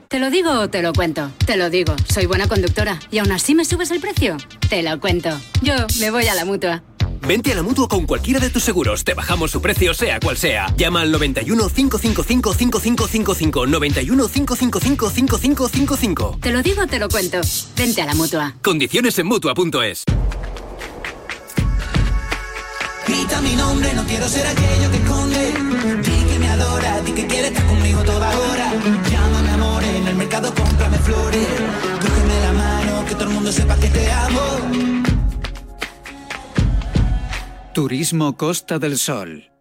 ¿Te 0.08 0.20
lo 0.20 0.30
digo 0.30 0.52
o 0.52 0.70
te 0.70 0.84
lo 0.84 0.94
cuento? 0.94 1.32
Te 1.44 1.58
lo 1.58 1.72
digo, 1.72 1.96
soy 2.08 2.28
buena 2.28 2.48
conductora. 2.48 3.00
¿Y 3.10 3.18
aún 3.18 3.32
así 3.32 3.56
me 3.56 3.66
subes 3.66 3.90
el 3.90 4.00
precio? 4.00 4.38
Te 4.70 4.84
lo 4.84 5.00
cuento. 5.00 5.30
Yo 5.64 5.74
me 6.00 6.12
voy 6.12 6.28
a 6.28 6.36
la 6.36 6.46
mutua. 6.46 6.84
Vente 7.26 7.54
a 7.54 7.56
la 7.56 7.64
mutua 7.64 7.88
con 7.88 8.06
cualquiera 8.06 8.40
de 8.40 8.50
tus 8.50 8.64
seguros. 8.64 9.06
Te 9.06 9.14
bajamos 9.14 9.52
su 9.52 9.62
precio, 9.62 9.94
sea 9.94 10.20
cual 10.20 10.38
sea. 10.38 10.74
Llama 10.76 11.02
al 11.02 11.12
91 11.12 11.70
555 11.70 12.54
5555. 12.54 13.68
91 13.68 14.28
555 14.28 15.10
5555. 15.10 16.38
Te 16.42 16.52
lo 16.52 16.62
digo 16.62 16.84
o 16.84 16.88
te 16.88 17.00
lo 17.00 17.08
cuento. 17.08 17.40
Vente 17.78 18.02
a 18.02 18.06
la 18.06 18.14
mutua. 18.14 18.56
Condiciones 18.62 19.18
en 19.20 19.28
mutua.es. 19.28 20.04
Grita 23.08 23.42
mi 23.42 23.56
nombre, 23.56 23.94
no 23.94 24.04
quiero 24.06 24.28
ser 24.28 24.46
aquello 24.46 24.92
que 24.92 24.98
esconde. 24.98 25.54
Di 26.02 26.32
que 26.32 26.40
me 26.40 26.48
adora, 26.50 27.02
di 27.02 27.12
que 27.14 27.28
quiere 27.28 27.48
estar 27.48 27.66
conmigo 27.68 28.02
toda 28.04 28.38
hora. 28.38 28.74
Llámame 29.10 29.50
amor, 29.50 29.84
en 29.84 30.08
el 30.08 30.16
mercado 30.16 30.54
cómprame 30.54 30.98
flores. 31.00 31.48
Cógeme 32.02 32.42
la 32.42 32.54
mano, 32.54 33.06
que 33.06 33.16
todo 33.16 33.26
el 33.26 33.30
mundo 33.30 33.52
sepa 33.52 33.78
que 33.78 33.88
te 33.88 34.12
amo. 34.12 35.13
Turismo 37.74 38.38
Costa 38.38 38.78
del 38.78 39.00
Sol. 39.00 39.52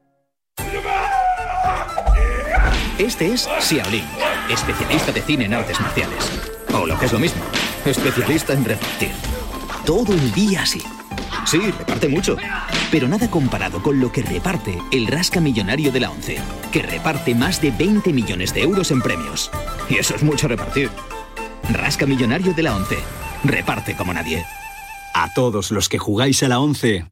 Este 2.99 3.33
es 3.33 3.49
Xiaolin, 3.59 4.05
especialista 4.51 5.13
de 5.13 5.23
cine 5.23 5.47
en 5.47 5.55
artes 5.55 5.81
marciales. 5.81 6.31
O 6.75 6.85
lo 6.85 6.99
que 6.99 7.07
es 7.07 7.13
lo 7.15 7.19
mismo, 7.19 7.43
especialista 7.87 8.53
en 8.53 8.67
repartir. 8.67 9.13
Todo 9.87 10.13
el 10.13 10.31
día 10.33 10.61
así. 10.61 10.83
Sí, 11.47 11.59
reparte 11.71 12.09
mucho. 12.09 12.37
Pero 12.91 13.09
nada 13.09 13.31
comparado 13.31 13.83
con 13.83 13.99
lo 13.99 14.13
que 14.13 14.21
reparte 14.21 14.79
el 14.93 15.07
Rasca 15.07 15.41
Millonario 15.41 15.91
de 15.91 16.01
la 16.01 16.11
ONCE, 16.11 16.37
que 16.71 16.83
reparte 16.83 17.35
más 17.35 17.63
de 17.63 17.71
20 17.71 18.13
millones 18.13 18.53
de 18.53 18.61
euros 18.61 18.91
en 18.91 19.01
premios. 19.01 19.51
Y 19.89 19.97
eso 19.97 20.15
es 20.15 20.23
mucho 20.23 20.49
repartir. 20.49 20.91
Rasca 21.71 22.05
Millonario 22.05 22.53
de 22.53 22.63
la 22.63 22.77
ONCE. 22.77 22.99
Reparte 23.43 23.97
como 23.97 24.13
nadie. 24.13 24.45
A 25.15 25.33
todos 25.33 25.71
los 25.71 25.89
que 25.89 25.99
jugáis 25.99 26.43
a 26.43 26.49
la 26.49 26.61
11, 26.61 27.12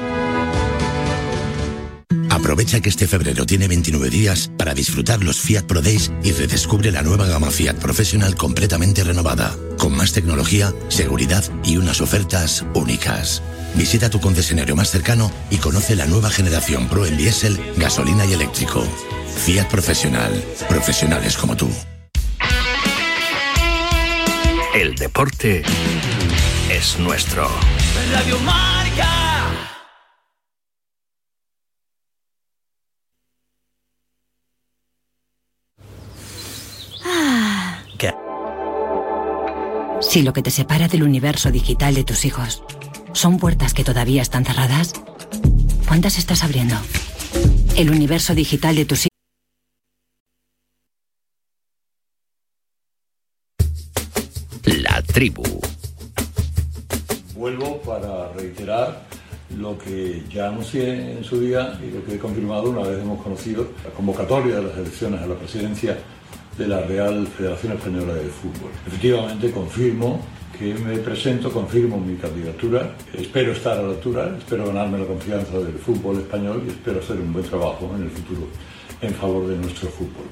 Aprovecha 2.51 2.81
que 2.81 2.89
este 2.89 3.07
febrero 3.07 3.45
tiene 3.45 3.69
29 3.69 4.09
días 4.09 4.51
para 4.57 4.73
disfrutar 4.73 5.23
los 5.23 5.39
Fiat 5.39 5.63
Pro 5.63 5.81
Days 5.81 6.11
y 6.21 6.33
redescubre 6.33 6.91
la 6.91 7.01
nueva 7.01 7.25
gama 7.25 7.49
Fiat 7.49 7.75
Professional 7.75 8.35
completamente 8.35 9.05
renovada, 9.05 9.55
con 9.77 9.95
más 9.95 10.11
tecnología, 10.11 10.73
seguridad 10.89 11.45
y 11.63 11.77
unas 11.77 12.01
ofertas 12.01 12.65
únicas. 12.73 13.41
Visita 13.75 14.09
tu 14.09 14.19
concesionario 14.19 14.75
más 14.75 14.91
cercano 14.91 15.31
y 15.49 15.59
conoce 15.59 15.95
la 15.95 16.07
nueva 16.07 16.29
generación 16.29 16.89
Pro 16.89 17.05
en 17.05 17.15
diésel, 17.15 17.57
gasolina 17.77 18.25
y 18.25 18.33
eléctrico. 18.33 18.83
Fiat 19.45 19.69
Professional. 19.69 20.33
Profesionales 20.67 21.37
como 21.37 21.55
tú. 21.55 21.69
El 24.75 24.95
deporte 24.95 25.63
es 26.69 26.99
nuestro. 26.99 27.49
Radio 28.11 28.37
Marca. 28.39 28.90
Si 40.11 40.23
lo 40.23 40.33
que 40.33 40.41
te 40.41 40.51
separa 40.51 40.89
del 40.89 41.03
universo 41.03 41.51
digital 41.51 41.95
de 41.95 42.03
tus 42.03 42.25
hijos 42.25 42.65
son 43.13 43.37
puertas 43.37 43.73
que 43.73 43.85
todavía 43.85 44.21
están 44.21 44.43
cerradas, 44.43 44.91
¿cuántas 45.87 46.17
estás 46.17 46.43
abriendo? 46.43 46.75
El 47.77 47.91
universo 47.91 48.35
digital 48.35 48.75
de 48.75 48.83
tus 48.83 49.05
hijos. 49.05 49.17
La 54.83 55.01
tribu. 55.01 55.43
Vuelvo 57.33 57.81
para 57.81 58.33
reiterar 58.33 59.03
lo 59.57 59.77
que 59.77 60.25
ya 60.29 60.49
anuncié 60.49 61.19
en 61.19 61.23
su 61.23 61.39
día 61.39 61.79
y 61.81 61.89
lo 61.89 62.03
que 62.03 62.15
he 62.15 62.19
confirmado 62.19 62.69
una 62.69 62.85
vez 62.85 63.01
hemos 63.01 63.23
conocido 63.23 63.69
la 63.85 63.91
convocatoria 63.91 64.55
de 64.55 64.63
las 64.63 64.77
elecciones 64.77 65.21
a 65.21 65.27
la 65.27 65.35
presidencia 65.35 65.97
de 66.61 66.67
la 66.67 66.81
Real 66.81 67.27
Federación 67.27 67.73
Española 67.73 68.13
de 68.13 68.29
Fútbol. 68.29 68.69
Efectivamente, 68.85 69.49
confirmo 69.51 70.23
que 70.57 70.75
me 70.75 70.97
presento, 70.97 71.51
confirmo 71.51 71.97
mi 71.97 72.15
candidatura, 72.17 72.95
espero 73.13 73.53
estar 73.53 73.79
a 73.79 73.81
la 73.81 73.89
altura, 73.89 74.35
espero 74.37 74.67
ganarme 74.67 74.99
la 74.99 75.05
confianza 75.05 75.57
del 75.57 75.73
fútbol 75.73 76.19
español 76.19 76.61
y 76.67 76.69
espero 76.69 76.99
hacer 76.99 77.17
un 77.17 77.33
buen 77.33 77.45
trabajo 77.45 77.91
en 77.95 78.03
el 78.03 78.11
futuro 78.11 78.47
en 79.01 79.13
favor 79.15 79.47
de 79.47 79.57
nuestro 79.57 79.89
fútbol. 79.89 80.25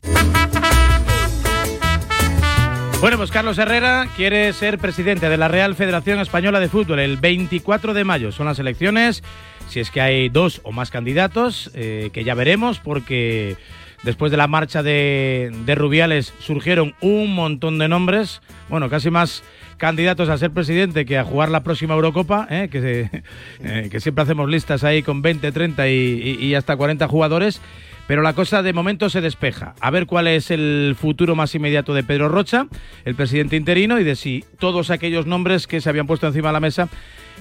Bueno, 3.01 3.17
pues 3.17 3.31
Carlos 3.31 3.57
Herrera 3.57 4.07
quiere 4.15 4.53
ser 4.53 4.77
presidente 4.77 5.29
de 5.29 5.37
la 5.37 5.47
Real 5.47 5.73
Federación 5.73 6.19
Española 6.19 6.59
de 6.59 6.69
Fútbol 6.69 6.99
el 6.99 7.17
24 7.17 7.95
de 7.95 8.03
mayo. 8.03 8.31
Son 8.31 8.45
las 8.45 8.59
elecciones, 8.59 9.23
si 9.67 9.79
es 9.79 9.89
que 9.89 10.01
hay 10.01 10.29
dos 10.29 10.61
o 10.63 10.71
más 10.71 10.91
candidatos, 10.91 11.71
eh, 11.73 12.11
que 12.13 12.23
ya 12.23 12.35
veremos 12.35 12.77
porque 12.79 13.57
después 14.03 14.31
de 14.31 14.37
la 14.37 14.47
marcha 14.47 14.83
de, 14.83 15.51
Rubiales 15.75 16.33
surgieron 16.39 16.93
un 17.01 17.33
montón 17.33 17.77
de 17.79 17.87
nombres, 17.87 18.41
bueno, 18.69 18.89
casi 18.89 19.09
más 19.09 19.43
candidatos 19.77 20.27
a 20.29 20.37
ser 20.37 20.51
presidente 20.51 21.05
que 21.05 21.17
a 21.17 21.23
jugar 21.23 21.49
la 21.49 21.63
próxima 21.63 21.93
Eurocopa, 21.95 22.47
¿eh? 22.49 22.69
eh, 23.63 23.87
que 23.89 23.99
siempre 23.99 24.23
hacemos 24.23 24.49
listas 24.49 24.83
ahí 24.83 25.03
con 25.03 25.21
20, 25.21 25.51
30 25.51 25.87
y, 25.89 25.91
y- 26.39 26.45
y 26.47 26.55
hasta 26.55 26.75
40 26.75 27.07
jugadores. 27.07 27.61
Pero 28.09 28.23
la 28.23 28.33
cosa 28.33 28.63
de 28.63 28.73
momento 28.73 29.07
se 29.11 29.21
despeja. 29.21 29.75
A 29.79 29.91
ver 29.91 30.07
cuál 30.07 30.25
es 30.25 30.49
el 30.49 30.95
futuro 30.99 31.35
más 31.35 31.53
inmediato 31.53 31.93
de 31.93 32.03
Pedro 32.03 32.27
Rocha, 32.27 32.65
el 33.05 33.13
presidente 33.13 33.55
interino, 33.55 33.99
y 33.99 34.03
de 34.03 34.15
si 34.15 34.43
todos 34.57 34.89
aquellos 34.89 35.27
nombres 35.27 35.67
que 35.67 35.79
se 35.79 35.89
habían 35.89 36.07
puesto 36.07 36.25
encima 36.25 36.49
de 36.49 36.53
la 36.53 36.59
mesa 36.59 36.89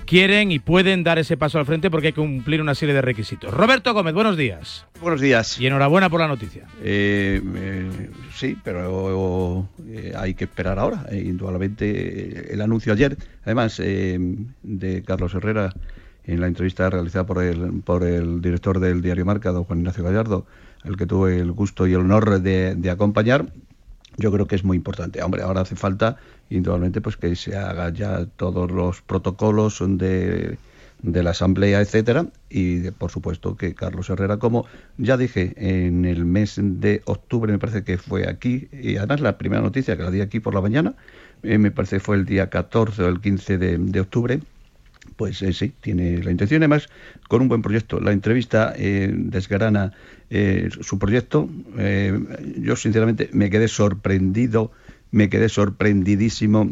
quieren 0.04 0.52
y 0.52 0.58
pueden 0.58 1.04
dar 1.04 1.18
ese 1.18 1.38
paso 1.38 1.58
al 1.58 1.64
frente 1.64 1.90
porque 1.90 2.08
hay 2.08 2.12
que 2.12 2.20
cumplir 2.20 2.60
una 2.60 2.74
serie 2.74 2.94
de 2.94 3.00
requisitos. 3.00 3.50
Roberto 3.50 3.94
Gómez, 3.94 4.12
buenos 4.12 4.36
días. 4.36 4.84
Buenos 5.00 5.22
días. 5.22 5.58
Y 5.58 5.66
enhorabuena 5.66 6.10
por 6.10 6.20
la 6.20 6.28
noticia. 6.28 6.64
Eh, 6.84 7.40
eh, 7.56 8.10
sí, 8.34 8.54
pero 8.62 9.70
eh, 9.88 10.12
hay 10.18 10.34
que 10.34 10.44
esperar 10.44 10.78
ahora. 10.78 11.06
Eh, 11.10 11.24
indudablemente 11.24 12.52
el 12.52 12.60
anuncio 12.60 12.92
ayer, 12.92 13.16
además, 13.42 13.80
eh, 13.82 14.18
de 14.62 15.02
Carlos 15.02 15.32
Herrera 15.32 15.72
en 16.28 16.40
la 16.40 16.46
entrevista 16.46 16.90
realizada 16.90 17.26
por 17.26 17.42
el, 17.42 17.82
por 17.84 18.04
el 18.04 18.40
director 18.42 18.80
del 18.80 19.02
diario 19.02 19.24
Marca, 19.26 19.50
don 19.52 19.64
Juan 19.64 19.80
Ignacio 19.80 20.04
Gallardo, 20.04 20.46
al 20.84 20.96
que 20.96 21.06
tuve 21.06 21.38
el 21.38 21.52
gusto 21.52 21.86
y 21.86 21.94
el 21.94 22.00
honor 22.00 22.40
de, 22.40 22.90
acompañar, 22.90 23.52
yo 24.16 24.32
creo 24.32 24.46
que 24.46 24.56
es 24.56 24.64
muy 24.64 24.76
importante. 24.76 25.22
Hombre, 25.22 25.42
ahora 25.42 25.62
hace 25.62 25.76
falta, 25.76 26.16
indudablemente, 26.50 27.00
pues 27.00 27.16
que 27.16 27.34
se 27.36 27.56
haga 27.56 27.90
ya 27.92 28.26
todos 28.26 28.70
los 28.70 29.02
protocolos 29.02 29.78
de, 29.80 30.58
de 31.02 31.22
la 31.22 31.30
asamblea, 31.30 31.80
etcétera, 31.80 32.26
y 32.48 32.76
de- 32.80 32.92
por 32.92 33.10
supuesto 33.10 33.56
que 33.56 33.74
Carlos 33.74 34.10
Herrera, 34.10 34.38
como 34.38 34.66
ya 34.96 35.16
dije 35.16 35.54
en 35.56 36.04
el 36.04 36.24
mes 36.26 36.56
de 36.60 37.02
octubre, 37.06 37.52
me 37.52 37.58
parece 37.58 37.84
que 37.84 37.98
fue 37.98 38.28
aquí, 38.28 38.68
y 38.72 38.96
además 38.96 39.20
la 39.20 39.38
primera 39.38 39.62
noticia 39.62 39.96
que 39.96 40.02
la 40.02 40.10
di 40.10 40.20
aquí 40.20 40.40
por 40.40 40.54
la 40.54 40.60
mañana, 40.62 40.96
eh, 41.42 41.58
me 41.58 41.70
parece 41.70 41.96
que 41.96 42.00
fue 42.00 42.16
el 42.16 42.24
día 42.24 42.50
14 42.50 43.02
o 43.04 43.08
el 43.08 43.20
15 43.20 43.58
de, 43.58 43.78
de 43.78 44.00
octubre, 44.00 44.40
pues 45.18 45.42
eh, 45.42 45.52
sí, 45.52 45.72
tiene 45.80 46.22
la 46.22 46.30
intención, 46.30 46.62
además, 46.62 46.88
con 47.26 47.42
un 47.42 47.48
buen 47.48 47.60
proyecto. 47.60 47.98
La 47.98 48.12
entrevista 48.12 48.72
eh, 48.76 49.10
desgrana 49.12 49.92
eh, 50.30 50.70
su 50.80 51.00
proyecto. 51.00 51.50
Eh, 51.76 52.16
yo, 52.58 52.76
sinceramente, 52.76 53.28
me 53.32 53.50
quedé 53.50 53.66
sorprendido, 53.66 54.70
me 55.10 55.28
quedé 55.28 55.48
sorprendidísimo 55.48 56.70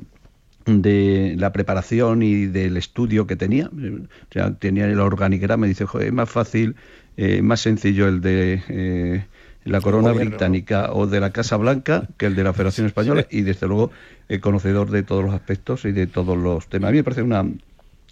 de 0.64 1.34
la 1.36 1.52
preparación 1.52 2.22
y 2.22 2.46
del 2.46 2.76
estudio 2.76 3.26
que 3.26 3.34
tenía. 3.34 3.66
O 3.66 4.32
sea, 4.32 4.54
tenía 4.54 4.86
el 4.86 5.00
organigrama 5.00 5.66
y 5.66 5.70
dice, 5.70 5.84
"Joder, 5.84 6.06
es 6.06 6.14
más 6.14 6.30
fácil, 6.30 6.76
eh, 7.16 7.42
más 7.42 7.60
sencillo 7.60 8.06
el 8.06 8.20
de 8.20 9.24
la 9.64 9.80
corona 9.80 10.12
gobierno, 10.12 10.30
británica 10.30 10.92
o 10.92 11.08
de 11.08 11.18
la 11.18 11.30
Casa 11.30 11.56
Blanca 11.56 12.08
que 12.16 12.26
el 12.26 12.36
de 12.36 12.44
la 12.44 12.52
Federación 12.52 12.86
Española 12.86 13.26
y, 13.28 13.42
desde 13.42 13.66
luego, 13.66 13.90
eh, 14.28 14.38
conocedor 14.38 14.90
de 14.90 15.02
todos 15.02 15.24
los 15.24 15.34
aspectos 15.34 15.84
y 15.84 15.90
de 15.90 16.06
todos 16.06 16.38
los 16.38 16.68
temas. 16.68 16.90
A 16.90 16.92
mí 16.92 16.98
me 16.98 17.04
parece 17.04 17.22
una 17.22 17.44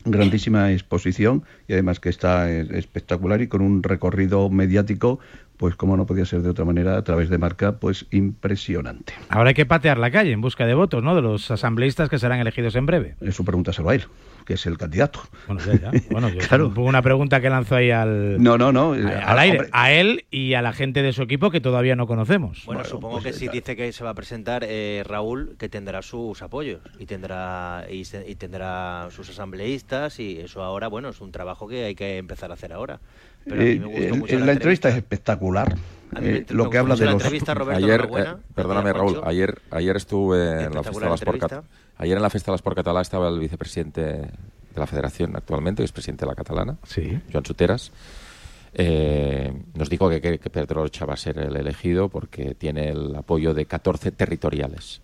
grandísima 0.04 0.72
exposición 0.72 1.44
y 1.68 1.72
además 1.72 2.00
que 2.00 2.08
está 2.08 2.50
eh, 2.50 2.66
espectacular 2.72 3.40
y 3.42 3.48
con 3.48 3.62
un 3.62 3.82
recorrido 3.82 4.48
mediático, 4.50 5.18
pues 5.56 5.76
como 5.76 5.96
no 5.96 6.06
podía 6.06 6.24
ser 6.24 6.42
de 6.42 6.50
otra 6.50 6.64
manera, 6.64 6.96
a 6.96 7.04
través 7.04 7.28
de 7.28 7.38
marca, 7.38 7.78
pues 7.78 8.06
impresionante. 8.10 9.14
Ahora 9.28 9.50
hay 9.50 9.54
que 9.54 9.66
patear 9.66 9.98
la 9.98 10.10
calle 10.10 10.32
en 10.32 10.40
busca 10.40 10.66
de 10.66 10.74
votos, 10.74 11.02
¿no? 11.02 11.14
De 11.14 11.22
los 11.22 11.50
asambleístas 11.50 12.08
que 12.08 12.18
serán 12.18 12.40
elegidos 12.40 12.74
en 12.76 12.86
breve. 12.86 13.16
Eso 13.20 13.44
pregúntaselo 13.44 13.88
a 13.90 13.94
él, 13.94 14.04
que 14.44 14.54
es 14.54 14.66
el 14.66 14.76
candidato. 14.78 15.20
Bueno, 15.46 15.62
ya, 15.64 15.74
ya. 15.80 15.90
Bueno, 16.10 16.28
yo- 16.30 16.70
fue 16.70 16.84
una 16.84 17.02
pregunta 17.02 17.40
que 17.40 17.50
lanzó 17.50 17.76
ahí 17.76 17.90
al, 17.90 18.42
No, 18.42 18.58
no, 18.58 18.72
no. 18.72 18.92
al 18.92 19.08
Ah, 19.08 19.40
aire. 19.40 19.56
hombre. 19.58 19.70
A 19.72 19.92
él 19.92 20.24
y 20.30 20.54
a 20.54 20.62
la 20.62 20.72
gente 20.72 21.02
de 21.02 21.12
su 21.12 21.22
equipo 21.22 21.50
que 21.50 21.60
todavía 21.60 21.96
no 21.96 22.06
conocemos. 22.06 22.62
Bueno, 22.66 22.84
supongo 22.84 23.20
pues 23.20 23.34
que 23.34 23.40
si 23.40 23.48
dice 23.48 23.76
que 23.76 23.92
se 23.92 24.04
va 24.04 24.10
a 24.10 24.14
presentar 24.14 24.64
eh, 24.66 25.02
Raúl, 25.06 25.56
que 25.58 25.68
tendrá 25.68 26.02
sus 26.02 26.42
apoyos 26.42 26.80
y 26.98 27.06
tendrá 27.06 27.86
y, 27.90 28.04
tendrá 28.36 29.08
sus 29.10 29.28
asambleístas 29.30 30.18
y 30.20 30.40
eso 30.40 30.62
ahora, 30.62 30.88
bueno, 30.88 31.08
es 31.08 31.20
un 31.20 31.32
trabajo 31.32 31.66
que 31.68 31.84
hay 31.84 31.94
que 31.94 32.18
empezar 32.18 32.50
a 32.50 32.54
hacer 32.54 32.72
ahora. 32.72 33.00
Pero 33.44 33.60
a 33.60 33.64
mí 33.64 33.70
Eh, 33.70 33.78
me 33.80 33.86
gustó 33.86 34.02
el- 34.14 34.18
mucho 34.20 34.38
la, 34.38 34.52
entrevista 34.52 34.88
es 34.88 34.96
espectacular. 34.96 35.74
Eh, 36.20 36.46
lo 36.50 36.70
que 36.70 36.78
habla 36.78 36.94
de 36.96 37.04
la 37.04 37.12
los... 37.12 37.22
entrevista, 37.22 37.54
Roberto, 37.54 37.84
ayer, 37.84 38.08
eh, 38.18 38.34
perdóname 38.54 38.92
Raúl, 38.92 39.20
ayer, 39.24 39.60
ayer 39.70 39.96
estuve 39.96 40.64
en 40.64 40.74
la 40.74 40.82
fiesta 40.82 41.04
de 41.04 41.10
las 41.10 41.20
Sport 41.20 41.34
entrevista. 41.36 41.56
Cat- 41.62 41.64
Ayer 41.96 42.16
en 42.16 42.22
la 42.22 42.30
fiesta 42.30 42.50
de 42.50 42.54
las 42.54 42.58
Sport 42.60 42.76
Catalá 42.76 43.00
estaba 43.02 43.28
el 43.28 43.38
vicepresidente 43.38 44.00
de 44.02 44.28
la 44.76 44.86
Federación 44.86 45.36
actualmente, 45.36 45.82
que 45.82 45.84
es 45.84 45.92
presidente 45.92 46.24
de 46.24 46.28
la 46.30 46.34
catalana, 46.34 46.76
Sí. 46.84 47.18
Joan 47.32 47.44
Suteras. 47.44 47.92
Eh, 48.76 49.52
nos 49.74 49.88
dijo 49.88 50.08
que, 50.10 50.20
que, 50.20 50.38
que 50.38 50.50
Pedro 50.50 50.82
Rocha 50.82 51.06
va 51.06 51.14
a 51.14 51.16
ser 51.16 51.38
el 51.38 51.56
elegido 51.56 52.08
porque 52.08 52.54
tiene 52.56 52.88
el 52.88 53.14
apoyo 53.14 53.54
de 53.54 53.66
14 53.66 54.10
territoriales. 54.10 55.00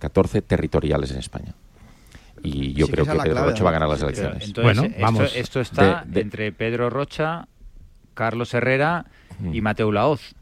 14 0.00 0.42
territoriales 0.42 1.10
en 1.12 1.18
España. 1.18 1.54
Y 2.42 2.72
yo 2.72 2.86
Sí, 2.86 2.92
creo 2.92 3.04
que 3.04 3.14
la 3.14 3.22
Pedro 3.22 3.34
clave, 3.36 3.50
Rocha 3.50 3.64
va 3.64 3.70
a 3.70 3.72
ganar 3.74 3.88
las 3.90 4.02
elecciones. 4.02 4.44
Entonces, 4.46 4.64
Bueno, 4.76 4.82
esto, 4.90 5.00
vamos. 5.02 5.36
esto 5.36 5.60
está 5.60 6.04
De- 6.06 6.12
de- 6.14 6.20
entre 6.22 6.52
Pedro 6.52 6.88
Rocha, 6.90 7.46
Carlos 8.14 8.52
Herrera 8.54 9.06
y 9.52 9.60
Mateo 9.60 9.90
Laoz. 9.92 10.34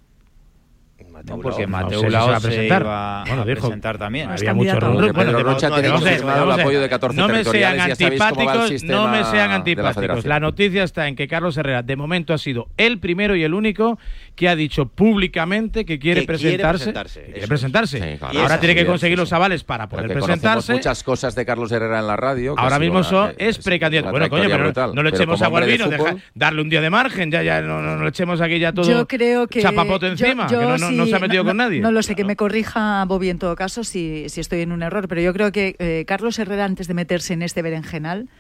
No, 1.27 1.39
porque 1.41 1.67
Laoz. 1.67 1.71
Mateo 1.71 2.03
No 2.03 2.03
sé 2.03 2.07
si 2.07 2.11
se 2.11 2.17
va 2.17 2.23
a 2.23 2.27
Laoz 2.29 2.43
se 2.43 2.49
presentar. 2.49 2.83
iba 2.83 3.25
Bueno, 3.27 3.43
a 3.43 3.45
dijo- 3.45 3.61
presentar 3.61 3.99
también. 3.99 4.31
Había 4.31 4.55
mucho 4.55 4.79
Bueno, 4.81 5.13
Pedro 5.13 5.37
de- 5.39 5.43
Rocha 5.43 5.69
no, 5.69 5.75
tiene 5.75 5.91
confirmado 5.91 6.45
el 6.45 6.61
apoyo 6.61 6.81
de 6.81 6.89
14 6.89 7.17
no 7.21 7.29
me 7.29 7.45
sean 7.45 7.81
antipáticos, 7.81 8.83
no 8.85 9.09
me 9.09 9.25
sean 9.25 9.49
la 9.51 9.55
antipáticos. 9.57 9.95
federación. 9.97 10.29
La 10.29 10.41
noticia 10.41 10.83
está 10.85 11.09
en 11.09 11.17
que 11.17 11.27
Carlos 11.29 11.57
Herrera 11.57 11.83
de 11.83 11.97
momento 11.97 12.33
ha 12.33 12.39
sido 12.39 12.69
el 12.77 12.99
primero 13.01 13.35
y 13.37 13.43
el 13.43 13.53
único 13.55 13.99
que 14.41 14.49
ha 14.49 14.57
dicho 14.57 14.87
públicamente 14.87 15.85
que 15.85 15.99
quiere 15.99 16.23
Que 16.23 16.27
quiere 16.27 16.39
presentarse. 16.57 16.79
presentarse, 16.85 17.21
que 17.21 17.27
quiere 17.27 17.41
es. 17.43 17.49
presentarse. 17.49 17.99
Sí, 18.13 18.19
claro. 18.19 18.41
Ahora 18.41 18.59
tiene 18.59 18.75
que 18.75 18.87
conseguir 18.87 19.19
sí, 19.19 19.21
los 19.21 19.33
avales 19.35 19.65
para 19.65 19.87
poder 19.87 20.07
que 20.09 20.15
presentarse. 20.15 20.73
muchas 20.73 21.03
cosas 21.05 21.35
de 21.35 21.45
Carlos 21.45 21.71
Herrera 21.71 21.99
en 21.99 22.07
la 22.07 22.17
radio. 22.17 22.55
Ahora 22.57 22.79
mismo 22.79 23.01
una- 23.01 23.35
es 23.37 23.59
precandidato. 23.59 24.11
Bueno, 24.11 24.31
coño, 24.31 24.45
pero 24.45 24.57
no- 24.57 24.65
brutal. 24.65 24.95
no 24.95 25.03
le 25.03 25.11
Pero 25.11 25.23
echemos 25.25 25.43
agua 25.43 25.61
al 25.61 25.67
de 25.67 25.77
deja- 25.77 26.17
darle 26.35 26.63
un 26.63 26.71
día 26.71 26.81
de 26.81 26.89
margen, 26.89 27.31
ya, 27.31 27.43
ya 27.43 27.61
no, 27.61 27.83
no, 27.83 27.97
no 27.99 28.03
le 28.03 28.09
echemos 28.09 28.41
aquí 28.41 28.59
ya 28.59 28.73
todo 28.73 28.89
Yo 28.91 29.07
creo 29.07 29.47
que. 29.47 29.61
chapapote 29.61 30.07
yo- 30.07 30.13
encima, 30.13 30.49
yo 30.49 30.59
que 30.59 30.65
no, 30.65 30.91
no- 30.91 31.07
se 31.07 31.15
ha 31.15 31.19
metido 31.19 31.45
no- 31.45 31.51
con 31.51 31.59
nadie. 31.59 31.81
No 31.81 31.93
lo 31.93 32.03
sé, 32.03 32.15
que 32.15 32.25
me 32.25 32.35
corrija 32.35 33.05
Bobby 33.05 33.29
en 33.29 33.39
todo 33.39 33.55
caso 33.57 33.85
si, 33.85 34.31
si 34.31 34.41
estoy 34.41 34.63
en 34.63 34.73
un 34.73 34.83
error, 34.83 35.07
pero 35.07 35.21
yo 35.21 35.35
creo 35.35 35.53
que 35.53 35.77
eh, 35.79 36.05
Carlos 36.07 36.39
Herrera, 36.39 36.65
antes 36.65 36.89
de 36.89 36.95
meterse 36.95 37.35
en 37.35 37.43
este 37.43 37.61
berenjenal, 37.61 38.31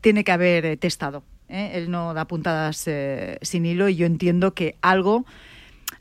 tiene 0.00 0.24
que 0.24 0.32
haber 0.32 0.66
eh, 0.66 0.76
testado. 0.76 1.22
¿Eh? 1.48 1.72
Él 1.74 1.90
no 1.90 2.14
da 2.14 2.26
puntadas 2.26 2.84
eh, 2.86 3.38
sin 3.42 3.66
hilo 3.66 3.88
y 3.88 3.96
yo 3.96 4.06
entiendo 4.06 4.54
que 4.54 4.76
algo, 4.82 5.24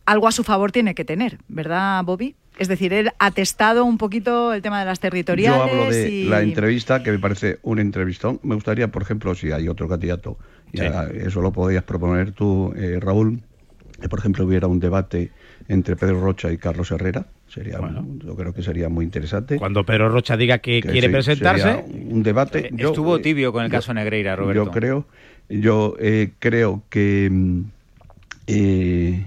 algo 0.05 0.27
a 0.27 0.31
su 0.31 0.43
favor 0.43 0.71
tiene 0.71 0.95
que 0.95 1.05
tener, 1.05 1.39
¿verdad, 1.47 2.03
Bobby? 2.03 2.35
Es 2.57 2.67
decir, 2.67 2.93
él 2.93 3.09
ha 3.17 3.31
testado 3.31 3.83
un 3.83 3.97
poquito 3.97 4.53
el 4.53 4.61
tema 4.61 4.79
de 4.79 4.85
las 4.85 4.99
territoriales. 4.99 5.57
Yo 5.57 5.63
hablo 5.63 5.89
de 5.89 6.09
y... 6.09 6.23
la 6.25 6.41
entrevista, 6.41 7.01
que 7.01 7.11
me 7.11 7.17
parece 7.17 7.57
un 7.63 7.79
entrevistón. 7.79 8.39
Me 8.43 8.53
gustaría, 8.53 8.89
por 8.89 9.01
ejemplo, 9.01 9.33
si 9.33 9.51
hay 9.51 9.67
otro 9.67 9.87
candidato, 9.87 10.37
ya 10.71 11.05
eso 11.05 11.41
lo 11.41 11.51
podías 11.51 11.83
proponer 11.83 12.31
tú, 12.31 12.73
eh, 12.75 12.99
Raúl, 12.99 13.41
que 13.99 14.09
por 14.09 14.19
ejemplo 14.19 14.45
hubiera 14.45 14.67
un 14.67 14.79
debate 14.79 15.31
entre 15.67 15.95
Pedro 15.95 16.21
Rocha 16.21 16.51
y 16.51 16.57
Carlos 16.57 16.91
Herrera. 16.91 17.25
Sería, 17.53 17.79
un- 17.79 18.19
yo 18.19 18.35
creo 18.35 18.51
que 18.53 18.63
sería 18.63 18.89
muy 18.89 19.05
interesante. 19.05 19.57
Cuando 19.57 19.85
Pedro 19.85 20.09
Rocha 20.09 20.35
diga 20.37 20.57
que, 20.57 20.81
Que 20.81 20.89
quiere 20.89 21.07
sí, 21.07 21.13
presentarse. 21.13 21.83
un 21.87 22.23
debate. 22.23 22.69
Yo, 22.73 22.89
Estuvo 22.89 23.17
eh, 23.17 23.19
tibio 23.19 23.51
con 23.53 23.63
el 23.63 23.69
yo- 23.69 23.77
caso 23.77 23.93
Negreira, 23.93 24.35
Roberto. 24.35 24.65
Yo 24.65 24.71
creo, 24.71 25.05
yo 25.49 25.95
eh, 25.99 26.31
creo 26.39 26.81
que 26.89 27.29
mm, 27.31 27.61
eh, 28.47 29.25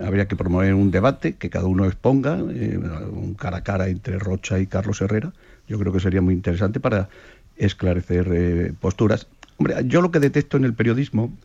habría 0.00 0.28
que 0.28 0.36
promover 0.36 0.74
un 0.74 0.90
debate 0.90 1.34
que 1.34 1.50
cada 1.50 1.66
uno 1.66 1.86
exponga, 1.86 2.38
eh, 2.38 2.78
un 2.78 3.34
cara 3.34 3.58
a 3.58 3.64
cara 3.64 3.88
entre 3.88 4.18
Rocha 4.18 4.58
y 4.60 4.66
Carlos 4.66 5.00
Herrera. 5.00 5.32
Yo 5.66 5.78
creo 5.78 5.92
que 5.92 6.00
sería 6.00 6.20
muy 6.20 6.34
interesante 6.34 6.78
para 6.80 7.08
esclarecer 7.56 8.28
eh, 8.32 8.72
posturas. 8.80 9.26
Hombre, 9.56 9.74
yo 9.86 10.00
lo 10.00 10.10
que 10.10 10.20
detesto 10.20 10.56
en 10.56 10.64
el 10.64 10.74
periodismo 10.74 11.36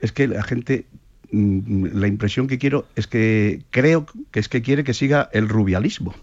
es 0.00 0.10
que 0.12 0.26
la 0.26 0.42
gente, 0.42 0.86
la 1.34 2.06
impresión 2.06 2.46
que 2.46 2.58
quiero 2.58 2.86
es 2.96 3.06
que 3.06 3.62
creo 3.70 4.06
que 4.30 4.40
es 4.40 4.48
que 4.48 4.62
quiere 4.62 4.84
que 4.84 4.94
siga 4.94 5.28
el 5.32 5.48
rubialismo. 5.48 6.14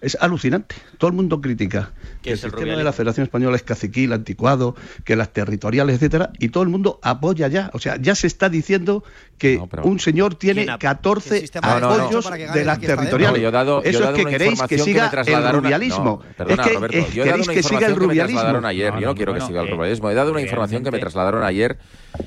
Es 0.00 0.16
alucinante. 0.18 0.76
Todo 0.96 1.10
el 1.10 1.16
mundo 1.16 1.42
critica 1.42 1.92
que 2.22 2.32
el 2.32 2.38
sistema 2.38 2.60
de 2.60 2.66
la 2.66 2.72
rubialismo? 2.72 2.92
Federación 2.92 3.24
Española 3.24 3.56
es 3.56 3.62
caciquil, 3.62 4.12
anticuado, 4.14 4.74
que 5.04 5.14
las 5.14 5.32
territoriales, 5.32 5.96
etcétera, 5.96 6.30
y 6.38 6.48
todo 6.48 6.62
el 6.62 6.70
mundo 6.70 6.98
apoya 7.02 7.48
ya. 7.48 7.70
O 7.74 7.78
sea, 7.78 7.96
ya 8.00 8.14
se 8.14 8.26
está 8.26 8.48
diciendo 8.48 9.04
que 9.40 9.60
un 9.82 9.98
señor 9.98 10.34
tiene 10.36 10.66
14 10.78 11.44
No, 11.60 11.60
no, 11.62 11.80
no. 11.80 11.86
apoyos 11.94 12.24
Para 12.24 12.36
que 12.36 12.46
de 12.48 12.64
las 12.64 12.78
No, 12.80 12.86
territoriales. 12.86 13.42
yo 13.42 13.48
he 13.48 13.50
dado, 13.50 13.82
yo 13.82 13.88
Eso 13.90 14.00
dado 14.00 14.10
es 14.12 14.16
que 14.16 14.22
una 14.22 14.30
queréis 14.30 14.48
que 14.50 14.74
información 14.74 14.80
siga 14.84 15.10
me 15.10 15.46
el 15.48 15.52
rubialismo. 15.54 16.04
No, 16.04 16.18
perdona, 16.36 16.62
es 16.62 16.68
que 16.68 16.74
Roberto, 16.74 16.96
eh, 16.98 17.06
yo 17.12 17.22
he 17.22 17.26
dado 17.26 17.30
queréis 17.30 17.46
una 17.48 17.54
que 17.54 17.62
siga 17.62 17.78
el 17.78 17.82
información 17.82 17.94
que 17.94 18.00
me 18.00 18.06
rubialismo. 18.06 18.40
trasladaron 18.40 18.64
ayer. 18.66 18.92
No, 18.92 19.00
yo 19.00 19.06
no, 19.06 19.10
no 19.12 19.14
quiero 19.16 19.34
que 19.34 19.40
siga 19.40 19.60
el 19.62 19.68
eh, 19.68 19.70
rubialismo. 19.70 20.10
He 20.10 20.14
dado 20.14 20.30
una 20.32 20.40
información 20.42 20.84
que 20.84 20.90
me 20.90 20.98
trasladaron 20.98 21.42
ayer 21.42 21.78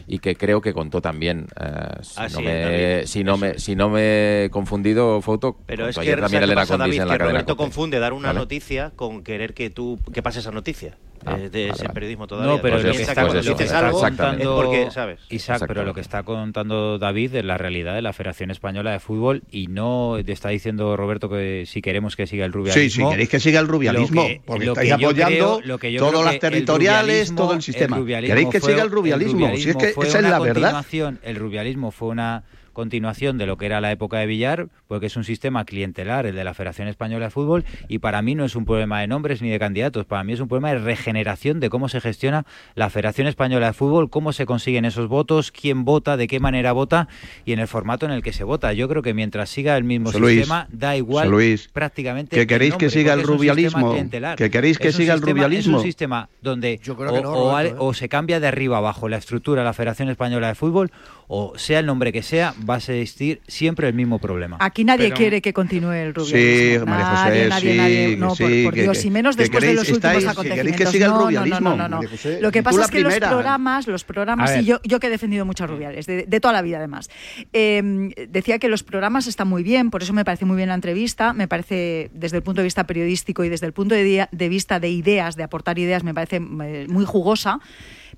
y 0.07 0.19
que 0.19 0.35
creo 0.35 0.61
que 0.61 0.73
contó 0.73 1.01
también. 1.01 1.45
eh, 1.59 1.87
si, 2.01 2.13
Ah, 2.17 2.23
no 2.23 2.37
sí, 2.39 2.43
me, 2.43 3.07
si, 3.07 3.23
no 3.23 3.37
me, 3.37 3.59
si 3.59 3.75
no 3.75 3.89
me 3.89 4.45
he 4.45 4.49
confundido, 4.49 5.21
foto. 5.21 5.57
Pero 5.67 5.87
es 5.87 5.95
contó 5.95 6.01
que 6.01 6.01
ayer 6.01 6.19
¿sabes 6.19 6.31
también 6.31 6.43
Elena 6.43 6.61
David? 6.79 7.01
en 7.01 7.07
la 7.07 7.13
que 7.13 7.17
cadena 7.19 7.31
Roberto 7.39 7.55
confunde 7.57 7.99
dar 7.99 8.13
una 8.13 8.29
¿Vale? 8.29 8.39
noticia 8.39 8.91
con 8.95 9.23
querer 9.23 9.53
que 9.53 9.69
tú 9.69 9.99
que 10.11 10.23
pase 10.23 10.39
esa 10.39 10.51
noticia. 10.51 10.97
Ah, 11.25 11.37
Eh, 11.39 11.49
de 11.49 11.61
vale, 11.61 11.69
ese 11.73 11.83
vale. 11.83 11.93
periodismo 11.93 12.27
todavía. 12.27 12.51
No, 12.51 12.61
pero 12.61 12.75
Pues 12.75 12.85
lo 12.85 12.91
que 12.91 13.01
está, 13.01 13.13
que 13.15 13.21
pues 13.21 13.33
eso, 13.45 13.49
dices 13.51 13.65
está 13.65 13.87
es 13.89 14.47
porque, 14.47 14.91
¿sabes? 14.91 15.19
Isaac, 15.29 15.63
pero 15.67 15.83
lo 15.83 15.93
que 15.93 16.01
está 16.01 16.23
contando 16.23 16.97
David 16.99 17.35
es 17.35 17.45
la 17.45 17.57
realidad 17.57 17.93
de 17.95 18.01
la 18.01 18.13
Federación 18.13 18.51
Española 18.51 18.91
de 18.91 18.99
Fútbol 18.99 19.43
y 19.51 19.67
no 19.67 20.17
te 20.25 20.31
está 20.31 20.49
diciendo 20.49 20.95
Roberto 20.97 21.29
que 21.29 21.63
si 21.65 21.81
queremos 21.81 22.15
que 22.15 22.27
siga 22.27 22.45
el 22.45 22.53
rubialismo. 22.53 22.81
Sí, 22.83 22.89
si 22.89 23.09
queréis 23.09 23.29
que 23.29 23.39
siga 23.39 23.59
el 23.59 23.67
rubialismo, 23.67 24.21
lo 24.21 24.27
que- 24.27 24.41
porque 24.45 24.65
lo 24.65 24.71
estáis 24.73 24.89
que 24.95 25.05
apoyando 25.05 25.57
creo- 25.57 25.61
lo 25.67 25.77
que 25.77 25.97
todas 25.97 26.13
las 26.13 26.29
que 26.31 26.35
el 26.35 26.39
territoriales, 26.39 27.29
rubialismo- 27.29 27.35
todo 27.37 27.53
el 27.53 27.61
sistema. 27.61 27.97
rubialismo 27.97 28.31
¿Queréis 28.35 28.49
que 28.49 28.59
fue- 28.59 28.71
siga 28.71 28.83
el 28.83 28.91
rubialismo? 28.91 29.55
Si 29.55 29.69
es 29.69 29.75
que 29.77 29.93
esa 30.01 30.17
es 30.19 30.23
la 30.23 30.39
verdad. 30.39 30.85
El 31.23 31.35
rubialismo 31.35 31.91
fue 31.91 32.09
una 32.09 32.43
continuación 32.73 33.37
de 33.37 33.45
lo 33.45 33.57
que 33.57 33.65
era 33.65 33.81
la 33.81 33.91
época 33.91 34.17
de 34.17 34.25
Villar, 34.25 34.67
porque 34.87 35.05
es 35.05 35.15
un 35.15 35.23
sistema 35.23 35.65
clientelar, 35.65 36.25
el 36.25 36.35
de 36.35 36.43
la 36.43 36.53
Federación 36.53 36.87
Española 36.87 37.25
de 37.25 37.31
Fútbol, 37.31 37.63
y 37.87 37.99
para 37.99 38.21
mí 38.21 38.35
no 38.35 38.45
es 38.45 38.55
un 38.55 38.65
problema 38.65 38.99
de 39.01 39.07
nombres 39.07 39.41
ni 39.41 39.49
de 39.49 39.59
candidatos, 39.59 40.05
para 40.05 40.23
mí 40.23 40.33
es 40.33 40.39
un 40.39 40.47
problema 40.47 40.73
de 40.73 40.79
regeneración 40.79 41.59
de 41.59 41.69
cómo 41.69 41.89
se 41.89 42.01
gestiona 42.01 42.45
la 42.75 42.89
Federación 42.89 43.27
Española 43.27 43.67
de 43.67 43.73
Fútbol, 43.73 44.09
cómo 44.09 44.33
se 44.33 44.45
consiguen 44.45 44.85
esos 44.85 45.07
votos, 45.07 45.51
quién 45.51 45.85
vota, 45.85 46.17
de 46.17 46.27
qué 46.27 46.39
manera 46.39 46.73
vota 46.73 47.07
y 47.45 47.53
en 47.53 47.59
el 47.59 47.67
formato 47.67 48.05
en 48.05 48.11
el 48.11 48.21
que 48.21 48.33
se 48.33 48.43
vota. 48.43 48.73
Yo 48.73 48.87
creo 48.89 49.01
que 49.01 49.13
mientras 49.13 49.49
siga 49.49 49.77
el 49.77 49.83
mismo 49.83 50.07
José 50.07 50.19
Luis, 50.19 50.37
sistema, 50.39 50.67
da 50.71 50.97
igual 50.97 51.29
Luis, 51.29 51.69
prácticamente. 51.71 52.35
que 52.35 52.47
queréis 52.47 52.75
que 52.75 52.89
siga 52.89 53.13
el 53.13 53.23
rubialismo, 53.23 53.95
que 54.35 54.49
queréis 54.49 54.79
que 54.79 54.91
siga 54.91 55.13
el 55.13 55.21
rubialismo. 55.21 55.77
Es 55.77 55.81
un 55.81 55.85
sistema 55.85 56.29
donde 56.41 56.79
creo 56.83 57.13
o, 57.13 57.21
no, 57.21 57.31
o 57.31 57.59
¿eh? 57.59 57.75
o 57.77 57.93
se 57.93 58.09
cambia 58.09 58.39
de 58.39 58.47
arriba 58.47 58.77
abajo 58.77 59.09
la 59.09 59.17
estructura 59.17 59.61
de 59.61 59.65
la 59.65 59.73
Federación 59.73 60.09
Española 60.09 60.47
de 60.47 60.55
Fútbol, 60.55 60.91
o 61.27 61.57
sea 61.57 61.79
el 61.79 61.85
nombre 61.85 62.11
que 62.11 62.21
sea, 62.23 62.53
va 62.69 62.75
a 62.75 62.77
existir 62.77 63.41
siempre 63.47 63.87
el 63.87 63.93
mismo 63.93 64.19
problema. 64.19 64.57
Aquí 64.59 64.83
nadie 64.83 65.05
Pero- 65.05 65.15
quiere 65.17 65.41
que 65.41 65.53
continúe 65.53 65.91
el 65.93 66.13
rubialismo. 66.13 66.85
Sí, 66.85 66.89
María 66.89 67.05
José, 67.05 67.23
nadie, 67.23 67.47
nadie, 67.49 67.71
sí, 67.71 67.77
nadie. 67.77 68.17
No, 68.17 68.27
por, 68.27 68.37
sí, 68.37 68.63
por 68.63 68.73
que- 68.73 68.81
Dios, 68.83 68.97
que- 68.99 69.07
y 69.07 69.11
menos 69.11 69.35
después 69.37 69.63
de 69.63 69.73
los 69.73 69.89
últimos 69.89 69.97
estáis- 70.15 70.27
acontecimientos. 70.27 70.55
queréis 70.71 70.75
que 70.77 70.85
siga 70.97 71.05
el 71.05 71.11
no, 71.11 71.17
no, 71.17 71.21
no, 71.23 71.25
rubialismo, 71.27 71.69
no, 71.71 71.87
no, 71.89 72.01
no. 72.01 72.07
José. 72.09 72.39
Lo 72.41 72.51
que 72.51 72.63
pasa 72.63 72.81
es 72.83 72.91
que 72.91 72.99
los 73.01 73.15
programas, 73.17 73.87
los 73.87 74.03
programas, 74.03 74.57
y 74.61 74.65
yo, 74.65 74.79
yo 74.83 74.99
que 74.99 75.07
he 75.07 75.09
defendido 75.09 75.45
mucho 75.45 75.63
a 75.63 75.67
Rubiales, 75.67 76.05
de, 76.05 76.25
de 76.25 76.39
toda 76.39 76.53
la 76.53 76.61
vida 76.61 76.77
además, 76.77 77.09
eh, 77.53 78.09
decía 78.29 78.59
que 78.59 78.67
los 78.67 78.83
programas 78.83 79.27
están 79.27 79.47
muy 79.47 79.63
bien, 79.63 79.89
por 79.89 80.03
eso 80.03 80.13
me 80.13 80.25
parece 80.25 80.45
muy 80.45 80.57
bien 80.57 80.69
la 80.69 80.75
entrevista, 80.75 81.33
me 81.33 81.47
parece 81.47 82.09
desde 82.13 82.37
el 82.37 82.43
punto 82.43 82.61
de 82.61 82.65
vista 82.65 82.85
periodístico 82.85 83.43
y 83.43 83.49
desde 83.49 83.65
el 83.65 83.73
punto 83.73 83.95
de, 83.95 84.03
día- 84.03 84.29
de 84.31 84.49
vista 84.49 84.79
de 84.79 84.89
ideas, 84.89 85.35
de 85.35 85.43
aportar 85.43 85.79
ideas, 85.79 86.03
me 86.03 86.13
parece 86.13 86.37
eh, 86.37 86.85
muy 86.89 87.05
jugosa. 87.05 87.59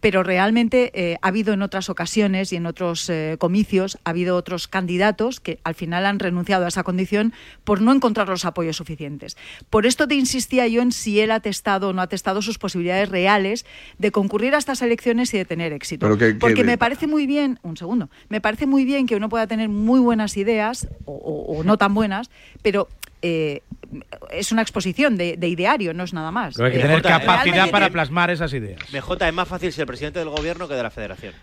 Pero 0.02 0.24
realmente 0.24 0.92
eh, 0.94 1.18
ha 1.22 1.28
habido 1.30 1.54
en 1.54 1.62
otras 1.62 1.90
ocasiones 1.90 2.52
y 2.54 2.56
en 2.58 2.66
otros 2.66 3.10
eh, 3.10 3.36
comicios, 3.40 3.98
ha 4.04 4.10
habido 4.12 4.36
otros 4.36 4.68
candidatos 4.68 5.40
que 5.40 5.60
al 5.64 5.76
final 5.76 6.06
han 6.06 6.20
renunciado 6.20 6.66
a 6.66 6.68
esa 6.68 6.84
condición 6.84 7.34
por 7.64 7.82
no 7.82 7.92
encontrar 7.94 8.28
los 8.30 8.46
apoyos 8.46 8.78
suficientes. 8.78 9.38
Por 9.70 9.86
esto 9.86 10.08
te 10.08 10.16
insistía 10.16 10.68
yo 10.68 10.82
en 10.82 10.92
si 10.92 11.20
él 11.20 11.32
ha 11.32 11.40
testado 11.40 11.90
o 11.90 11.94
no 11.94 12.02
ha 12.02 12.08
testado 12.08 12.42
sus 12.42 12.58
posibilidades 12.58 13.10
reales 13.10 13.66
de 13.98 14.12
concurrir 14.12 14.56
a 14.56 14.58
estas 14.58 14.82
elecciones 14.82 15.34
y 15.34 15.38
de 15.38 15.46
tener 15.46 15.74
éxito. 15.74 16.06
Pero 16.06 16.18
que- 16.18 16.34
que- 16.34 16.40
Porque 16.40 16.64
me 16.64 16.78
parece 16.78 17.08
muy 17.08 17.26
bien, 17.28 17.60
un 17.64 17.78
segundo, 17.78 18.10
me 18.30 18.42
parece 18.42 18.66
muy 18.68 18.86
bien 18.86 19.08
que 19.08 19.16
uno 19.16 19.30
pueda 19.30 19.48
tener 19.48 19.70
muy 19.70 20.00
buenas 20.00 20.38
ideas 20.38 20.88
o, 21.06 21.14
o- 21.14 21.58
o 21.60 21.64
no 21.64 21.78
tan 21.78 21.94
buenas, 21.94 22.30
pero 22.62 22.88
eh, 23.28 23.62
es 24.32 24.52
una 24.52 24.62
exposición 24.62 25.18
de, 25.18 25.36
de 25.38 25.48
ideario, 25.48 25.94
no 25.94 26.04
es 26.04 26.14
nada 26.14 26.32
más. 26.32 26.56
Pero 26.56 26.68
hay 26.68 26.72
que 26.74 26.80
Eh, 26.80 26.82
tener 26.82 27.02
realmente- 27.02 27.26
capacidad 27.26 27.70
para 27.72 27.90
plasmar 27.90 28.30
esas 28.30 28.54
ideas. 28.54 28.80
BJ 28.92 29.28
es 29.28 29.34
más 29.34 29.48
fácil 29.48 29.72
ser 29.74 29.86
presidente 29.88 30.20
del 30.20 30.30
gobierno 30.30 30.68
que 30.68 30.76
de 30.76 30.84
la 30.84 30.92
federación. 30.92 31.34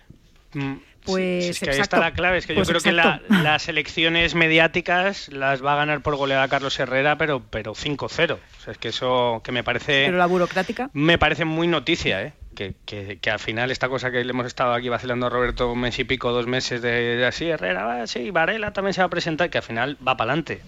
Pues 1.05 1.47
Es 1.47 1.59
que 1.59 1.71
ahí 1.71 1.77
exacto. 1.77 1.97
está 1.97 1.99
la 1.99 2.13
clave, 2.13 2.39
es 2.39 2.47
que 2.47 2.55
Pues 2.55 2.69
yo 2.69 2.75
creo 2.79 2.93
exacto. 2.93 3.25
que 3.27 3.35
la- 3.35 3.43
las 3.43 3.69
elecciones 3.69 4.35
mediáticas 4.37 5.29
las 5.33 5.65
va 5.65 5.73
a 5.73 5.77
ganar 5.77 6.01
por 6.03 6.15
goleada 6.17 6.47
Carlos 6.49 6.79
Herrera, 6.79 7.19
pero, 7.19 7.43
pero 7.51 7.75
5-0. 7.75 8.35
O 8.35 8.61
sea, 8.63 8.73
es 8.73 8.79
que 8.79 8.89
eso 8.89 9.41
que 9.43 9.51
me 9.51 9.65
parece... 9.65 10.05
Pero 10.07 10.19
la 10.19 10.27
burocrática. 10.27 10.91
Me 10.93 11.19
parece 11.19 11.45
muy 11.45 11.67
noticia, 11.67 12.23
¿eh? 12.23 12.33
Que, 12.55 12.75
que, 12.85 13.19
que 13.21 13.31
al 13.31 13.39
final 13.39 13.71
esta 13.71 13.89
cosa 13.89 14.11
que 14.11 14.23
le 14.23 14.31
hemos 14.31 14.47
estado 14.47 14.75
aquí 14.75 14.91
vacilando 14.91 15.27
a 15.27 15.31
Roberto 15.31 15.73
un 15.73 15.81
mes 15.81 15.99
y 15.99 16.05
pico, 16.05 16.31
dos 16.33 16.47
meses 16.47 16.83
de, 16.83 17.17
de 17.17 17.27
así, 17.27 17.47
Herrera, 17.49 17.85
va, 17.85 18.07
sí, 18.07 18.31
Varela 18.31 18.73
también 18.75 18.93
se 18.93 19.01
va 19.01 19.07
a 19.07 19.11
presentar, 19.11 19.49
que 19.49 19.57
al 19.59 19.65
final 19.65 19.97
va 20.07 20.17
para 20.19 20.33
adelante. 20.33 20.61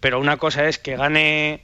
Pero 0.00 0.18
una 0.18 0.36
cosa 0.38 0.66
es 0.68 0.78
que 0.78 0.96
gane 0.96 1.60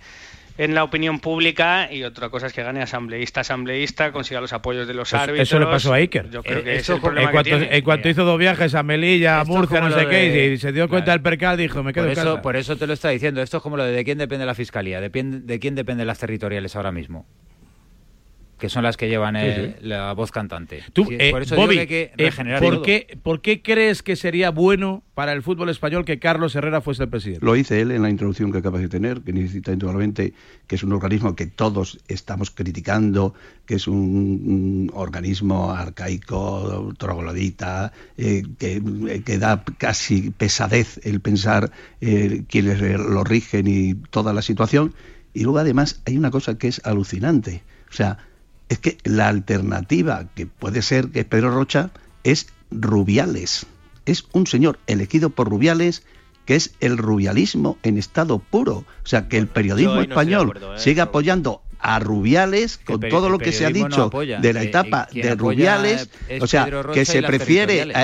en 0.59 0.75
la 0.75 0.85
opinión 0.85 1.21
pública 1.21 1.93
y 1.93 2.03
otra 2.05 2.31
cosa 2.31 2.47
es 2.47 2.55
que 2.55 2.63
gane 2.63 2.81
asambleísta, 2.81 3.41
asambleísta, 3.43 4.11
consiga 4.13 4.41
los 4.41 4.55
apoyos 4.55 4.87
de 4.89 4.95
los 4.95 5.09
Eso- 5.09 5.19
árbitros. 5.19 5.49
eso 5.49 5.59
le 5.59 5.67
pasó 5.67 5.93
a 5.93 5.97
Iker. 5.97 6.31
Yo 6.31 6.43
creo 6.43 6.59
Eh, 6.61 6.65
que 6.65 6.77
eso 6.77 6.81
es 6.93 6.97
el 6.97 7.01
como- 7.01 7.03
problema 7.13 7.29
en 7.29 7.33
cuanto, 7.33 7.51
que 7.51 7.57
tiene. 7.59 7.77
en 7.77 7.85
cuanto 7.85 8.09
hizo 8.09 8.25
dos 8.25 8.39
viajes 8.39 8.75
a 8.75 8.83
Melilla, 8.83 9.41
a 9.41 9.45
Murcia, 9.45 9.81
no 9.83 9.91
sé 9.91 10.07
qué, 10.09 10.31
de- 10.31 10.47
y 10.55 10.59
se 10.59 10.73
dio 10.73 10.89
cuenta 10.89 11.11
del 11.11 11.21
percal, 11.21 11.59
dijo, 11.59 11.83
me 11.83 11.93
quedo 11.93 12.05
Por 12.05 12.13
en 12.13 12.19
eso, 12.19 12.31
casa. 12.31 12.43
por 12.43 12.57
eso 12.57 12.77
te 12.77 12.87
lo 12.87 12.95
está 12.95 13.11
diciendo. 13.11 13.43
Esto 13.43 13.59
es 13.59 13.63
como 13.63 13.77
lo 13.77 13.85
de, 13.85 13.93
de 13.93 14.05
quién 14.05 14.17
depende 14.17 14.47
la 14.47 14.55
fiscalía, 14.55 15.01
de, 15.01 15.11
de 15.11 15.59
quién 15.59 15.75
dependen 15.75 16.07
las 16.07 16.19
territoriales 16.19 16.75
ahora 16.75 16.91
mismo. 16.93 17.27
Que 18.59 18.69
son 18.71 18.83
las 18.85 18.97
que 18.97 19.09
llevan 19.09 19.35
Sí, 19.35 19.41
eh, 19.45 19.77
sí. 19.79 19.87
la 19.87 20.13
voz 20.15 20.31
cantante. 20.33 20.83
Tú, 20.93 21.05
Sí, 21.05 21.17
eh, 21.19 21.31
por 21.31 21.43
eso 21.43 21.57
Bobby, 21.57 21.75
digo 21.75 21.75
que 21.75 21.81
hay 21.81 21.87
que 21.87 22.03
eh, 22.17 22.27
regenerar 22.27 22.61
¿por, 22.63 22.75
todo. 22.75 22.83
qué, 22.83 23.19
¿por 23.23 23.41
qué 23.43 23.61
crees 23.61 24.03
que 24.03 24.17
sería 24.17 24.51
bueno 24.51 25.03
para 25.15 25.33
el 25.33 25.43
fútbol 25.43 25.69
español 25.69 26.05
que 26.05 26.19
Carlos 26.19 26.55
Herrera 26.55 26.81
fuese 26.81 27.03
el 27.03 27.11
presidente? 27.11 27.45
Lo 27.45 27.53
dice 27.53 27.81
él 27.83 27.91
en 27.91 28.03
la 28.03 28.09
introducción 28.09 28.53
que 28.53 28.59
acabas 28.59 28.81
de 28.81 28.89
tener, 28.89 29.21
que 29.21 29.33
necesita 29.33 29.73
indudablemente 29.73 30.33
que 30.67 30.77
es 30.77 30.83
un 30.83 30.93
organismo 30.93 31.37
que 31.37 31.47
todos 31.47 31.99
estamos 32.09 32.51
criticando, 32.51 33.35
que 33.67 33.75
es 33.75 33.87
un, 33.89 33.97
un 33.99 34.91
organismo 34.95 35.73
arcaico, 35.73 36.95
troglodita, 36.99 37.93
eh, 38.17 38.43
que, 38.59 39.23
que 39.25 39.39
da 39.39 39.65
casi 39.79 40.31
pesadez 40.31 41.01
el 41.05 41.21
pensar 41.21 41.71
eh, 42.01 42.45
quienes 42.49 42.81
lo 42.81 43.23
rigen 43.25 43.67
y 43.67 43.95
toda 43.95 44.33
la 44.33 44.43
situación. 44.43 44.95
Y 45.35 45.43
luego 45.43 45.59
además 45.59 46.01
hay 46.07 46.17
una 46.17 46.31
cosa 46.31 46.57
que 46.57 46.69
es 46.69 46.81
alucinante. 46.85 47.63
O 47.91 47.93
sea, 47.93 48.19
es 48.69 48.79
que 48.79 48.99
la 49.05 49.29
alternativa 49.29 50.25
que 50.35 50.47
puede 50.47 50.83
ser 50.83 51.09
que 51.09 51.21
es 51.21 51.25
Pedro 51.27 51.51
Rocha 51.51 51.91
es 52.25 52.49
Rubiales. 52.71 53.67
Es 54.07 54.25
un 54.33 54.47
señor 54.47 54.79
elegido 54.87 55.31
por 55.31 55.49
Rubiales 55.49 56.03
que 56.45 56.55
es 56.55 56.75
el 56.81 56.97
rubialismo 56.97 57.77
en 57.83 57.99
estado 57.99 58.39
puro. 58.39 58.77
O 58.77 58.85
sea, 59.03 59.27
que 59.29 59.37
el 59.37 59.49
periodismo 59.49 59.97
no 59.97 60.01
español 60.03 60.43
acuerdo, 60.51 60.77
¿eh? 60.77 60.79
siga 60.79 61.05
apoyando 61.05 61.61
a 61.81 61.99
Rubiales 61.99 62.79
con 62.79 63.01
todo 63.01 63.29
lo 63.29 63.39
que 63.39 63.51
se 63.53 63.67
ha 63.67 63.71
no 63.71 63.75
dicho 63.75 64.03
apoya. 64.05 64.39
de 64.41 64.53
la 64.53 64.63
Eh, 64.63 64.67
etapa 64.67 65.09
de 65.13 65.35
Rubiales, 65.35 66.09
es 66.29 66.41
o 66.43 66.47
sea, 66.47 66.69
que 66.95 67.05
se 67.05 67.21
prefiere 67.23 67.79
territoriales. 67.79 67.97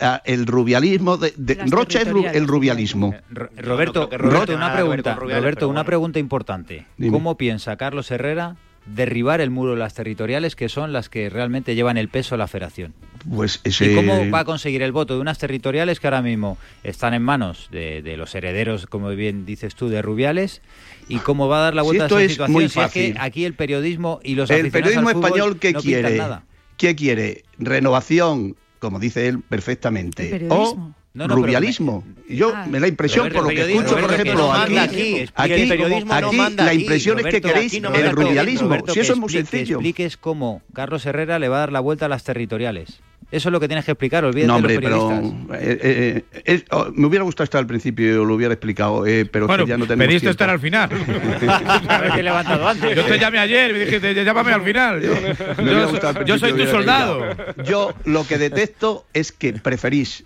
a- 0.00 0.04
a- 0.10 0.14
a 0.14 0.22
el 0.26 0.46
rubialismo 0.46 1.16
de, 1.16 1.32
Rocha 1.70 2.02
es 2.02 2.08
el 2.08 2.46
rubialismo. 2.46 3.14
Ro- 3.30 3.48
Roberto, 3.56 4.08
no 4.12 4.18
Roberto, 4.18 4.54
una 4.54 4.72
pregunta, 4.74 5.14
Roberto, 5.14 5.68
una 5.70 5.84
pregunta 5.84 6.18
importante. 6.18 6.86
¿Cómo 7.10 7.36
piensa 7.38 7.76
Carlos 7.76 8.10
Herrera 8.10 8.56
derribar 8.86 9.40
el 9.40 9.50
muro 9.50 9.72
de 9.72 9.78
las 9.78 9.94
territoriales 9.94 10.54
que 10.56 10.68
son 10.68 10.92
las 10.92 11.08
que 11.08 11.28
realmente 11.30 11.74
llevan 11.74 11.96
el 11.96 12.08
peso 12.08 12.34
de 12.34 12.38
la 12.38 12.46
federación? 12.46 12.94
Pues 13.28 13.60
ese 13.64 13.92
¿Y 13.92 13.94
cómo 13.96 14.30
va 14.30 14.40
a 14.40 14.44
conseguir 14.44 14.82
el 14.82 14.92
voto 14.92 15.14
de 15.14 15.20
unas 15.20 15.38
territoriales 15.38 15.98
que 15.98 16.06
ahora 16.06 16.22
mismo 16.22 16.58
están 16.84 17.12
en 17.14 17.22
manos 17.22 17.68
de, 17.72 18.00
de 18.02 18.16
los 18.16 18.34
herederos, 18.34 18.86
como 18.86 19.08
bien 19.10 19.44
dices 19.46 19.74
tú, 19.74 19.88
de 19.88 20.00
Rubiales? 20.02 20.62
¿Y 21.08 21.18
cómo 21.18 21.48
va 21.48 21.58
a 21.58 21.62
dar 21.62 21.74
la 21.74 21.82
Si 21.82 21.86
vuelta 21.86 22.04
esto 22.04 22.16
a 22.16 22.18
esa 22.22 22.26
es 22.26 22.32
situación? 22.32 22.52
muy 22.52 22.68
si 22.68 22.80
es 22.80 22.90
que 22.92 23.14
aquí 23.18 23.44
el 23.44 23.54
periodismo 23.54 24.20
y 24.22 24.34
los 24.36 24.50
el 24.50 24.70
periodismo 24.70 25.08
al 25.08 25.16
español 25.16 25.58
que 25.58 25.72
no 25.72 25.80
quiere 25.80 26.16
nada. 26.16 26.44
¿Qué 26.76 26.94
quiere? 26.94 27.42
Renovación, 27.58 28.56
como 28.78 28.98
dice 29.00 29.26
él 29.28 29.40
perfectamente, 29.40 30.24
El 30.24 30.30
periodismo. 30.30 30.94
o 30.94 30.94
No, 31.16 31.24
no, 31.26 31.34
pero 31.34 31.46
rubialismo. 31.46 32.04
Yo 32.28 32.52
Ah. 32.54 32.66
me 32.68 32.78
da 32.78 32.86
impresión 32.88 33.30
Roberto, 33.30 33.38
por 33.38 33.44
lo 33.44 33.56
que 33.56 33.72
escucho, 33.72 33.88
por 33.90 34.00
Roberto, 34.02 34.08
que 34.08 34.22
ejemplo, 34.28 34.46
no 34.46 34.52
aquí, 34.52 34.76
aquí, 34.78 35.14
aquí, 35.14 35.30
aquí, 35.34 35.52
el 35.62 35.68
periodismo 35.68 36.20
no 36.20 36.32
manda 36.32 36.64
la 36.64 36.70
aquí. 36.72 36.80
impresión 36.82 37.18
es 37.20 37.26
que 37.26 37.40
queréis 37.40 37.72
aquí 37.72 37.80
no 37.80 37.94
el 37.94 38.10
rubialismo. 38.12 38.68
Roberto, 38.68 38.92
si 38.92 38.94
que 38.94 39.00
eso 39.00 39.12
es 39.14 39.18
muy 39.18 39.28
expli- 39.30 39.32
que 39.40 39.46
sencillo. 39.46 39.76
expliques 39.78 40.16
cómo 40.18 40.60
Carlos 40.74 41.06
Herrera 41.06 41.38
le 41.38 41.48
va 41.48 41.56
a 41.56 41.60
dar 41.60 41.72
la 41.72 41.80
vuelta 41.80 42.04
a 42.06 42.08
las 42.10 42.22
territoriales. 42.24 43.00
Eso 43.32 43.48
es 43.48 43.52
lo 43.52 43.58
que 43.58 43.66
tienes 43.66 43.84
que 43.84 43.90
explicar, 43.92 44.24
olvídate 44.24 44.46
No, 44.46 44.52
de 44.54 44.58
hombre, 44.58 44.74
los 44.74 44.82
pero 44.84 45.08
periodistas. 45.08 45.60
eh, 45.62 45.78
eh, 45.82 46.42
es- 46.44 46.64
oh, 46.70 46.88
me 46.94 47.06
hubiera 47.06 47.24
gustado 47.24 47.44
estar 47.44 47.58
al 47.60 47.66
principio, 47.66 48.24
lo 48.24 48.34
hubiera 48.34 48.52
explicado, 48.54 49.04
eh, 49.06 49.24
pero 49.24 49.46
es 49.46 49.48
Bueno, 49.48 49.64
que 49.64 49.70
ya 49.70 49.78
no 49.78 49.86
tenemos 49.86 50.06
pediste 50.06 50.26
tiempo. 50.26 50.30
estar 50.32 50.50
al 50.50 50.60
final. 50.60 50.90
Haberte 51.88 52.22
levantado 52.22 52.68
antes. 52.68 52.94
Yo 52.94 53.04
te 53.04 53.18
llamé 53.18 53.38
ayer, 53.38 53.72
me 53.72 53.78
dijiste, 53.80 54.14
llámame 54.24 54.52
al 54.52 54.62
final. 54.62 55.00
Yo, 55.00 55.12
yo- 55.64 56.24
yo 56.24 56.38
soy 56.38 56.52
tu 56.52 56.66
soldado. 56.66 57.24
Yo 57.64 57.94
lo 58.04 58.26
que 58.26 58.38
detesto 58.38 59.06
es 59.14 59.32
que 59.32 59.54
preferís 59.54 60.24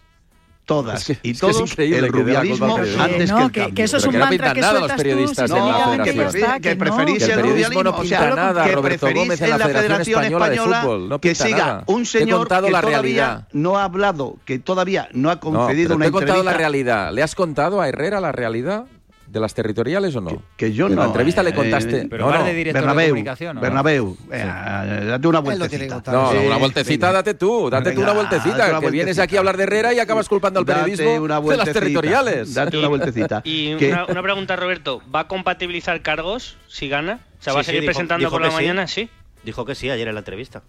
todas 0.64 1.00
Es 1.00 1.06
que- 1.18 1.28
y 1.28 1.32
es 1.32 1.40
que 1.40 1.46
es 1.50 1.56
todos 1.56 1.78
el 1.78 2.08
rubialismo 2.12 2.76
antes 2.76 3.30
no, 3.30 3.36
que 3.38 3.42
el 3.44 3.50
que- 3.52 3.60
cambio. 3.60 3.74
que 3.74 3.82
eso 3.82 3.96
es 3.96 4.02
Pero 4.04 4.08
un 4.08 4.12
que 4.12 4.18
no 4.18 4.24
mantra 4.26 4.30
pintan 4.30 4.54
que 4.54 4.60
nada 4.60 4.80
los 4.80 4.90
tú 4.90 4.96
periodistas 4.96 5.50
en 5.50 5.56
la 5.56 5.62
federación. 5.64 6.04
que 6.04 6.60
que 6.60 6.74
no. 6.74 6.78
preferís 6.84 7.18
Que 7.26 7.32
el 7.32 7.36
no 7.40 7.42
rubialismo, 7.50 7.90
o 7.90 8.00
pinta 8.02 8.18
sea, 8.20 8.34
nada, 8.34 8.64
que 8.64 8.72
Roberto 8.72 8.82
preferís 9.06 9.22
Gómez, 9.22 9.40
en 9.40 9.50
la 9.50 9.58
Federación 9.58 10.00
Española 10.00 10.48
de 10.48 10.54
Española 10.54 10.82
Fútbol, 10.82 11.08
no 11.08 11.20
que 11.20 11.34
siga 11.34 11.56
nada. 11.58 11.84
un 11.86 12.06
señor 12.06 12.46
que 12.48 12.54
la 12.54 12.60
todavía 12.80 12.80
realidad. 12.82 13.48
no 13.52 13.78
ha 13.78 13.84
hablado, 13.84 14.36
que 14.44 14.58
todavía 14.58 15.08
no 15.12 15.30
ha 15.30 15.34
No, 15.34 15.40
concedido 15.40 15.88
pero 15.88 15.96
una 15.96 16.04
te 16.04 16.08
he 16.08 16.12
contado 16.12 16.42
la 16.44 16.52
realidad. 16.52 17.12
¿Le 17.12 17.22
has 17.22 17.34
contado 17.34 17.80
a 17.80 17.88
Herrera 17.88 18.20
la 18.20 18.32
realidad 18.32 18.84
de 19.30 19.38
las 19.40 19.54
territoriales 19.54 20.14
o 20.16 20.20
no? 20.20 20.42
Que 20.56 20.72
yo 20.72 20.86
En 20.88 20.96
no. 20.96 21.02
la 21.02 21.06
entrevista 21.08 21.42
le 21.42 21.50
eh, 21.50 21.54
contaste. 21.54 22.06
Pero 22.10 22.30
no, 22.30 22.44
de 22.44 22.52
director 22.54 22.80
de 22.82 22.86
Bernabéu, 22.86 23.08
comunicación, 23.10 23.50
¿o 23.50 23.54
no? 23.54 23.60
Bernabéu, 23.60 24.16
eh, 24.32 25.04
date 25.08 25.28
una 25.28 25.38
vueltecita. 25.40 26.02
No, 26.12 26.32
Sí, 26.32 26.38
una 26.46 26.56
vueltecita 26.56 27.06
venga. 27.06 27.18
date 27.18 27.34
tú, 27.34 27.70
date 27.70 27.92
tú 27.92 28.00
una 28.00 28.12
date 28.12 28.18
vueltecita, 28.28 28.80
que 28.80 28.90
vienes 28.90 29.18
aquí 29.18 29.36
a 29.36 29.38
hablar 29.38 29.56
de 29.56 29.62
Herrera 29.62 29.94
y 29.94 29.98
acabas 30.00 30.28
culpando 30.28 30.58
al 30.60 30.66
periodismo 30.66 31.14
una 31.14 31.40
de 31.40 31.56
las 31.56 31.72
territoriales. 31.72 32.54
Date 32.54 32.76
una 32.78 32.88
vueltecita. 32.88 33.42
Y 33.44 33.76
Que- 33.76 33.88
una, 33.92 34.06
una 34.06 34.22
pregunta, 34.22 34.56
Roberto, 34.56 35.00
¿va 35.14 35.20
a 35.20 35.28
compatibilizar 35.28 36.02
cargos 36.02 36.56
si 36.68 36.88
gana? 36.88 37.20
O 37.38 37.42
sea, 37.42 37.52
¿va 37.52 37.60
a 37.60 37.62
seguir 37.64 37.80
sí, 37.80 37.86
dijo- 37.86 37.92
presentando 37.92 38.20
dijo 38.20 38.30
por 38.32 38.42
la 38.42 38.48
que 38.48 38.54
mañana? 38.54 38.86
Sí. 38.86 39.08
Dijo 39.44 39.64
que 39.64 39.74
sí 39.74 39.88
ayer 39.90 40.08
en 40.08 40.14
la 40.14 40.20
entrevista. 40.20 40.62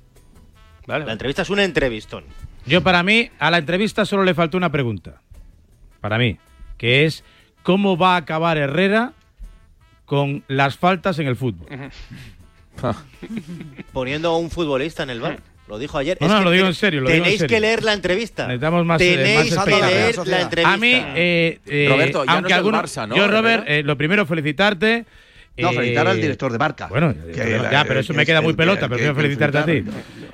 Vale. 0.88 1.06
La 1.06 1.12
entrevista 1.12 1.42
es 1.42 1.50
un 1.50 1.60
entrevistón. 1.60 2.24
Yo 2.66 2.82
para 2.82 3.04
mí, 3.04 3.30
a 3.40 3.52
la 3.52 3.58
entrevista 3.58 4.06
solo 4.06 4.24
le 4.24 4.34
faltó 4.34 4.58
una 4.58 4.72
pregunta. 4.72 5.22
Para 6.00 6.18
mí, 6.18 6.38
que 6.78 7.06
es 7.06 7.24
¿cómo 7.64 7.98
va 7.98 8.14
a 8.16 8.18
acabar 8.18 8.58
Herrera 8.58 9.14
con 10.06 10.44
las 10.48 10.78
faltas 10.78 11.20
en 11.20 11.28
el 11.28 11.36
fútbol? 11.36 11.68
Poniendo 13.94 14.30
a 14.30 14.38
un 14.38 14.50
futbolista 14.50 15.04
en 15.04 15.10
el 15.12 15.22
bar. 15.22 15.40
Lo 15.68 15.78
dijo 15.80 15.98
ayer. 15.98 16.18
No, 16.20 16.28
Es 16.28 16.32
no, 16.34 16.40
que 16.40 16.44
lo 16.46 16.52
digo 16.52 16.68
en 16.68 16.74
serio, 16.74 17.02
lo 17.02 17.08
digo 17.08 17.18
en 17.18 17.24
Tenéis 17.24 17.40
serio. 17.40 17.56
que 17.56 17.62
leer 17.62 17.84
la 17.84 17.94
entrevista. 17.94 18.46
Necesitamos 18.48 18.86
más, 18.86 19.00
eh, 19.02 19.16
Tenéis 19.16 19.56
más 19.56 19.66
que 19.66 19.72
leer 19.82 20.28
la 20.28 20.42
entrevista. 20.42 20.74
A 20.74 20.78
mí, 20.78 20.92
eh, 20.94 21.60
eh, 21.66 21.86
Roberto, 21.90 22.26
ya 22.26 22.32
no 22.32 22.32
aunque 22.38 22.48
es 22.48 22.52
el 22.52 22.58
algunos- 22.58 22.84
Barça, 22.84 23.08
¿no? 23.08 23.16
Yo, 23.16 23.28
Robert, 23.28 23.64
eh, 23.68 23.84
lo 23.84 23.98
primero, 23.98 24.26
felicitarte. 24.26 25.06
No, 25.58 25.70
eh, 25.72 25.76
felicitar 25.76 26.08
al 26.08 26.20
director 26.22 26.52
de 26.52 26.58
marca. 26.58 26.88
Bueno, 26.88 27.14
Que 27.14 27.34
pero- 27.34 27.64
la- 27.64 27.72
ya, 27.72 27.84
pero 27.86 28.00
eso 28.00 28.14
me 28.14 28.26
queda 28.26 28.40
el 28.40 28.44
muy 28.46 28.54
pelota, 28.54 28.88
prefiero 28.88 29.14
que 29.14 29.22
felicitarte 29.22 29.58
a 29.58 29.66
ti. 29.66 29.84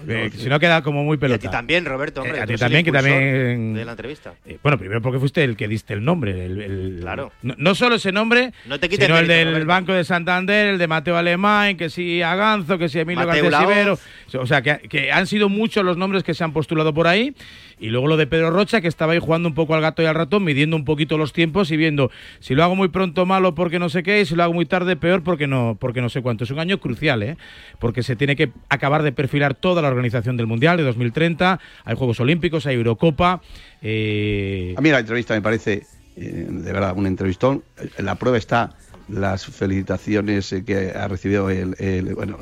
Eh, 0.10 0.30
si 0.38 0.48
no 0.48 0.58
queda 0.60 0.82
como 0.84 1.04
muy 1.04 1.16
Y 1.16 1.18
a 1.18 1.20
pelota. 1.20 1.40
ti 1.40 1.50
también, 1.50 1.84
Roberto, 1.84 2.22
hombre. 2.22 2.38
Eh, 2.38 2.42
a 2.42 2.46
ti 2.46 2.54
el 2.54 2.60
también, 2.60 2.86
que 2.86 2.92
también- 2.94 3.74
De 3.74 3.84
la 3.84 3.92
entrevista. 3.92 4.34
Eh, 4.46 4.58
bueno, 4.64 4.78
primero 4.78 5.02
porque 5.02 5.20
fuiste 5.20 5.44
el 5.44 5.58
que 5.58 5.68
diste 5.68 5.94
el 5.94 6.06
nombre. 6.06 6.46
el- 6.46 6.62
el- 6.62 6.98
Claro. 7.02 7.32
No, 7.42 7.56
no 7.58 7.76
solo 7.76 7.96
ese 7.96 8.12
nombre, 8.14 8.54
No 8.68 8.80
te 8.80 8.88
quites 8.88 9.06
sino 9.06 9.18
el 9.18 9.28
mérito, 9.28 9.38
del 9.40 9.48
Roberto. 9.50 9.68
Banco 9.68 9.94
de 9.94 10.04
Santander, 10.06 10.68
el 10.68 10.78
de 10.78 10.88
Mateo 10.88 11.18
Alemán, 11.18 11.76
que 11.76 11.90
sí 11.90 12.22
Aganzo, 12.22 12.78
que 12.78 12.88
sí 12.88 13.00
Emilio 13.00 13.26
Mateo 13.26 13.50
García 13.50 13.60
Laoz. 13.68 14.00
Sivero. 14.30 14.44
O 14.44 14.48
sea, 14.48 14.62
que, 14.62 14.78
que 14.88 15.12
han 15.12 15.28
sido 15.28 15.50
muchos 15.50 15.84
los 15.84 15.98
nombres 15.98 16.24
que 16.24 16.34
se 16.34 16.44
han 16.44 16.54
postulado 16.54 16.94
por 16.94 17.08
ahí. 17.08 17.34
Y 17.80 17.90
luego 17.90 18.08
lo 18.08 18.18
de 18.18 18.26
Pedro 18.26 18.50
Rocha, 18.50 18.82
que 18.82 18.88
estaba 18.88 19.14
ahí 19.14 19.20
jugando 19.20 19.48
un 19.50 19.54
poco 19.56 19.76
al 19.76 19.82
gato 19.82 20.02
y 20.02 20.06
al 20.06 20.16
ratón, 20.16 20.44
midiendo 20.44 20.76
un 20.76 20.84
poquito 20.86 21.18
los 21.18 21.32
tiempos 21.34 21.70
y 21.70 21.78
viendo 21.78 22.10
si 22.40 22.56
lo 22.56 22.64
hago 22.64 22.76
muy 22.76 22.88
pronto 22.88 23.26
malo 23.28 23.54
porque 23.54 23.78
no 23.78 23.90
sé 23.90 24.02
qué, 24.04 24.22
y 24.22 24.26
si 24.26 24.36
lo 24.36 24.44
hago 24.44 24.54
muy 24.54 24.66
tarde 24.66 24.96
peor 25.08 25.24
porque 25.24 25.48
no, 25.48 25.78
porque 25.80 26.02
no 26.02 26.10
sé 26.10 26.22
cuánto. 26.22 26.44
Es 26.44 26.52
un 26.52 26.60
año 26.60 26.80
crucial, 26.80 27.24
¿eh? 27.24 27.38
Porque 27.80 28.04
se 28.04 28.16
tiene 28.18 28.36
que 28.36 28.52
acabar 28.68 29.04
de 29.04 29.14
perfilar 29.14 29.56
toda 29.56 29.82
la 29.82 29.88
organización 29.88 30.36
del 30.36 30.48
Mundial 30.48 30.76
de 30.78 30.84
2030. 30.84 31.60
Hay 31.86 31.96
Juegos 31.96 32.20
Olímpicos, 32.20 32.66
hay 32.66 32.76
Eurocopa. 32.76 33.42
eh, 33.82 34.76
A 34.78 34.82
mí 34.82 34.90
la 34.90 35.00
entrevista 35.00 35.34
me 35.34 35.42
parece, 35.42 35.84
eh, 36.18 36.48
de 36.50 36.74
verdad, 36.74 36.94
un 36.98 37.08
entrevistón. 37.08 37.64
La 37.98 38.16
prueba 38.16 38.38
está 38.38 38.76
las 39.08 39.46
felicitaciones 39.46 40.52
eh, 40.52 40.66
que 40.66 40.92
ha 40.92 41.08
recibido 41.08 41.50
el, 41.50 41.76
el- 41.80 42.14
bueno, 42.14 42.38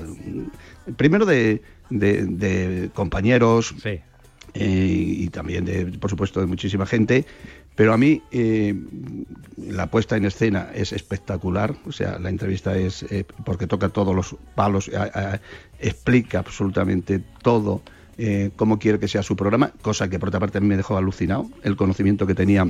primero 0.97 1.25
de, 1.27 1.61
de- 1.91 2.25
de 2.25 2.89
compañeros 2.95 3.75
eh, 4.55 4.65
y 4.65 5.27
también 5.29 5.65
de, 5.65 5.85
por 5.99 6.09
supuesto, 6.09 6.39
de 6.39 6.47
muchísima 6.47 6.85
gente. 6.87 7.25
Pero 7.75 7.93
a 7.93 7.97
mí 7.97 8.21
eh, 8.31 8.73
la 9.57 9.87
puesta 9.91 10.15
en 10.15 10.25
escena 10.25 10.69
es 10.73 10.93
espectacular, 10.93 11.75
o 11.85 11.91
sea, 11.91 12.17
la 12.19 12.29
entrevista 12.29 12.75
es 12.77 13.03
eh, 13.03 13.25
porque 13.43 13.67
toca 13.67 13.89
todos 13.89 14.15
los 14.15 14.35
palos, 14.55 14.89
a- 14.95 15.39
explica 15.79 16.39
absolutamente 16.39 17.21
todo 17.41 17.81
eh, 18.17 18.51
cómo 18.55 18.79
quiere 18.79 18.97
que 18.99 19.09
sea 19.09 19.23
su 19.23 19.35
programa, 19.35 19.71
cosa 19.81 20.09
que 20.09 20.19
por 20.19 20.29
otra 20.29 20.39
parte 20.39 20.57
a 20.57 20.61
mí 20.61 20.67
me 20.67 20.77
dejó 20.77 20.95
alucinado, 20.95 21.49
el 21.63 21.75
conocimiento 21.75 22.25
que 22.25 22.33
tenía 22.33 22.65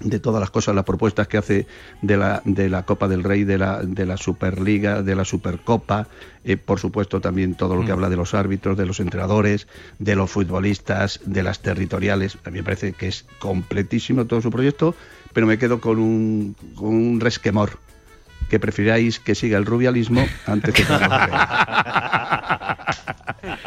de 0.00 0.20
todas 0.20 0.40
las 0.40 0.50
cosas, 0.50 0.74
las 0.74 0.84
propuestas 0.84 1.26
que 1.28 1.38
hace 1.38 1.66
de 2.02 2.16
la, 2.16 2.42
de 2.44 2.68
la 2.68 2.84
Copa 2.84 3.08
del 3.08 3.24
Rey, 3.24 3.44
de 3.44 3.58
la, 3.58 3.82
de 3.82 4.04
la 4.06 4.16
Superliga, 4.16 5.02
de 5.02 5.14
la 5.14 5.24
Supercopa, 5.24 6.08
eh, 6.44 6.56
por 6.56 6.78
supuesto 6.78 7.20
también 7.20 7.54
todo 7.54 7.74
lo 7.76 7.80
que 7.82 7.88
Mm. 7.88 7.92
habla 7.92 8.08
de 8.10 8.16
los 8.16 8.34
árbitros, 8.34 8.76
de 8.76 8.86
los 8.86 9.00
entrenadores, 9.00 9.66
de 9.98 10.14
los 10.16 10.30
futbolistas, 10.30 11.20
de 11.24 11.42
las 11.42 11.60
territoriales. 11.60 12.38
A 12.44 12.50
mí 12.50 12.58
me 12.58 12.64
parece 12.64 12.92
que 12.92 13.08
es 13.08 13.24
completísimo 13.38 14.26
todo 14.26 14.40
su 14.42 14.50
proyecto, 14.50 14.94
pero 15.32 15.46
me 15.46 15.58
quedo 15.58 15.80
con 15.80 15.98
un, 15.98 16.56
con 16.74 16.88
un 16.88 17.20
resquemor, 17.20 17.78
que 18.48 18.60
prefiráis 18.60 19.18
que 19.18 19.34
siga 19.34 19.58
el 19.58 19.66
rubialismo 19.66 20.24
antes 20.46 20.72
que. 20.74 20.84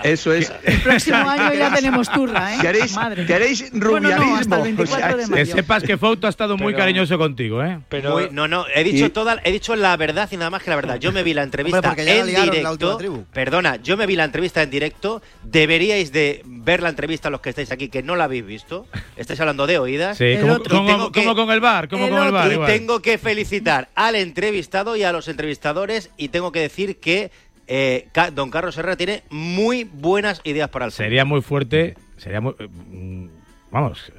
Eso 0.03 0.33
es. 0.33 0.51
El 0.63 0.81
próximo 0.81 1.17
año 1.17 1.53
ya 1.53 1.73
tenemos 1.73 2.09
turra, 2.09 2.55
¿eh? 2.55 2.57
¿Queréis, 2.61 2.93
Madre. 2.95 3.25
queréis 3.25 3.71
Bueno, 3.71 4.09
no, 4.09 4.35
hasta 4.37 4.55
el 4.57 4.77
rubialismo? 4.77 4.85
24 4.85 5.17
de 5.17 5.35
que 5.35 5.45
sepas 5.45 5.83
que 5.83 5.97
Fouto 5.97 6.27
ha 6.27 6.29
estado 6.29 6.57
muy 6.57 6.73
Pero- 6.73 6.83
cariñoso 6.83 7.17
contigo, 7.17 7.63
¿eh? 7.63 7.79
Pero 7.89 8.11
Muy- 8.13 8.29
no, 8.31 8.47
no, 8.47 8.65
he 8.73 8.83
dicho 8.83 9.05
Y- 9.05 9.09
toda, 9.09 9.39
he 9.43 9.51
dicho 9.51 9.75
la 9.75 9.95
verdad 9.97 10.27
y 10.31 10.37
nada 10.37 10.49
más 10.49 10.63
que 10.63 10.69
la 10.69 10.75
verdad. 10.75 10.97
Yo 10.99 11.11
me 11.11 11.23
vi 11.23 11.33
la 11.33 11.43
entrevista 11.43 11.93
en 11.97 12.33
la 12.33 12.43
directo. 12.43 12.97
Perdona, 13.33 13.75
yo 13.77 13.97
me 13.97 14.05
vi 14.05 14.15
la 14.15 14.25
entrevista 14.25 14.61
en 14.63 14.69
directo. 14.69 15.21
Deberíais 15.43 16.11
de 16.11 16.41
ver 16.45 16.81
la 16.81 16.89
entrevista 16.89 17.29
los 17.29 17.41
que 17.41 17.49
estáis 17.49 17.71
aquí 17.71 17.89
que 17.89 18.03
no 18.03 18.15
la 18.15 18.25
habéis 18.25 18.45
visto. 18.45 18.87
Estáis 19.17 19.39
hablando 19.39 19.67
de 19.67 19.77
oídas. 19.79 20.17
Sí, 20.17 20.37
como, 20.41 20.57
Y 20.57 20.63
como- 20.63 20.85
tengo 20.87 21.11
que- 21.11 21.23
como 21.23 21.35
con 21.35 21.51
el 21.51 21.59
bar, 21.59 21.89
como 21.89 22.05
el 22.05 22.11
con 22.11 22.25
el 22.25 22.31
bar. 22.31 22.47
Y 22.49 22.53
igual. 22.53 22.71
tengo 22.71 23.01
que 23.01 23.17
felicitar 23.17 23.89
al 23.95 24.15
entrevistado 24.15 24.58
y 24.95 25.03
a 25.03 25.11
los 25.11 25.27
entrevistadores 25.27 26.11
y 26.17 26.29
tengo 26.29 26.51
que 26.51 26.59
decir 26.59 26.99
que 26.99 27.31
eh, 27.67 28.07
don 28.33 28.49
Carlos 28.49 28.77
Herrera 28.77 28.97
tiene 28.97 29.23
muy 29.29 29.83
buenas 29.83 30.41
ideas 30.43 30.69
para 30.69 30.85
el 30.85 30.91
fútbol. 30.91 31.05
Sería 31.05 31.25
muy 31.25 31.41
fuerte, 31.41 31.95
sería 32.17 32.41
muy... 32.41 32.53
mm, 32.57 33.27
Vamos, 33.71 34.11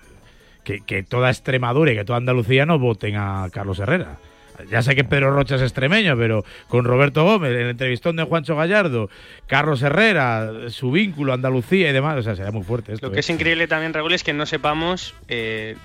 que, 0.62 0.80
que 0.80 1.02
toda 1.02 1.30
Extremadura 1.30 1.92
y 1.92 1.96
que 1.96 2.04
toda 2.04 2.18
Andalucía 2.18 2.64
no 2.64 2.78
voten 2.78 3.16
a 3.16 3.48
Carlos 3.52 3.80
Herrera. 3.80 4.18
Ya 4.68 4.82
sé 4.82 4.94
que 4.94 5.04
Pedro 5.04 5.32
Rocha 5.32 5.56
es 5.56 5.62
extremeño, 5.62 6.16
pero 6.16 6.44
con 6.68 6.84
Roberto 6.84 7.24
Gómez, 7.24 7.52
el 7.52 7.70
entrevistón 7.70 8.16
de 8.16 8.24
Juancho 8.24 8.56
Gallardo, 8.56 9.08
Carlos 9.46 9.82
Herrera, 9.82 10.68
su 10.68 10.90
vínculo, 10.90 11.32
Andalucía 11.32 11.90
y 11.90 11.92
demás, 11.92 12.18
o 12.18 12.22
sea, 12.22 12.36
sería 12.36 12.52
muy 12.52 12.62
fuerte 12.62 12.92
esto. 12.92 13.06
Lo 13.06 13.12
que 13.12 13.18
¿eh? 13.18 13.20
es 13.20 13.30
increíble 13.30 13.66
también, 13.68 13.94
Raúl, 13.94 14.12
es 14.12 14.22
que 14.22 14.32
no 14.32 14.46
sepamos 14.46 15.14
eh, 15.28 15.76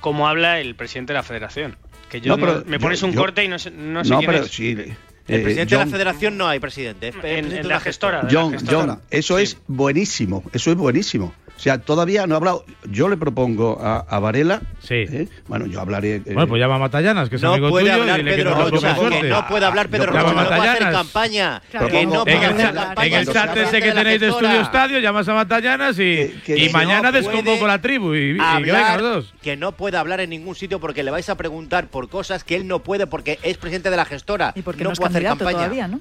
cómo 0.00 0.28
habla 0.28 0.60
el 0.60 0.74
presidente 0.74 1.12
de 1.12 1.18
la 1.18 1.22
federación. 1.22 1.76
Que 2.08 2.20
yo 2.20 2.36
No, 2.36 2.40
pero 2.40 2.58
no- 2.60 2.64
me 2.66 2.72
yo- 2.76 2.80
pones 2.80 3.02
un 3.02 3.12
yo- 3.12 3.20
corte 3.20 3.44
y 3.44 3.48
no 3.48 3.58
sé, 3.58 3.70
no 3.70 4.04
sé 4.04 4.10
No, 4.10 4.18
quién 4.18 4.30
pero 4.30 4.44
es. 4.44 4.50
sí, 4.50 4.70
El 4.72 4.80
eh, 5.40 5.42
presidente 5.42 5.74
de 5.76 5.84
la 5.84 5.90
federación 5.90 6.38
no 6.38 6.48
hay 6.48 6.58
presidente. 6.58 7.08
es 7.08 7.14
el 7.14 7.20
presidente 7.20 7.56
en 7.56 7.62
de 7.64 7.68
la 7.68 7.80
gestora. 7.80 8.22
la 8.22 8.28
John, 8.32 8.52
gestora. 8.52 8.78
John, 8.94 9.00
eso 9.10 9.38
es 9.38 9.58
buenísimo, 9.66 10.42
eso 10.52 10.70
es 10.70 10.76
buenísimo. 10.76 11.34
O 11.58 11.60
sea, 11.60 11.78
todavía 11.78 12.24
no 12.28 12.34
ha 12.34 12.38
hablado. 12.38 12.64
Yo 12.88 13.08
le 13.08 13.16
propongo 13.16 13.80
a, 13.82 13.98
a 14.08 14.20
Varela. 14.20 14.62
¿eh? 14.90 15.26
Bueno, 15.48 15.66
yo 15.66 15.80
hablaré. 15.80 16.14
eh, 16.14 16.22
Bueno, 16.26 16.46
pues 16.46 16.60
llama 16.60 16.76
a 16.76 16.78
Matallanas, 16.78 17.28
que 17.28 17.34
es 17.34 17.42
No 17.42 17.52
amigo 17.54 17.70
puede 17.70 17.86
tuyo, 17.90 18.00
hablar 18.00 18.22
que 18.24 18.30
Pedro 18.30 18.50
no 18.52 18.64
le 18.64 18.70
Rocha, 18.70 18.94
que 19.20 19.28
no 19.28 19.46
puede 19.48 19.66
hablar 19.66 19.88
Pedro 19.88 20.12
Llama 20.12 20.22
Rocha, 20.22 20.30
a 20.30 20.42
no 20.42 20.48
puede 20.48 20.60
hacer 20.70 20.82
Matallanas. 20.84 20.94
campaña. 21.02 21.62
Claro, 21.68 21.88
que 21.88 22.06
no 22.06 22.12
en, 22.14 22.22
puede 22.22 22.36
el 22.36 22.44
hacer 22.44 22.60
chat, 22.66 22.74
campaña 22.76 23.06
en 23.08 23.14
el 23.14 23.34
chat 23.34 23.54
se 23.54 23.62
ese 23.64 23.82
que 23.82 23.92
tenéis 23.92 24.20
de. 24.20 24.28
Estudio 24.28 24.60
Estadio, 24.60 24.98
llamas 25.00 25.28
a 25.28 25.34
Matallanas 25.34 25.98
y, 25.98 26.40
que 26.46 26.56
y 26.58 26.66
no 26.66 26.72
mañana 26.74 27.10
puede 27.10 27.22
desconvoco 27.22 27.66
la 27.66 27.80
tribu 27.82 28.14
y, 28.14 28.18
y 28.18 28.20
que 28.34 28.38
vengan 28.38 28.76
hablar, 28.76 29.00
los 29.00 29.14
dos. 29.26 29.34
que 29.42 29.56
no 29.56 29.72
puede 29.72 29.96
hablar 29.96 30.20
en 30.20 30.30
ningún 30.30 30.54
sitio 30.54 30.78
porque 30.78 31.02
le 31.02 31.10
vais 31.10 31.28
a 31.28 31.36
preguntar 31.36 31.88
por 31.88 32.08
cosas 32.08 32.44
que 32.44 32.54
él 32.54 32.68
no 32.68 32.84
puede 32.84 33.08
porque 33.08 33.40
es 33.42 33.58
presidente 33.58 33.90
de 33.90 33.96
la 33.96 34.04
gestora. 34.04 34.52
Y 34.54 34.62
porque 34.62 34.84
no 34.84 34.90
no 34.90 34.96
puede 34.96 35.10
hacer 35.10 35.24
campaña. 35.24 35.58
todavía, 35.58 35.88
¿no? 35.88 36.00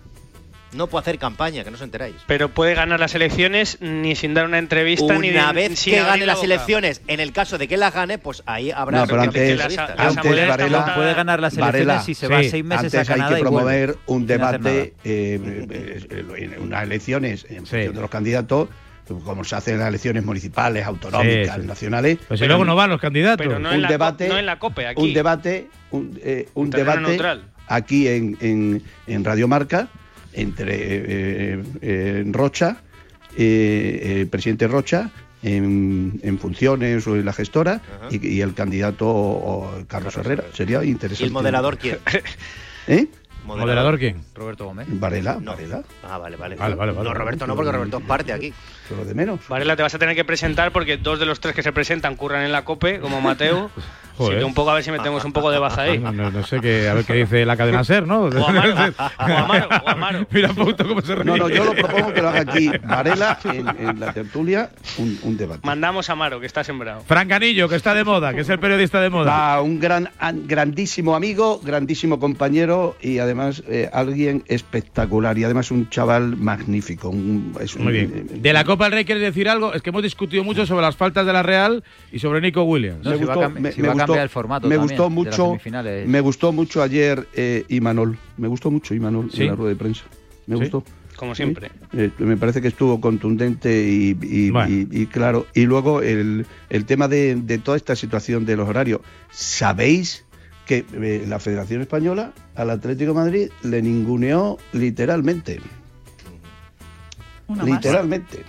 No 0.74 0.88
puede 0.88 1.02
hacer 1.04 1.18
campaña, 1.18 1.64
que 1.64 1.72
no 1.72 1.76
os 1.76 1.82
enteráis. 1.82 2.16
Pero 2.28 2.50
puede 2.50 2.76
ganar 2.76 3.00
las 3.00 3.16
elecciones 3.16 3.78
ni 3.82 4.16
sin 4.16 4.34
dar 4.34 4.46
una 4.46 4.58
entrevista 4.60 5.18
ni 5.18 5.30
Una 5.30 5.54
vez 5.54 5.80
sin 5.80 5.94
que 5.94 6.02
gane 6.02 6.26
la 6.26 6.34
las 6.34 6.44
elecciones, 6.44 7.02
en 7.08 7.20
el 7.22 7.32
caso 7.32 7.58
de 7.58 7.68
que 7.70 7.78
las 7.78 7.94
gane, 7.94 8.18
pues 8.18 8.44
ahí 8.46 8.72
habrá 8.72 9.00
No, 9.00 9.06
pero 9.06 9.16
una 9.16 9.24
antes, 9.24 9.62
antes 9.62 10.26
están 10.28 10.48
Varela. 10.50 10.96
Puede 10.96 11.14
ganar 11.14 11.40
las 11.40 11.54
elecciones 11.54 11.86
Varela, 11.88 12.02
si 12.04 12.14
se 12.14 12.28
va 12.28 12.44
sí, 12.44 12.50
seis 12.50 12.66
meses 12.66 12.94
antes 12.94 13.10
a 13.10 13.14
hay 13.14 13.20
Canadá 13.20 13.36
que 13.36 13.40
y 13.40 13.44
vuelve, 13.44 13.58
promover 13.86 13.98
un 14.08 14.28
debate, 14.28 14.94
eh, 15.06 15.66
eh, 15.70 16.26
en 16.38 16.62
unas 16.62 16.84
elecciones 16.84 17.46
en 17.50 17.66
función 17.66 17.96
de 17.96 18.02
los 18.02 18.10
candidatos, 18.10 18.68
como 19.24 19.46
se 19.46 19.56
hace 19.56 19.72
en 19.72 19.80
las 19.80 19.88
elecciones 19.88 20.26
municipales, 20.26 20.86
autonómicas, 20.86 21.56
Sí, 21.56 21.62
sí. 21.62 21.68
nacionales. 21.68 22.18
Pues 22.28 22.42
si 22.42 22.46
luego 22.46 22.66
no 22.66 22.76
van 22.76 22.90
los 22.90 23.00
candidatos. 23.00 23.46
Pero 23.48 23.58
no 23.58 23.70
en 23.70 23.76
un 23.78 23.82
la 23.84 23.88
co- 23.88 23.92
debate, 23.94 24.28
no 24.28 24.38
en 24.38 24.46
la 24.46 24.60
COPE, 24.60 24.88
aquí. 24.88 25.02
un 25.02 25.14
debate, 25.14 25.70
un, 25.92 26.20
eh, 26.22 26.46
debate 26.56 27.00
neutral. 27.02 27.44
aquí 27.68 28.08
en, 28.10 28.38
en, 28.42 28.84
en 29.08 29.24
Radio 29.24 29.48
Marca 29.48 29.88
entre 30.42 30.76
eh, 30.76 31.64
eh, 31.82 32.24
Rocha, 32.32 32.78
eh, 33.38 34.20
el 34.22 34.28
presidente 34.28 34.68
Rocha, 34.68 35.10
en, 35.44 36.20
en 36.24 36.40
funciones 36.40 37.06
o 37.08 37.16
en 37.16 37.26
la 37.26 37.34
gestora, 37.34 37.82
y, 38.10 38.26
y 38.28 38.42
el 38.42 38.54
candidato 38.54 39.08
o, 39.08 39.72
Carlos 39.88 40.16
Herrera. 40.18 40.46
Sería 40.54 40.84
¿Y 40.84 40.90
interesante. 40.90 41.26
el 41.26 41.32
moderador 41.32 41.78
quién? 41.78 42.00
¿Eh? 42.88 43.08
¿Moderador 43.46 43.98
quién? 43.98 44.22
Roberto 44.36 44.66
Gómez. 44.66 44.88
Varela, 44.90 45.38
No. 45.42 45.52
Varela. 45.52 45.82
Ah, 46.04 46.18
vale, 46.18 46.36
vale. 46.36 46.56
Vale, 46.58 46.76
vale, 46.76 46.92
vale. 46.92 47.08
No, 47.08 47.14
Roberto 47.14 47.48
no, 47.48 47.56
porque 47.56 47.72
Roberto 47.72 48.00
es 48.00 48.04
parte 48.04 48.34
aquí. 48.34 48.54
Pero 48.90 49.06
de 49.06 49.14
menos. 49.14 49.40
Varela, 49.48 49.78
te 49.78 49.84
vas 49.84 49.96
a 49.96 50.00
tener 50.00 50.16
que 50.16 50.26
presentar 50.26 50.74
porque 50.74 50.98
dos 50.98 51.18
de 51.18 51.26
los 51.26 51.40
tres 51.40 51.56
que 51.56 51.64
se 51.64 51.72
presentan 51.72 52.16
curran 52.18 52.44
en 52.44 52.52
la 52.52 52.66
COPE, 52.66 53.00
como 53.00 53.22
Mateo. 53.22 53.72
Así 54.18 54.24
Joder. 54.26 54.40
que 54.40 54.46
un 54.46 54.54
poco 54.56 54.72
a 54.72 54.74
ver 54.74 54.84
si 54.84 54.90
metemos 54.90 55.24
un 55.26 55.32
poco 55.32 55.52
de 55.52 55.60
baza 55.60 55.84
ahí. 55.84 56.00
No, 56.00 56.12
no- 56.12 56.32
no 56.32 56.44
sé 56.44 56.60
qué, 56.60 56.90
a 56.90 56.96
ver 56.96 57.06
qué 57.06 57.14
dice 57.14 57.46
la 57.46 57.56
cadena 57.56 57.84
SER, 57.84 58.08
¿no? 58.08 58.22
O 58.24 58.48
Amaro, 58.48 58.74
o 58.74 59.22
Amaro, 59.22 59.68
o 59.86 59.90
Amaro. 59.90 60.28
Mira 60.32 60.50
Fouto 60.50 60.88
cómo 60.88 61.02
se 61.02 61.14
ríe. 61.16 61.24
No, 61.26 61.38
no, 61.38 61.50
yo 61.50 61.64
lo 61.64 61.74
propongo 61.74 62.14
que 62.14 62.22
lo 62.24 62.30
haga 62.30 62.40
aquí 62.42 62.70
Varela 62.84 63.38
en, 63.46 63.68
en 63.90 64.00
la 64.00 64.14
tertulia, 64.14 64.72
un, 64.98 65.20
un 65.22 65.38
debate. 65.38 65.62
Mandamos 65.64 66.10
a 66.10 66.14
Amaro, 66.14 66.40
que 66.40 66.48
está 66.48 66.64
sembrado. 66.64 67.02
Fran 67.02 67.28
Canillo, 67.28 67.70
que 67.70 67.76
está 67.76 67.94
de 67.94 68.04
moda, 68.04 68.34
que 68.34 68.42
es 68.42 68.50
el 68.50 68.60
periodista 68.60 69.00
de 69.02 69.10
moda. 69.12 69.62
Un 69.62 69.80
gran, 69.80 70.10
an- 70.20 70.48
grandísimo 70.48 71.16
amigo, 71.16 71.60
grandísimo 71.64 72.20
compañero 72.20 72.96
y 73.02 73.20
además 73.20 73.62
eh, 73.68 73.90
alguien 73.94 74.44
espectacular 74.48 75.38
y 75.38 75.44
además 75.44 75.72
un 75.72 75.90
chaval 75.90 76.36
magnífico. 76.38 77.10
un- 77.10 77.54
es 77.62 77.76
un- 77.76 77.84
Muy 77.84 77.94
bien. 77.94 78.28
De 78.42 78.54
la 78.54 78.64
Copa 78.64 78.86
del 78.86 78.94
Rey, 78.94 79.06
¿quieres 79.06 79.24
decir 79.24 79.48
algo? 79.50 79.74
Es 79.74 79.82
que 79.82 79.90
hemos 79.92 80.04
discutido 80.04 80.44
mucho 80.44 80.66
sobre 80.66 80.82
las 80.82 80.96
faltas 80.96 81.26
de 81.26 81.34
la 81.34 81.44
Real 81.44 81.84
y 82.12 82.20
sobre 82.20 82.42
Nico 82.42 82.64
Williams. 82.64 83.06
No, 83.06 83.18
si 83.18 83.24
va 83.24 83.34
a 83.34 83.38
cam- 83.38 83.72
si 83.72 83.82
va 83.82 83.94
a 83.94 84.07
cambiar 84.14 84.24
el 84.24 84.30
formato 84.30 84.68
me 84.68 84.76
también 84.76 84.98
gustó 84.98 85.10
mucho, 85.10 85.58
me 86.06 86.22
gustó 86.22 86.52
mucho 86.52 86.82
ayer 86.82 87.28
eh, 87.34 87.66
Imanol, 87.70 88.18
me 88.38 88.48
gustó 88.48 88.72
mucho 88.72 88.94
Imanol 88.96 89.32
¿Sí? 89.32 89.44
en 89.44 89.48
la 89.50 89.56
rueda 89.56 89.70
de 89.70 89.76
prensa, 89.76 90.04
me 90.48 90.56
¿Sí? 90.56 90.62
gustó. 90.62 90.84
Como 91.16 91.34
siempre. 91.34 91.72
Eh, 91.94 92.12
me 92.20 92.38
parece 92.38 92.62
que 92.62 92.68
estuvo 92.68 93.02
contundente 93.02 93.72
y, 93.90 94.16
y- 94.22 94.52
Bueno. 94.52 94.70
y- 94.72 94.88
y 94.92 95.06
claro. 95.08 95.48
Y 95.56 95.66
luego 95.66 96.04
el, 96.04 96.46
el 96.70 96.86
tema 96.86 97.08
de, 97.08 97.34
de 97.36 97.58
toda 97.58 97.76
esta 97.76 97.96
situación 97.96 98.46
de 98.46 98.56
los 98.56 98.70
horarios. 98.70 99.02
¿Sabéis 99.32 100.26
que 100.68 100.86
eh, 100.94 101.26
la 101.28 101.40
Federación 101.40 101.82
Española 101.82 102.34
al 102.54 102.70
Atlético 102.70 103.14
de 103.14 103.16
Madrid 103.16 103.50
le 103.64 103.82
ninguneó 103.82 104.60
literalmente? 104.74 105.60
Una 107.48 107.64
más. 107.64 107.72
literalmente. 107.74 108.44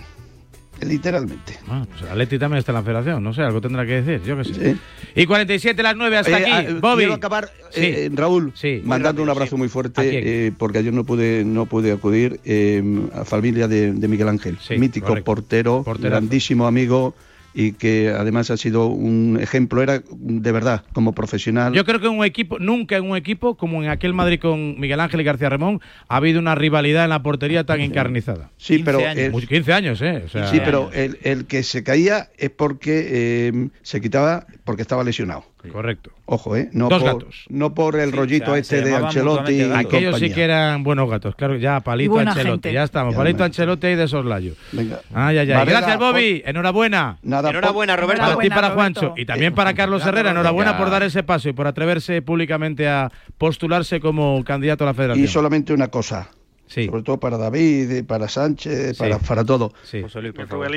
Literalmente. 0.80 1.58
Ah, 1.68 1.84
pues 1.90 2.08
Atleti 2.10 2.38
también 2.38 2.58
está 2.60 2.72
en 2.72 2.76
la 2.76 2.82
federación, 2.82 3.22
no 3.22 3.34
sé, 3.34 3.42
algo 3.42 3.60
tendrá 3.60 3.84
que 3.84 4.00
decir, 4.02 4.22
yo 4.26 4.36
qué 4.36 4.44
sé. 4.44 4.76
Y 5.16 5.26
47 5.26 5.82
las 5.82 5.96
9 5.96 6.16
hasta 6.18 6.38
Eh, 6.38 6.44
aquí, 6.44 6.50
ah, 6.50 6.78
Bobby. 6.80 6.98
Quiero 6.98 7.14
acabar, 7.14 7.50
Sí. 7.70 7.80
eh, 7.84 8.10
Raúl, 8.14 8.52
mandando 8.84 9.22
un 9.22 9.28
abrazo 9.28 9.56
muy 9.56 9.68
fuerte, 9.68 10.46
eh, 10.46 10.52
porque 10.56 10.78
ayer 10.78 10.92
no 10.92 11.04
pude 11.04 11.44
no 11.44 11.66
pude 11.66 11.90
acudir 11.92 12.40
eh, 12.44 12.82
a 13.14 13.24
familia 13.24 13.66
de, 13.68 13.92
de 13.92 14.08
Miguel 14.08 14.28
Ángel, 14.28 14.56
mítico 14.78 15.08
correcto. 15.08 15.24
portero, 15.24 15.82
Porterazo. 15.84 16.10
grandísimo 16.10 16.66
amigo 16.66 17.14
y 17.60 17.72
que 17.72 18.14
además 18.16 18.52
ha 18.52 18.56
sido 18.56 18.86
un 18.86 19.36
ejemplo, 19.42 19.82
era 19.82 20.00
de 20.10 20.52
verdad, 20.52 20.84
como 20.92 21.12
profesional. 21.12 21.72
Yo 21.72 21.84
creo 21.84 21.98
que 21.98 22.06
en 22.06 22.16
un 22.16 22.24
equipo, 22.24 22.60
nunca 22.60 22.96
en 22.96 23.10
un 23.10 23.16
equipo 23.16 23.56
como 23.56 23.82
en 23.82 23.90
aquel 23.90 24.14
Madrid 24.14 24.38
con 24.40 24.78
Miguel 24.78 25.00
Ángel 25.00 25.20
y 25.22 25.24
García 25.24 25.48
Ramón, 25.48 25.80
ha 26.06 26.16
habido 26.18 26.38
una 26.38 26.54
rivalidad 26.54 27.02
en 27.02 27.10
la 27.10 27.20
portería 27.20 27.64
tan 27.64 27.80
encarnizada. 27.88 28.50
Sí, 28.58 28.76
15 28.76 28.84
pero 28.84 28.98
años. 29.00 29.16
el- 29.18 29.32
Mucho- 29.32 29.48
15 29.48 29.72
años, 29.72 30.00
¿eh? 30.02 30.22
O 30.24 30.28
sea- 30.28 30.46
sí, 30.46 30.60
pero 30.64 30.90
el, 30.92 31.18
el 31.24 31.46
que 31.46 31.64
se 31.64 31.82
caía 31.82 32.28
es 32.38 32.50
porque 32.50 33.06
eh, 33.10 33.68
se 33.82 34.00
quitaba 34.00 34.46
porque 34.64 34.82
estaba 34.82 35.02
lesionado. 35.02 35.44
Correcto. 35.72 36.12
Ojo, 36.24 36.56
¿eh? 36.56 36.70
No, 36.72 36.88
Dos 36.88 37.02
por, 37.02 37.12
gatos. 37.14 37.44
no 37.48 37.74
por 37.74 37.98
el 37.98 38.12
rollito 38.12 38.52
o 38.52 38.54
sea, 38.54 38.58
este 38.58 38.80
de 38.82 38.94
Ancelotti. 38.94 39.62
Aquellos 39.62 40.18
sí 40.18 40.30
que 40.32 40.42
eran 40.44 40.84
buenos 40.84 41.10
gatos, 41.10 41.34
claro, 41.34 41.56
ya, 41.56 41.80
palito 41.80 42.16
Ancelotti, 42.18 42.48
gente. 42.50 42.72
ya 42.72 42.84
estamos, 42.84 43.12
Ya, 43.14 43.18
palito 43.18 43.34
hombre. 43.38 43.44
Ancelotti 43.46 43.86
y 43.88 43.94
de 43.96 44.06
soslayo. 44.08 44.54
Venga. 44.72 45.00
Ay, 45.12 45.38
ay, 45.38 45.50
ay. 45.50 45.56
Varela, 45.56 45.80
Gracias, 45.80 45.98
Bobby. 45.98 46.42
Enhorabuena. 46.46 47.18
Nada, 47.22 47.47
Enhorabuena, 47.50 47.96
Roberto. 47.96 48.22
Para 48.24 48.36
ti 48.38 48.48
para 48.50 48.70
Juancho. 48.70 49.14
Y 49.16 49.24
también 49.26 49.54
para 49.54 49.74
Carlos 49.74 50.04
Herrera. 50.06 50.30
Enhorabuena 50.30 50.76
por 50.76 50.90
dar 50.90 51.02
ese 51.02 51.22
paso 51.22 51.48
y 51.48 51.52
por 51.52 51.66
atreverse 51.66 52.22
públicamente 52.22 52.88
a 52.88 53.10
postularse 53.36 54.00
como 54.00 54.42
candidato 54.44 54.84
a 54.84 54.88
la 54.88 54.94
federación. 54.94 55.24
Y 55.24 55.28
solamente 55.28 55.72
una 55.72 55.88
cosa. 55.88 56.28
Sobre 56.68 57.02
todo 57.02 57.18
para 57.18 57.38
David, 57.38 58.04
para 58.04 58.28
Sánchez, 58.28 58.94
Sí. 58.94 59.02
para, 59.02 59.18
para 59.18 59.42
todo. 59.42 59.72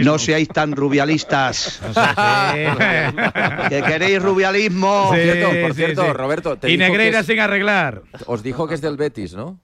No 0.01 0.17
seáis 0.17 0.47
tan 0.47 0.71
rubialistas. 0.71 1.81
que 3.69 3.81
queréis 3.83 4.21
rubialismo. 4.21 5.07
Por 5.09 5.17
cierto, 5.17 5.51
Sí, 5.51 5.57
por 5.61 5.73
cierto, 5.73 6.05
sí. 6.05 6.13
Roberto, 6.13 6.57
te 6.57 6.71
Y 6.71 6.77
Negreira 6.77 7.19
es- 7.19 7.25
sin 7.25 7.39
arreglar. 7.41 8.03
Os 8.25 8.41
dijo 8.41 8.67
que 8.67 8.75
es 8.75 8.81
del 8.81 8.95
Betis, 8.97 9.33
¿no? 9.33 9.59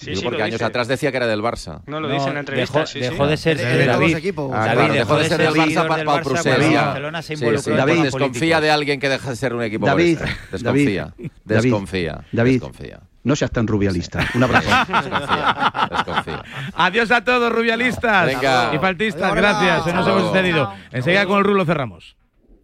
Sí, 0.00 0.16
sí, 0.16 0.22
porque 0.22 0.38
lo 0.38 0.44
años 0.44 0.54
dice. 0.54 0.64
atrás 0.64 0.88
decía 0.88 1.10
que 1.10 1.18
era 1.18 1.26
del 1.26 1.42
Barça. 1.42 1.82
No, 1.86 2.00
lo 2.00 2.08
dice 2.08 2.26
en 2.28 2.34
la 2.34 2.40
entrevista, 2.40 2.78
dejó, 2.78 2.86
sí, 2.86 3.00
dejó 3.00 3.24
sí. 3.24 3.30
de 3.30 3.36
ser 3.36 3.56
de 3.58 3.64
todos 3.64 3.86
David, 3.86 4.12
los 4.12 4.18
equipos. 4.18 4.50
Ah, 4.54 4.58
David 4.64 4.76
claro, 4.78 4.94
dejó 4.94 5.16
de 5.18 5.24
ser 5.28 5.38
del 5.38 5.48
Barça 5.48 5.56
seguidor 5.60 5.88
pa-. 5.88 6.04
Barcelona 6.04 7.22
se 7.22 7.34
involucró 7.34 7.76
David, 7.76 8.02
desconfía 8.04 8.60
de 8.60 8.70
alguien 8.70 8.98
que 8.98 9.08
deja 9.10 9.30
de 9.30 9.36
ser 9.36 9.54
un 9.54 9.62
equipo 9.62 9.86
David, 9.86 10.18
Barça. 10.18 10.36
Desconfía. 10.52 11.12
David, 11.16 11.30
Desconfía. 11.44 12.24
David, 12.32 12.52
Desconfía. 12.52 13.00
no 13.24 13.36
seas 13.36 13.50
tan 13.50 13.66
rubialista. 13.66 14.26
Un 14.34 14.42
abrazo. 14.44 14.70
Desconfía. 14.70 15.88
Desconfía. 15.90 16.42
Adiós 16.74 17.10
a 17.10 17.22
todos, 17.22 17.52
rubialistas 17.52 18.26
Venga. 18.26 18.74
y 18.74 18.78
faltistas. 18.78 19.22
Adiós. 19.22 19.36
Gracias, 19.36 19.94
nos 19.94 20.06
hemos 20.08 20.22
Chao. 20.22 20.34
excedido. 20.34 20.72
Enseguida 20.92 21.26
con 21.26 21.38
el 21.38 21.44
rulo 21.44 21.64
cerramos. 21.66 22.16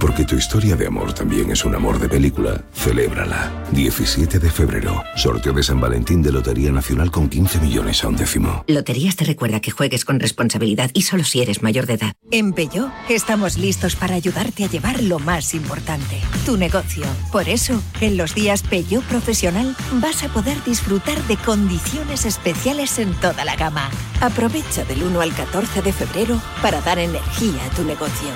Porque 0.00 0.24
tu 0.24 0.34
historia 0.34 0.76
de 0.76 0.86
amor 0.86 1.12
también 1.12 1.50
es 1.50 1.66
un 1.66 1.74
amor 1.74 1.98
de 2.00 2.08
película. 2.08 2.64
Celébrala. 2.72 3.52
17 3.72 4.38
de 4.38 4.50
febrero. 4.50 5.04
Sorteo 5.14 5.52
de 5.52 5.62
San 5.62 5.78
Valentín 5.78 6.22
de 6.22 6.32
Lotería 6.32 6.72
Nacional 6.72 7.10
con 7.10 7.28
15 7.28 7.60
millones 7.60 8.02
a 8.02 8.08
un 8.08 8.16
décimo. 8.16 8.64
Loterías 8.66 9.16
te 9.16 9.26
recuerda 9.26 9.60
que 9.60 9.70
juegues 9.70 10.06
con 10.06 10.18
responsabilidad 10.18 10.90
y 10.94 11.02
solo 11.02 11.22
si 11.22 11.42
eres 11.42 11.62
mayor 11.62 11.84
de 11.84 11.94
edad. 11.94 12.14
En 12.30 12.54
Peugeot 12.54 12.90
estamos 13.10 13.58
listos 13.58 13.94
para 13.94 14.14
ayudarte 14.14 14.64
a 14.64 14.68
llevar 14.68 15.02
lo 15.02 15.18
más 15.18 15.52
importante, 15.52 16.18
tu 16.46 16.56
negocio. 16.56 17.04
Por 17.30 17.50
eso, 17.50 17.82
en 18.00 18.16
los 18.16 18.34
días 18.34 18.62
Peugeot 18.62 19.04
Profesional 19.04 19.76
vas 19.94 20.22
a 20.22 20.28
poder 20.28 20.56
disfrutar 20.64 21.22
de 21.24 21.36
condiciones 21.36 22.24
especiales 22.24 22.98
en 22.98 23.12
toda 23.20 23.44
la 23.44 23.54
gama. 23.54 23.90
Aprovecha 24.22 24.84
del 24.84 25.02
1 25.02 25.20
al 25.20 25.34
14 25.34 25.82
de 25.82 25.92
febrero 25.92 26.40
para 26.62 26.80
dar 26.80 26.98
energía 26.98 27.64
a 27.66 27.76
tu 27.76 27.84
negocio. 27.84 28.28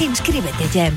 Inscríbete 0.00 0.64
ya 0.72 0.86
en 0.86 0.96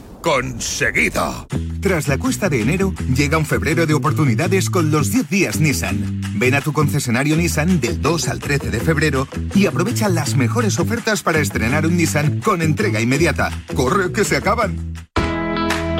conseguido. 0.21 1.47
Tras 1.81 2.07
la 2.07 2.17
cuesta 2.17 2.47
de 2.47 2.61
enero, 2.61 2.93
llega 3.15 3.37
un 3.37 3.45
febrero 3.45 3.85
de 3.85 3.93
oportunidades 3.93 4.69
con 4.69 4.91
los 4.91 5.11
10 5.11 5.29
días 5.29 5.59
Nissan. 5.59 6.21
Ven 6.35 6.55
a 6.55 6.61
tu 6.61 6.73
concesionario 6.73 7.35
Nissan 7.35 7.81
del 7.81 8.01
2 8.01 8.27
al 8.27 8.39
13 8.39 8.69
de 8.69 8.79
febrero 8.79 9.27
y 9.55 9.65
aprovecha 9.65 10.09
las 10.09 10.35
mejores 10.35 10.79
ofertas 10.79 11.23
para 11.23 11.39
estrenar 11.39 11.85
un 11.85 11.97
Nissan 11.97 12.39
con 12.39 12.61
entrega 12.61 13.01
inmediata. 13.01 13.51
¡Corre 13.75 14.11
que 14.11 14.23
se 14.23 14.37
acaban! 14.37 14.93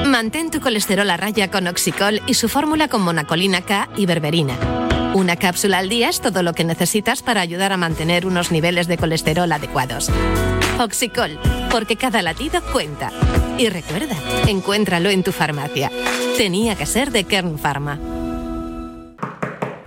Mantén 0.06 0.50
tu 0.50 0.60
colesterol 0.60 1.08
a 1.10 1.16
raya 1.16 1.50
con 1.50 1.66
Oxicol 1.66 2.20
y 2.26 2.34
su 2.34 2.48
fórmula 2.48 2.88
con 2.88 3.02
monacolina 3.02 3.62
K 3.62 3.88
y 3.96 4.06
berberina. 4.06 4.56
Una 5.14 5.36
cápsula 5.36 5.78
al 5.78 5.88
día 5.88 6.08
es 6.08 6.20
todo 6.20 6.42
lo 6.42 6.54
que 6.54 6.64
necesitas 6.64 7.22
para 7.22 7.40
ayudar 7.40 7.72
a 7.72 7.76
mantener 7.76 8.26
unos 8.26 8.50
niveles 8.50 8.86
de 8.86 8.96
colesterol 8.98 9.50
adecuados. 9.50 10.10
Oxicol, 10.78 11.38
porque 11.70 11.96
cada 11.96 12.22
latido 12.22 12.60
cuenta. 12.72 13.10
Y 13.58 13.68
recuerda, 13.68 14.16
encuéntralo 14.46 15.10
en 15.10 15.22
tu 15.22 15.32
farmacia. 15.32 15.90
Tenía 16.36 16.74
que 16.76 16.86
ser 16.86 17.10
de 17.10 17.24
Kern 17.24 17.58
Pharma. 17.58 17.98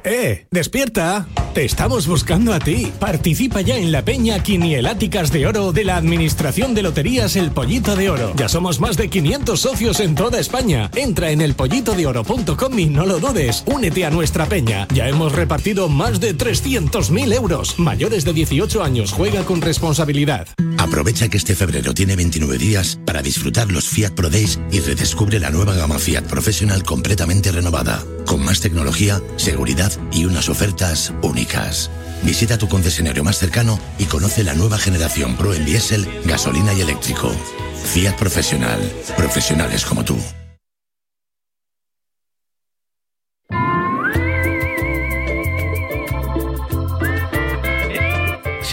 ¡Eh! 0.03 0.45
¡Despierta! 0.51 1.25
Te 1.55 1.63
estamos 1.63 2.05
buscando 2.05 2.53
a 2.53 2.59
ti. 2.59 2.91
Participa 2.99 3.61
ya 3.61 3.77
en 3.77 3.93
la 3.93 4.03
peña 4.03 4.43
Quinieláticas 4.43 5.31
de 5.31 5.47
Oro 5.47 5.71
de 5.71 5.85
la 5.85 5.95
Administración 5.95 6.75
de 6.75 6.83
Loterías 6.83 7.37
El 7.37 7.51
Pollito 7.51 7.95
de 7.95 8.09
Oro. 8.09 8.33
Ya 8.35 8.49
somos 8.49 8.81
más 8.81 8.97
de 8.97 9.09
500 9.09 9.57
socios 9.57 10.01
en 10.01 10.15
toda 10.15 10.41
España. 10.41 10.91
Entra 10.95 11.31
en 11.31 11.39
elpollitodeoro.com 11.39 12.77
y 12.77 12.87
no 12.87 13.05
lo 13.05 13.21
dudes. 13.21 13.63
Únete 13.67 14.05
a 14.05 14.09
nuestra 14.09 14.47
peña. 14.47 14.85
Ya 14.93 15.07
hemos 15.07 15.31
repartido 15.31 15.87
más 15.87 16.19
de 16.19 16.37
300.000 16.37 17.33
euros. 17.33 17.79
Mayores 17.79 18.25
de 18.25 18.33
18 18.33 18.83
años, 18.83 19.13
juega 19.13 19.45
con 19.45 19.61
responsabilidad. 19.61 20.49
Aprovecha 20.77 21.29
que 21.29 21.37
este 21.37 21.55
febrero 21.55 21.93
tiene 21.93 22.17
29 22.17 22.57
días 22.57 22.99
para 23.05 23.21
disfrutar 23.21 23.71
los 23.71 23.87
Fiat 23.87 24.11
Pro 24.11 24.29
Days 24.29 24.59
y 24.73 24.81
redescubre 24.81 25.39
la 25.39 25.51
nueva 25.51 25.73
gama 25.73 25.99
Fiat 25.99 26.23
Professional 26.23 26.83
completamente 26.83 27.53
renovada, 27.53 28.03
con 28.25 28.43
más 28.43 28.59
tecnología, 28.59 29.21
seguridad 29.37 29.93
y 30.11 30.25
unas 30.25 30.49
ofertas 30.49 31.13
únicas. 31.21 31.44
Visita 32.23 32.57
tu 32.57 32.67
concesionario 32.67 33.23
más 33.23 33.37
cercano 33.37 33.79
y 33.99 34.05
conoce 34.05 34.43
la 34.43 34.53
nueva 34.53 34.77
generación 34.77 35.35
Pro 35.35 35.53
en 35.53 35.65
diésel, 35.65 36.07
gasolina 36.25 36.73
y 36.73 36.81
eléctrico. 36.81 37.31
Fiat 37.93 38.15
Professional. 38.17 38.79
Profesionales 39.15 39.85
como 39.85 40.03
tú. 40.03 40.17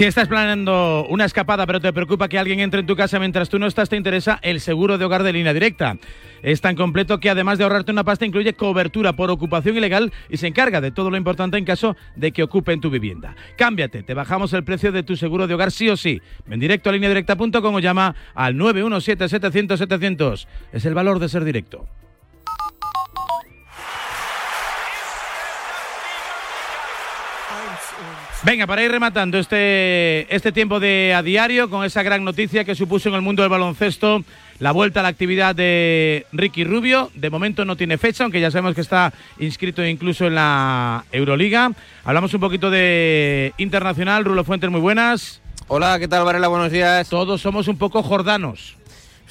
Si 0.03 0.07
estás 0.07 0.27
planeando 0.27 1.07
una 1.11 1.27
escapada 1.27 1.65
pero 1.65 1.79
te 1.79 1.93
preocupa 1.93 2.29
que 2.29 2.37
alguien 2.37 2.59
entre 2.59 2.81
en 2.81 2.87
tu 2.87 2.97
casa 2.97 3.21
mientras 3.21 3.49
tú 3.49 3.61
no 3.61 3.69
estás, 3.69 3.89
te 3.89 3.95
interesa 3.95 4.41
el 4.43 4.59
seguro 4.59 4.99
de 4.99 5.05
hogar 5.05 5.23
de 5.23 5.33
línea 5.33 5.55
directa. 5.55 5.97
Es 6.43 6.61
tan 6.61 6.75
completo 6.75 7.21
que 7.21 7.31
además 7.31 7.57
de 7.57 7.63
ahorrarte 7.63 7.93
una 7.93 8.03
pasta 8.03 8.27
incluye 8.27 8.55
cobertura 8.55 9.13
por 9.13 9.31
ocupación 9.31 9.77
ilegal 9.77 10.13
y 10.29 10.39
se 10.39 10.49
encarga 10.49 10.81
de 10.81 10.91
todo 10.91 11.09
lo 11.09 11.17
importante 11.17 11.57
en 11.57 11.65
caso 11.65 11.95
de 12.17 12.33
que 12.33 12.43
ocupen 12.43 12.81
tu 12.81 12.91
vivienda. 12.91 13.37
Cámbiate, 13.57 14.03
te 14.03 14.13
bajamos 14.13 14.53
el 14.55 14.65
precio 14.65 14.91
de 14.91 15.05
tu 15.05 15.15
seguro 15.15 15.47
de 15.47 15.55
hogar 15.55 15.71
sí 15.71 15.89
o 15.89 15.97
sí. 15.97 16.21
Ven 16.47 16.59
directo 16.59 16.91
a 16.91 16.95
lineadirecta.com 16.95 17.73
o 17.73 17.79
llama 17.79 18.17
al 18.35 18.57
917-700-700. 18.57 20.49
Es 20.73 20.85
el 20.85 20.95
valor 20.95 21.21
de 21.21 21.29
ser 21.29 21.45
directo. 21.45 21.87
Venga, 28.45 28.67
para 28.67 28.83
ir 28.83 28.91
rematando 28.91 29.39
este, 29.39 30.27
este 30.35 30.51
tiempo 30.51 30.81
de 30.81 31.15
a 31.15 31.23
diario 31.23 31.71
con 31.71 31.85
esa 31.85 32.03
gran 32.03 32.25
noticia 32.25 32.65
que 32.65 32.75
supuso 32.75 33.09
en 33.09 33.15
el 33.15 33.23
mundo 33.23 33.43
del 33.43 33.51
baloncesto 33.51 34.25
la 34.59 34.73
vuelta 34.73 34.99
a 34.99 35.05
la 35.05 35.11
actividad 35.11 35.55
de 35.55 36.27
Ricky 36.33 36.65
Rubio. 36.65 37.13
De 37.15 37.31
momento 37.31 37.65
no 37.65 37.77
tiene 37.77 37.99
fecha, 37.99 38.25
aunque 38.25 38.41
ya 38.41 38.51
sabemos 38.51 38.75
que 38.75 38.81
está 38.81 39.13
inscrito 39.39 39.87
incluso 39.87 40.27
en 40.27 40.35
la 40.35 41.05
Euroliga. 41.13 41.71
Hablamos 42.05 42.35
un 42.35 42.41
poquito 42.41 42.69
de 42.69 43.53
internacional. 43.59 44.25
Rulo 44.25 44.43
Fuentes, 44.43 44.71
muy 44.71 44.81
buenas. 44.81 45.41
Hola, 45.69 46.01
¿qué 46.01 46.09
tal, 46.09 46.25
Varela? 46.25 46.49
Buenos 46.49 46.73
días. 46.73 47.09
Todos 47.09 47.41
somos 47.41 47.69
un 47.69 47.79
poco 47.79 48.03
jordanos. 48.03 48.77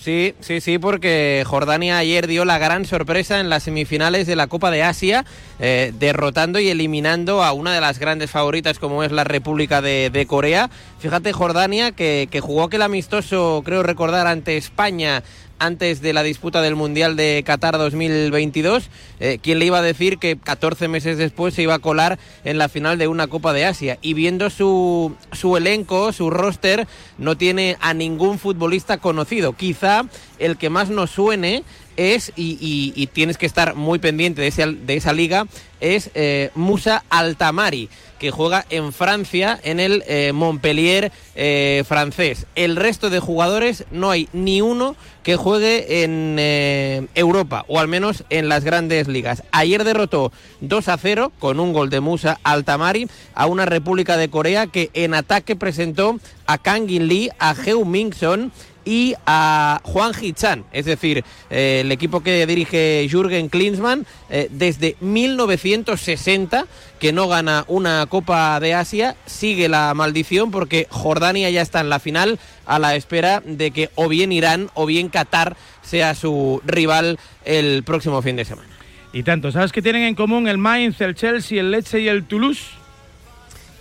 Sí, 0.03 0.33
sí, 0.39 0.61
sí, 0.61 0.79
porque 0.79 1.43
Jordania 1.45 1.99
ayer 1.99 2.25
dio 2.25 2.43
la 2.43 2.57
gran 2.57 2.85
sorpresa 2.85 3.39
en 3.39 3.51
las 3.51 3.61
semifinales 3.61 4.25
de 4.25 4.35
la 4.35 4.47
Copa 4.47 4.71
de 4.71 4.81
Asia, 4.81 5.25
eh, 5.59 5.93
derrotando 5.99 6.59
y 6.59 6.69
eliminando 6.69 7.43
a 7.43 7.53
una 7.53 7.71
de 7.75 7.81
las 7.81 7.99
grandes 7.99 8.31
favoritas 8.31 8.79
como 8.79 9.03
es 9.03 9.11
la 9.11 9.25
República 9.25 9.79
de, 9.79 10.25
Corea. 10.27 10.71
Fíjate, 10.97 11.33
Jordania, 11.33 11.91
que, 11.91 12.27
que 12.31 12.41
jugó 12.41 12.63
aquel 12.63 12.81
amistoso, 12.81 13.61
creo 13.63 13.83
recordar, 13.83 14.25
ante 14.25 14.57
España 14.57 15.21
antes 15.62 16.01
de 16.01 16.12
la 16.12 16.24
disputa 16.24 16.62
del 16.62 16.76
Mundial 16.76 17.16
de 17.16 17.43
Qatar 17.45 17.78
2022. 17.78 18.89
Eh, 19.20 19.38
¿Quién 19.41 19.59
le 19.59 19.66
iba 19.68 19.78
a 19.78 19.82
decir 19.84 20.18
que 20.18 20.36
14 20.36 20.88
meses 20.88 21.18
después 21.20 21.53
se 21.53 21.62
iba 21.62 21.76
a 21.76 21.80
colar 21.80 22.18
en 22.43 22.57
la 22.57 22.68
final 22.68 22.97
de 22.97 23.07
una 23.07 23.28
Copa 23.28 23.53
de 23.53 23.66
Asia? 23.66 23.99
Y 24.01 24.16
viendo 24.16 24.49
su, 24.49 25.16
su 25.32 25.55
elenco, 25.55 26.12
su 26.14 26.32
roster, 26.32 26.88
no 27.20 27.38
tiene 27.38 27.78
a 27.80 27.93
ningún 27.93 28.39
futbolista 28.39 28.97
conocido. 28.97 29.53
Quizá 29.53 30.05
el 30.39 30.57
que 30.57 30.72
más 30.72 30.89
nos 30.89 31.12
suene 31.12 31.64
es, 31.95 32.32
y, 32.36 33.07
tienes 33.14 33.38
que 33.38 33.45
estar 33.45 33.76
muy 33.76 33.99
pendiente 33.99 34.41
de, 34.41 34.47
ese- 34.47 34.66
de 34.74 34.95
esa 34.95 35.14
liga, 35.14 35.45
es 35.80 36.09
eh, 36.16 36.49
Musa 36.55 37.03
Altamari, 37.09 37.89
que 38.22 38.30
juega 38.30 38.67
en 38.69 38.93
Francia, 38.93 39.59
en 39.63 39.80
el 39.80 40.03
eh, 40.05 40.32
Montpellier 40.32 41.11
eh, 41.34 41.84
francés. 41.88 42.45
El 42.53 42.76
resto 42.76 43.09
de 43.09 43.19
jugadores 43.19 43.86
no 43.89 44.11
hay 44.11 44.30
ni 44.32 44.61
uno 44.61 44.95
que 45.24 45.38
juegue 45.38 46.03
en 46.03 46.36
eh, 46.38 47.07
Europa, 47.15 47.65
o 47.67 47.80
al 47.80 47.88
menos 47.88 48.24
en 48.30 48.47
las 48.47 48.63
grandes 48.63 49.07
ligas. 49.07 49.41
Ayer 49.51 49.84
derrotó 49.84 50.32
2 50.59 50.88
a 50.89 50.97
0 50.99 51.32
con 51.39 51.59
un 51.59 51.74
gol 51.74 51.89
de 51.89 51.99
Musa 51.99 52.39
Altamari 52.43 53.07
a 53.34 53.47
una 53.47 53.65
República 53.65 54.17
de 54.17 54.30
Corea 54.30 54.67
que 54.67 54.91
en 54.93 55.15
ataque 55.15 55.55
presentó 55.55 56.19
a 56.45 56.59
Kang 56.59 56.91
In 56.91 57.07
Lee, 57.07 57.32
a 57.39 57.55
Heu 57.55 57.86
Mingson 57.86 58.51
y 58.86 59.15
a 59.25 59.79
Juan 59.84 60.11
Hichan, 60.19 60.65
es 60.71 60.86
decir, 60.86 61.23
eh, 61.49 61.82
el 61.82 61.91
equipo 61.91 62.21
que 62.21 62.45
dirige 62.45 63.07
Jürgen 63.09 63.49
Klinsmann 63.49 64.05
eh, 64.29 64.47
desde 64.51 64.95
1960 64.99 66.65
que 66.99 67.13
no 67.13 67.27
gana 67.27 67.65
una 67.67 68.05
Copa 68.05 68.59
de 68.59 68.73
Asia, 68.75 69.15
sigue 69.25 69.67
la 69.67 69.93
maldición 69.95 70.51
porque 70.51 70.88
Jordania 70.89 71.49
ya 71.49 71.61
está 71.61 71.82
en 71.82 71.89
la 71.89 71.99
final 71.99 72.39
a 72.65 72.77
la 72.77 72.95
espera 72.95 73.41
de 73.43 73.71
que 73.71 73.89
o 73.95 74.07
bien 74.07 74.32
Irán 74.32 74.69
o 74.75 74.86
bien 74.86 75.09
Qatar 75.09 75.55
sea 75.82 76.13
su 76.13 76.61
rival 76.63 77.19
el 77.43 77.84
próximo 77.84 78.21
fin 78.21 78.36
de 78.36 78.45
semana. 78.45 78.69
Y 79.13 79.23
tanto, 79.23 79.51
¿sabes 79.51 79.71
qué 79.71 79.82
tienen 79.82 80.03
en 80.03 80.15
común 80.15 80.47
el 80.47 80.57
Mainz, 80.57 81.01
el 81.01 81.15
Chelsea, 81.15 81.59
el 81.59 81.71
Lecce 81.71 81.99
y 81.99 82.07
el 82.07 82.23
Toulouse? 82.23 82.80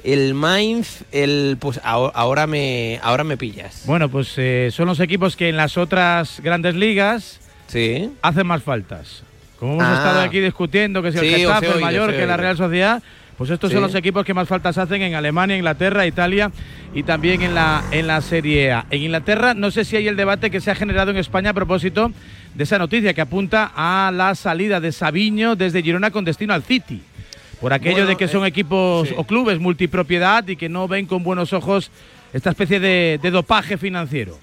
El 0.04 0.34
Mainz, 0.34 1.02
el 1.12 1.56
pues 1.60 1.80
ahora, 1.84 2.46
me 2.46 2.98
ahora 3.02 3.22
me 3.24 3.36
pillas. 3.36 3.82
Bueno, 3.86 4.08
pues 4.08 4.32
eh, 4.38 4.70
son 4.72 4.86
los 4.86 4.98
equipos 5.00 5.36
que 5.36 5.48
en 5.48 5.56
las 5.56 5.76
otras 5.76 6.40
grandes 6.42 6.74
ligas 6.74 7.38
sí. 7.66 8.10
hacen 8.22 8.46
más 8.46 8.62
faltas. 8.62 9.22
Como 9.58 9.74
hemos 9.74 9.84
Ah. 9.86 9.94
estado 9.94 10.20
aquí 10.22 10.40
discutiendo 10.40 11.02
que 11.02 11.12
si 11.12 11.18
el 11.18 11.24
Sí, 11.24 11.30
Getafe, 11.42 11.66
el 11.66 11.72
oído, 11.72 11.78
he 11.78 11.82
Mallorca, 11.82 12.16
la 12.18 12.22
oído. 12.24 12.36
Real 12.38 12.56
Sociedad, 12.56 13.02
pues 13.36 13.50
estos 13.50 13.70
son 13.72 13.82
los 13.82 13.94
equipos 13.94 14.24
que 14.24 14.32
más 14.32 14.48
faltas 14.48 14.78
hacen 14.78 15.02
en 15.02 15.14
Alemania, 15.14 15.56
Inglaterra, 15.56 16.06
Italia 16.06 16.50
y 16.94 17.02
también 17.02 17.42
en 17.42 17.54
la, 17.54 17.84
en 17.90 18.06
la 18.06 18.20
Serie 18.22 18.72
A. 18.72 18.86
En 18.90 19.02
Inglaterra 19.02 19.52
no 19.54 19.70
sé 19.70 19.84
si 19.84 19.96
hay 19.96 20.08
el 20.08 20.16
debate 20.16 20.50
que 20.50 20.60
se 20.62 20.70
ha 20.70 20.74
generado 20.74 21.10
en 21.10 21.18
España 21.18 21.50
a 21.50 21.54
propósito 21.54 22.10
de 22.54 22.64
esa 22.64 22.78
noticia 22.78 23.12
que 23.14 23.20
apunta 23.20 23.70
a 23.76 24.10
la 24.14 24.34
salida 24.34 24.80
de 24.80 24.92
Sabiño 24.92 25.56
desde 25.56 25.82
Girona 25.82 26.10
con 26.10 26.24
destino 26.24 26.54
al 26.54 26.62
City. 26.62 27.02
Por 27.60 27.72
aquello 27.72 27.96
Bueno, 27.96 28.08
de 28.08 28.16
que 28.16 28.28
son 28.28 28.44
eh, 28.44 28.48
equipos 28.48 29.08
sí. 29.08 29.14
o 29.16 29.24
clubes 29.24 29.58
multipropiedad 29.58 30.46
y 30.48 30.56
que 30.56 30.68
no 30.68 30.88
ven 30.88 31.06
con 31.06 31.22
buenos 31.22 31.52
ojos 31.52 31.90
esta 32.32 32.50
especie 32.50 32.80
de, 32.80 33.18
de 33.22 33.30
dopaje 33.30 33.76
financiero. 33.76 34.38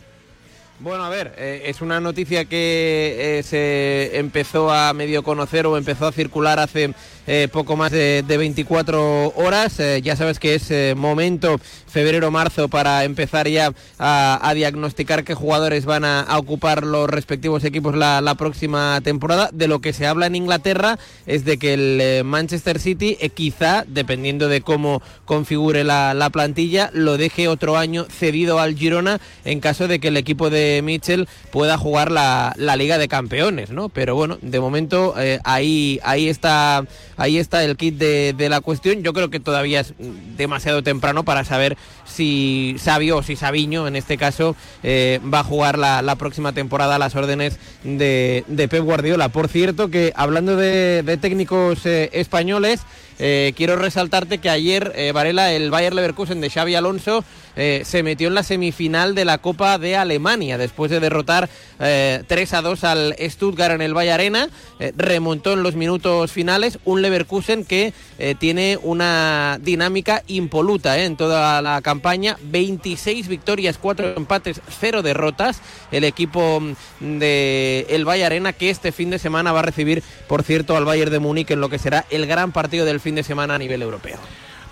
Bueno, 0.79 1.03
a 1.03 1.09
ver, 1.09 1.33
eh, 1.37 1.63
es 1.65 1.81
una 1.81 1.99
noticia 1.99 2.45
que 2.45 3.39
eh, 3.39 3.43
se 3.43 4.19
empezó 4.19 4.71
a 4.71 4.93
medio 4.93 5.23
conocer 5.23 5.65
o 5.65 5.75
empezó 5.75 6.05
a 6.05 6.11
circular 6.11 6.59
hace 6.59 6.93
eh, 7.27 7.49
poco 7.51 7.75
más 7.75 7.91
de, 7.91 8.23
de 8.25 8.37
24 8.37 9.33
horas. 9.35 9.79
Eh, 9.81 10.01
ya 10.01 10.15
sabes 10.15 10.39
que 10.39 10.55
es 10.55 10.71
eh, 10.71 10.93
momento 10.95 11.59
febrero-marzo 11.87 12.69
para 12.69 13.03
empezar 13.03 13.49
ya 13.49 13.73
a, 13.99 14.51
diagnosticar 14.55 15.25
qué 15.25 15.33
jugadores 15.33 15.85
van 15.85 16.05
a, 16.05 16.25
ocupar 16.37 16.85
los 16.85 17.09
respectivos 17.09 17.65
equipos 17.65 17.95
la, 17.95 18.35
próxima 18.37 19.01
temporada. 19.03 19.49
De 19.51 19.67
lo 19.67 19.81
que 19.81 19.91
se 19.91 20.07
habla 20.07 20.27
en 20.27 20.35
Inglaterra 20.35 20.99
es 21.25 21.43
de 21.43 21.57
que 21.57 21.73
el 21.73 22.23
Manchester 22.23 22.79
City 22.79 23.17
quizá, 23.33 23.83
dependiendo 23.87 24.47
de 24.47 24.61
cómo 24.61 25.01
configure 25.25 25.83
la, 25.83 26.13
la 26.13 26.29
plantilla, 26.29 26.91
lo 26.93 27.17
deje 27.17 27.47
otro 27.47 27.77
año 27.77 28.05
cedido 28.09 28.59
al 28.59 28.75
Girona 28.75 29.19
en 29.43 29.59
caso 29.59 29.87
de 29.87 29.99
que 29.99 30.09
el 30.09 30.17
equipo 30.17 30.49
de 30.49 30.81
Mitchell 30.83 31.27
pueda 31.51 31.77
jugar 31.77 32.11
la, 32.11 32.53
la 32.57 32.75
Liga 32.75 32.97
de 32.97 33.07
Campeones, 33.07 33.71
¿no? 33.71 33.89
Pero 33.89 34.15
bueno, 34.15 34.37
de 34.41 34.59
momento 34.59 35.15
ahí, 35.43 35.99
ahí, 36.03 36.29
está, 36.29 36.85
ahí 37.17 37.37
está 37.37 37.63
el 37.63 37.75
kit 37.75 37.95
de, 37.95 38.49
la 38.49 38.61
cuestión. 38.61 39.03
Yo 39.03 39.13
creo 39.13 39.29
que 39.29 39.39
todavía 39.39 39.81
es 39.81 39.93
demasiado 40.37 40.83
temprano 40.83 41.23
para 41.23 41.43
saber 41.43 41.77
si 42.05 42.75
Sabio 42.79 43.17
o 43.17 43.23
si 43.23 43.35
Sabiño, 43.35 43.87
en 43.87 43.95
este 43.95 44.17
caso, 44.17 44.55
eh, 44.83 45.19
va 45.33 45.39
a 45.39 45.43
jugar 45.43 45.77
la, 45.77 46.15
próxima 46.17 46.53
temporada 46.53 46.95
a 46.95 46.99
las 46.99 47.15
órdenes 47.15 47.59
de, 47.83 48.43
de 48.47 48.67
Pep 48.67 48.83
Guardiola. 48.83 49.29
Por 49.29 49.49
cierto, 49.49 49.89
que 49.89 50.13
hablando 50.15 50.55
de, 50.55 51.03
de 51.03 51.17
técnicos 51.17 51.85
eh, 51.85 52.09
españoles, 52.13 52.81
eh, 53.19 53.53
quiero 53.55 53.75
resaltarte 53.75 54.37
que 54.37 54.49
ayer, 54.49 54.91
eh, 54.95 55.11
Varela, 55.11 55.51
el 55.51 55.71
Bayer 55.71 55.93
Leverkusen 55.93 56.41
de 56.41 56.49
Xavi 56.49 56.75
Alonso 56.75 57.23
eh, 57.55 57.81
se 57.85 58.03
metió 58.03 58.27
en 58.27 58.35
la 58.35 58.43
semifinal 58.43 59.15
de 59.15 59.25
la 59.25 59.39
Copa 59.39 59.79
de 59.79 59.95
Alemania 59.95 60.59
después 60.59 60.91
de 60.91 60.99
derrotar 60.99 61.49
eh, 61.79 62.23
3 62.27 62.53
a 62.53 62.61
2 62.61 62.83
al 62.83 63.15
Stuttgart 63.19 63.73
en 63.73 63.81
el 63.81 63.97
Valle 63.97 64.11
Arena. 64.11 64.49
Remontó 64.95 65.53
en 65.53 65.63
los 65.63 65.75
minutos 65.75 66.31
finales 66.31 66.77
un 66.85 67.01
Leverkusen 67.01 67.65
que 67.65 67.93
tiene 68.37 68.77
una 68.83 69.57
dinámica 69.59 70.23
impoluta 70.27 70.99
en 70.99 71.17
toda 71.17 71.61
la 71.63 71.81
campaña. 71.81 72.37
26 72.43 73.27
victorias, 73.27 73.79
4 73.79 74.17
empates, 74.17 74.61
0 74.79 75.01
derrotas. 75.01 75.61
El 75.91 76.03
equipo 76.03 76.59
mm, 76.59 77.17
de 77.17 77.87
el 77.89 78.07
Valle 78.07 78.25
Arena 78.25 78.53
que 78.53 78.69
este 78.69 78.91
fin 78.91 79.09
de 79.09 79.17
semana 79.17 79.51
va 79.51 79.59
a 79.59 79.63
recibir, 79.63 80.03
por 80.27 80.43
cierto, 80.43 80.77
al 80.77 80.85
Bayern 80.85 81.11
de 81.11 81.19
Múnich 81.19 81.49
en 81.49 81.61
lo 81.61 81.69
que 81.69 81.79
será 81.79 82.05
el 82.11 82.27
gran 82.27 82.51
partido 82.51 82.85
del 82.85 82.99
fin 83.07 83.15
de 83.15 83.23
semana 83.23 83.55
a 83.55 83.57
nivel 83.57 83.81
europeo. 83.81 84.17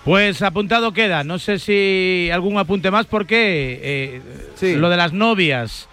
Pues 0.04 0.42
apuntado 0.42 0.92
queda. 0.92 1.24
No 1.24 1.38
sé 1.38 1.58
si 1.58 2.28
algún 2.30 2.58
apunte 2.58 2.90
más 2.90 3.06
porque 3.06 4.20
eh, 4.62 4.74
lo 4.76 4.90
de 4.90 4.96
las 4.98 5.14
novias 5.14 5.88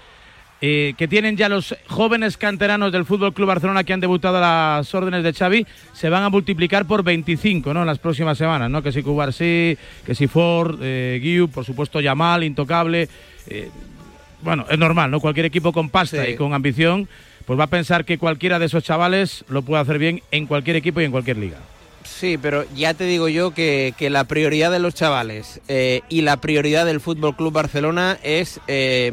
eh, 0.62 0.94
que 0.98 1.08
tienen 1.08 1.38
ya 1.38 1.48
los 1.48 1.74
jóvenes 1.88 2.36
canteranos 2.38 2.92
del 2.92 3.06
Fútbol 3.06 3.34
Club 3.34 3.48
Barcelona 3.48 3.86
que 3.86 3.94
han 3.94 4.02
debutado 4.02 4.38
a 4.38 4.78
las 4.78 4.94
órdenes 4.94 5.24
de 5.24 5.32
Xavi 5.34 5.66
se 5.94 6.10
van 6.10 6.24
a 6.24 6.30
multiplicar 6.30 6.86
por 6.86 7.02
25, 7.02 7.74
¿no? 7.74 7.80
En 7.82 7.88
las 7.88 8.00
próximas 8.00 8.38
semanas, 8.38 8.70
¿no? 8.70 8.84
Que 8.84 8.92
si 8.92 9.02
Cubarsí, 9.04 9.78
que 10.06 10.14
si 10.14 10.28
Ford, 10.28 10.80
eh, 10.82 11.20
Guiu, 11.24 11.48
por 11.48 11.64
supuesto 11.64 12.02
Yamal, 12.02 12.44
Intocable. 12.44 13.08
eh, 13.48 13.70
bueno, 14.42 14.66
es 14.70 14.78
normal, 14.78 15.10
¿no? 15.10 15.22
Cualquier 15.22 15.46
equipo 15.46 15.72
con 15.72 15.90
pasta 15.90 16.26
Sí. 16.26 16.32
y 16.32 16.36
con 16.36 16.54
ambición, 16.54 17.08
pues 17.46 17.58
va 17.58 17.64
a 17.64 17.68
pensar 17.68 18.04
que 18.04 18.18
cualquiera 18.18 18.60
de 18.60 18.66
esos 18.66 18.84
chavales 18.84 19.46
lo 19.48 19.62
puede 19.62 19.82
hacer 19.82 19.98
bien 19.98 20.22
en 20.32 20.46
cualquier 20.48 20.76
equipo 20.76 21.00
y 21.00 21.06
en 21.06 21.12
cualquier 21.12 21.38
liga. 21.38 21.58
Sí, 22.06 22.38
pero 22.38 22.66
ya 22.76 22.94
te 22.94 23.06
digo 23.06 23.28
yo 23.28 23.52
que, 23.52 23.94
que 23.98 24.10
la 24.10 24.26
prioridad 24.26 24.72
de 24.72 24.80
los 24.80 24.94
chavales 24.94 25.62
eh, 25.68 26.02
y 26.10 26.22
la 26.22 26.38
prioridad 26.38 26.86
del 26.86 27.00
Fútbol 27.00 27.36
Club 27.36 27.54
Barcelona 27.54 28.18
es 28.24 28.60
eh, 28.68 29.12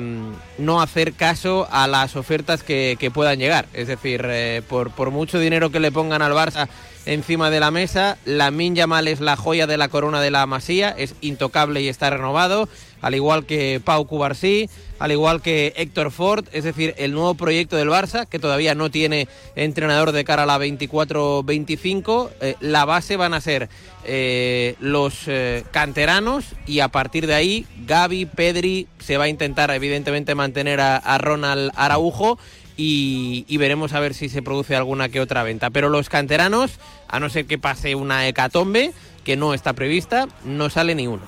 no 0.59 0.83
hacer 0.83 1.13
caso 1.13 1.69
a 1.71 1.87
las 1.87 2.17
ofertas 2.17 2.63
que, 2.63 2.97
que 2.99 3.11
puedan 3.11 3.39
llegar. 3.39 3.67
Es 3.73 3.89
decir, 3.89 4.23
eh, 4.25 4.63
por, 4.69 4.91
por 4.91 5.11
mucho 5.11 5.39
dinero 5.39 5.71
que 5.71 5.81
le 5.81 5.93
pongan 5.93 6.23
al 6.23 6.33
Barça 6.33 6.69
encima 7.07 7.51
de 7.51 7.61
la 7.61 7.71
mesa, 7.71 8.19
la 8.25 8.51
Yamal 8.51 9.09
es 9.09 9.21
la 9.21 9.37
joya 9.37 9.67
de 9.67 9.77
la 9.77 9.89
corona 9.89 10.21
de 10.21 10.31
la 10.31 10.47
Masía, 10.47 10.91
es 10.91 11.15
intocable 11.21 11.81
y 11.83 11.89
está 11.89 12.11
renovado, 12.11 12.69
al 13.01 13.15
igual 13.15 13.47
que 13.47 13.81
Pau 13.85 14.07
Cubarsí, 14.07 14.69
al 14.99 15.13
igual 15.13 15.41
que 15.41 15.73
Héctor 15.77 16.11
Ford, 16.11 16.45
es 16.53 16.65
decir, 16.65 16.95
el 16.99 17.13
nuevo 17.13 17.35
proyecto 17.35 17.77
del 17.77 17.89
Barça, 17.89 18.27
que 18.27 18.39
todavía 18.39 18.75
no 18.75 18.91
tiene 18.91 19.29
entrenador 19.57 20.13
de 20.13 20.25
cara 20.25 20.43
a 20.43 20.47
la 20.47 20.59
24-25. 20.59 22.31
Eh, 22.41 22.57
la 22.61 22.85
base 22.85 23.17
van 23.17 23.33
a 23.35 23.41
ser 23.41 23.69
eh, 24.05 24.77
los 24.81 25.23
eh, 25.27 25.65
canteranos 25.71 26.55
y 26.67 26.81
a 26.81 26.89
partir 26.89 27.27
de 27.27 27.35
ahí 27.35 27.67
Gaby, 27.87 28.27
Pedri, 28.27 28.89
se 28.99 29.17
va 29.17 29.25
a 29.25 29.29
intentar 29.29 29.71
evidentemente 29.71 30.35
mantener 30.35 30.81
a, 30.81 31.19
Ronald 31.19 31.73
Araujo. 31.77 32.39
Y, 32.77 33.45
y 33.47 33.59
veremos 33.59 33.93
a 33.93 34.01
ver 34.01 34.15
si 34.15 34.31
se 34.31 34.41
produce 34.41 34.75
alguna 34.75 35.11
que 35.11 35.21
otra 35.21 35.43
venta. 35.43 35.69
Pero 35.69 35.91
los 35.91 36.09
canteranos, 36.09 36.79
a 37.09 37.21
no 37.21 37.29
ser 37.29 37.45
que 37.45 37.59
pase 37.59 37.95
una 37.95 38.27
hecatombe, 38.27 38.93
que 39.23 39.37
no 39.37 39.53
está 39.53 39.75
prevista, 39.75 40.29
no 40.45 40.71
sale 40.71 40.95
ni 40.95 41.07
uno. 41.07 41.23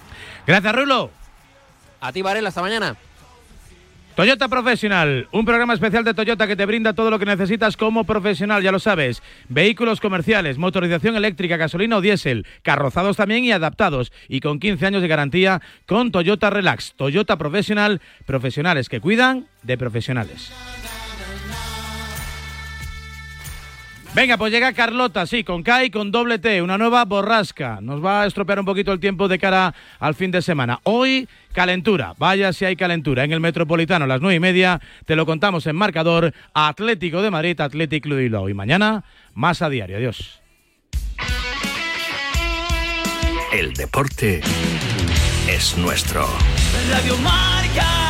Gracias, 0.47 0.75
Rulo. 0.75 1.11
A 2.03 2.13
ti, 2.13 2.21
Varela, 2.21 2.49
hasta 2.49 2.61
mañana. 2.61 2.97
Toyota 4.17 4.49
Profesional, 4.49 5.29
un 5.31 5.45
programa 5.47 5.73
especial 5.73 6.05
de 6.05 6.13
Toyota 6.13 6.49
que 6.49 6.57
te 6.57 6.67
brinda 6.67 6.93
todo 6.93 7.11
lo 7.11 7.19
que 7.19 7.25
necesitas 7.25 7.77
como 7.79 8.05
profesional, 8.05 8.63
ya 8.63 8.73
lo 8.73 8.81
sabes. 8.81 9.23
Vehículos 9.49 10.01
comerciales, 10.01 10.59
motorización 10.59 11.15
eléctrica, 11.17 11.57
gasolina 11.57 11.97
o 11.97 12.01
diésel, 12.01 12.45
carrozados 12.63 13.17
también 13.17 13.45
y 13.45 13.53
adaptados. 13.53 14.13
Y 14.29 14.41
con 14.41 14.59
15 14.59 14.85
años 14.85 15.03
de 15.03 15.09
garantía 15.09 15.63
con 15.87 16.11
Toyota 16.11 16.51
Relax. 16.51 16.93
Toyota 16.97 17.39
Profesional, 17.39 18.03
profesionales 18.27 18.89
que 18.89 19.01
cuidan 19.01 19.47
de 19.63 19.79
profesionales. 19.79 20.53
Venga, 24.15 24.37
pues 24.37 24.53
llega 24.53 24.75
Carlota, 24.75 25.27
sí, 25.27 25.43
con 25.43 25.63
K 25.63 25.85
y 25.85 25.91
con 25.91 26.13
doble 26.13 26.39
T, 26.39 26.61
una 26.61 26.77
nueva 26.77 27.07
borrasca. 27.07 27.79
Nos 27.81 28.05
va 28.05 28.23
a 28.23 28.27
estropear 28.27 28.61
un 28.61 28.67
poquito 28.67 28.93
el 28.93 29.01
tiempo 29.01 29.27
de 29.27 29.39
cara 29.39 29.75
al 29.99 30.15
fin 30.15 30.31
de 30.31 30.43
semana. 30.43 30.81
Hoy, 30.83 31.29
calentura. 31.55 32.15
Vaya 32.19 32.53
si 32.53 32.67
hay 32.67 32.77
calentura. 32.77 33.25
En 33.25 33.33
el 33.33 33.41
Metropolitano 33.41 34.05
a 34.05 34.09
las 34.09 34.21
nueve 34.21 34.37
y 34.37 34.41
media 34.41 34.83
te 35.07 35.17
lo 35.17 35.25
contamos 35.25 35.67
en 35.67 35.77
marcador 35.77 36.35
Atlético 36.53 37.23
de 37.23 37.31
Madrid, 37.31 37.59
Atlético 37.59 38.05
Club 38.05 38.17
de 38.17 38.23
Bilbao. 38.25 38.51
Y 38.51 38.55
mañana, 38.55 39.03
más 39.33 39.63
a 39.63 39.71
diario. 39.71 39.97
Adiós. 39.97 40.43
El 43.51 43.73
deporte 43.73 44.43
es 45.49 45.77
nuestro. 45.79 46.27
Radio 46.91 47.17
Marca. 47.19 48.02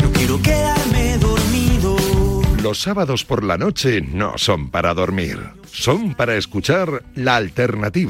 No 0.00 0.10
quiero 0.12 0.40
quedarme 0.40 1.18
dormido. 1.18 1.96
Los 2.62 2.80
sábados 2.80 3.24
por 3.24 3.44
la 3.44 3.58
noche 3.58 4.00
no 4.00 4.38
son 4.38 4.70
para 4.70 4.94
dormir, 4.94 5.38
son 5.70 6.14
para 6.14 6.36
escuchar 6.36 7.02
la 7.14 7.36
alternativa. 7.36 8.02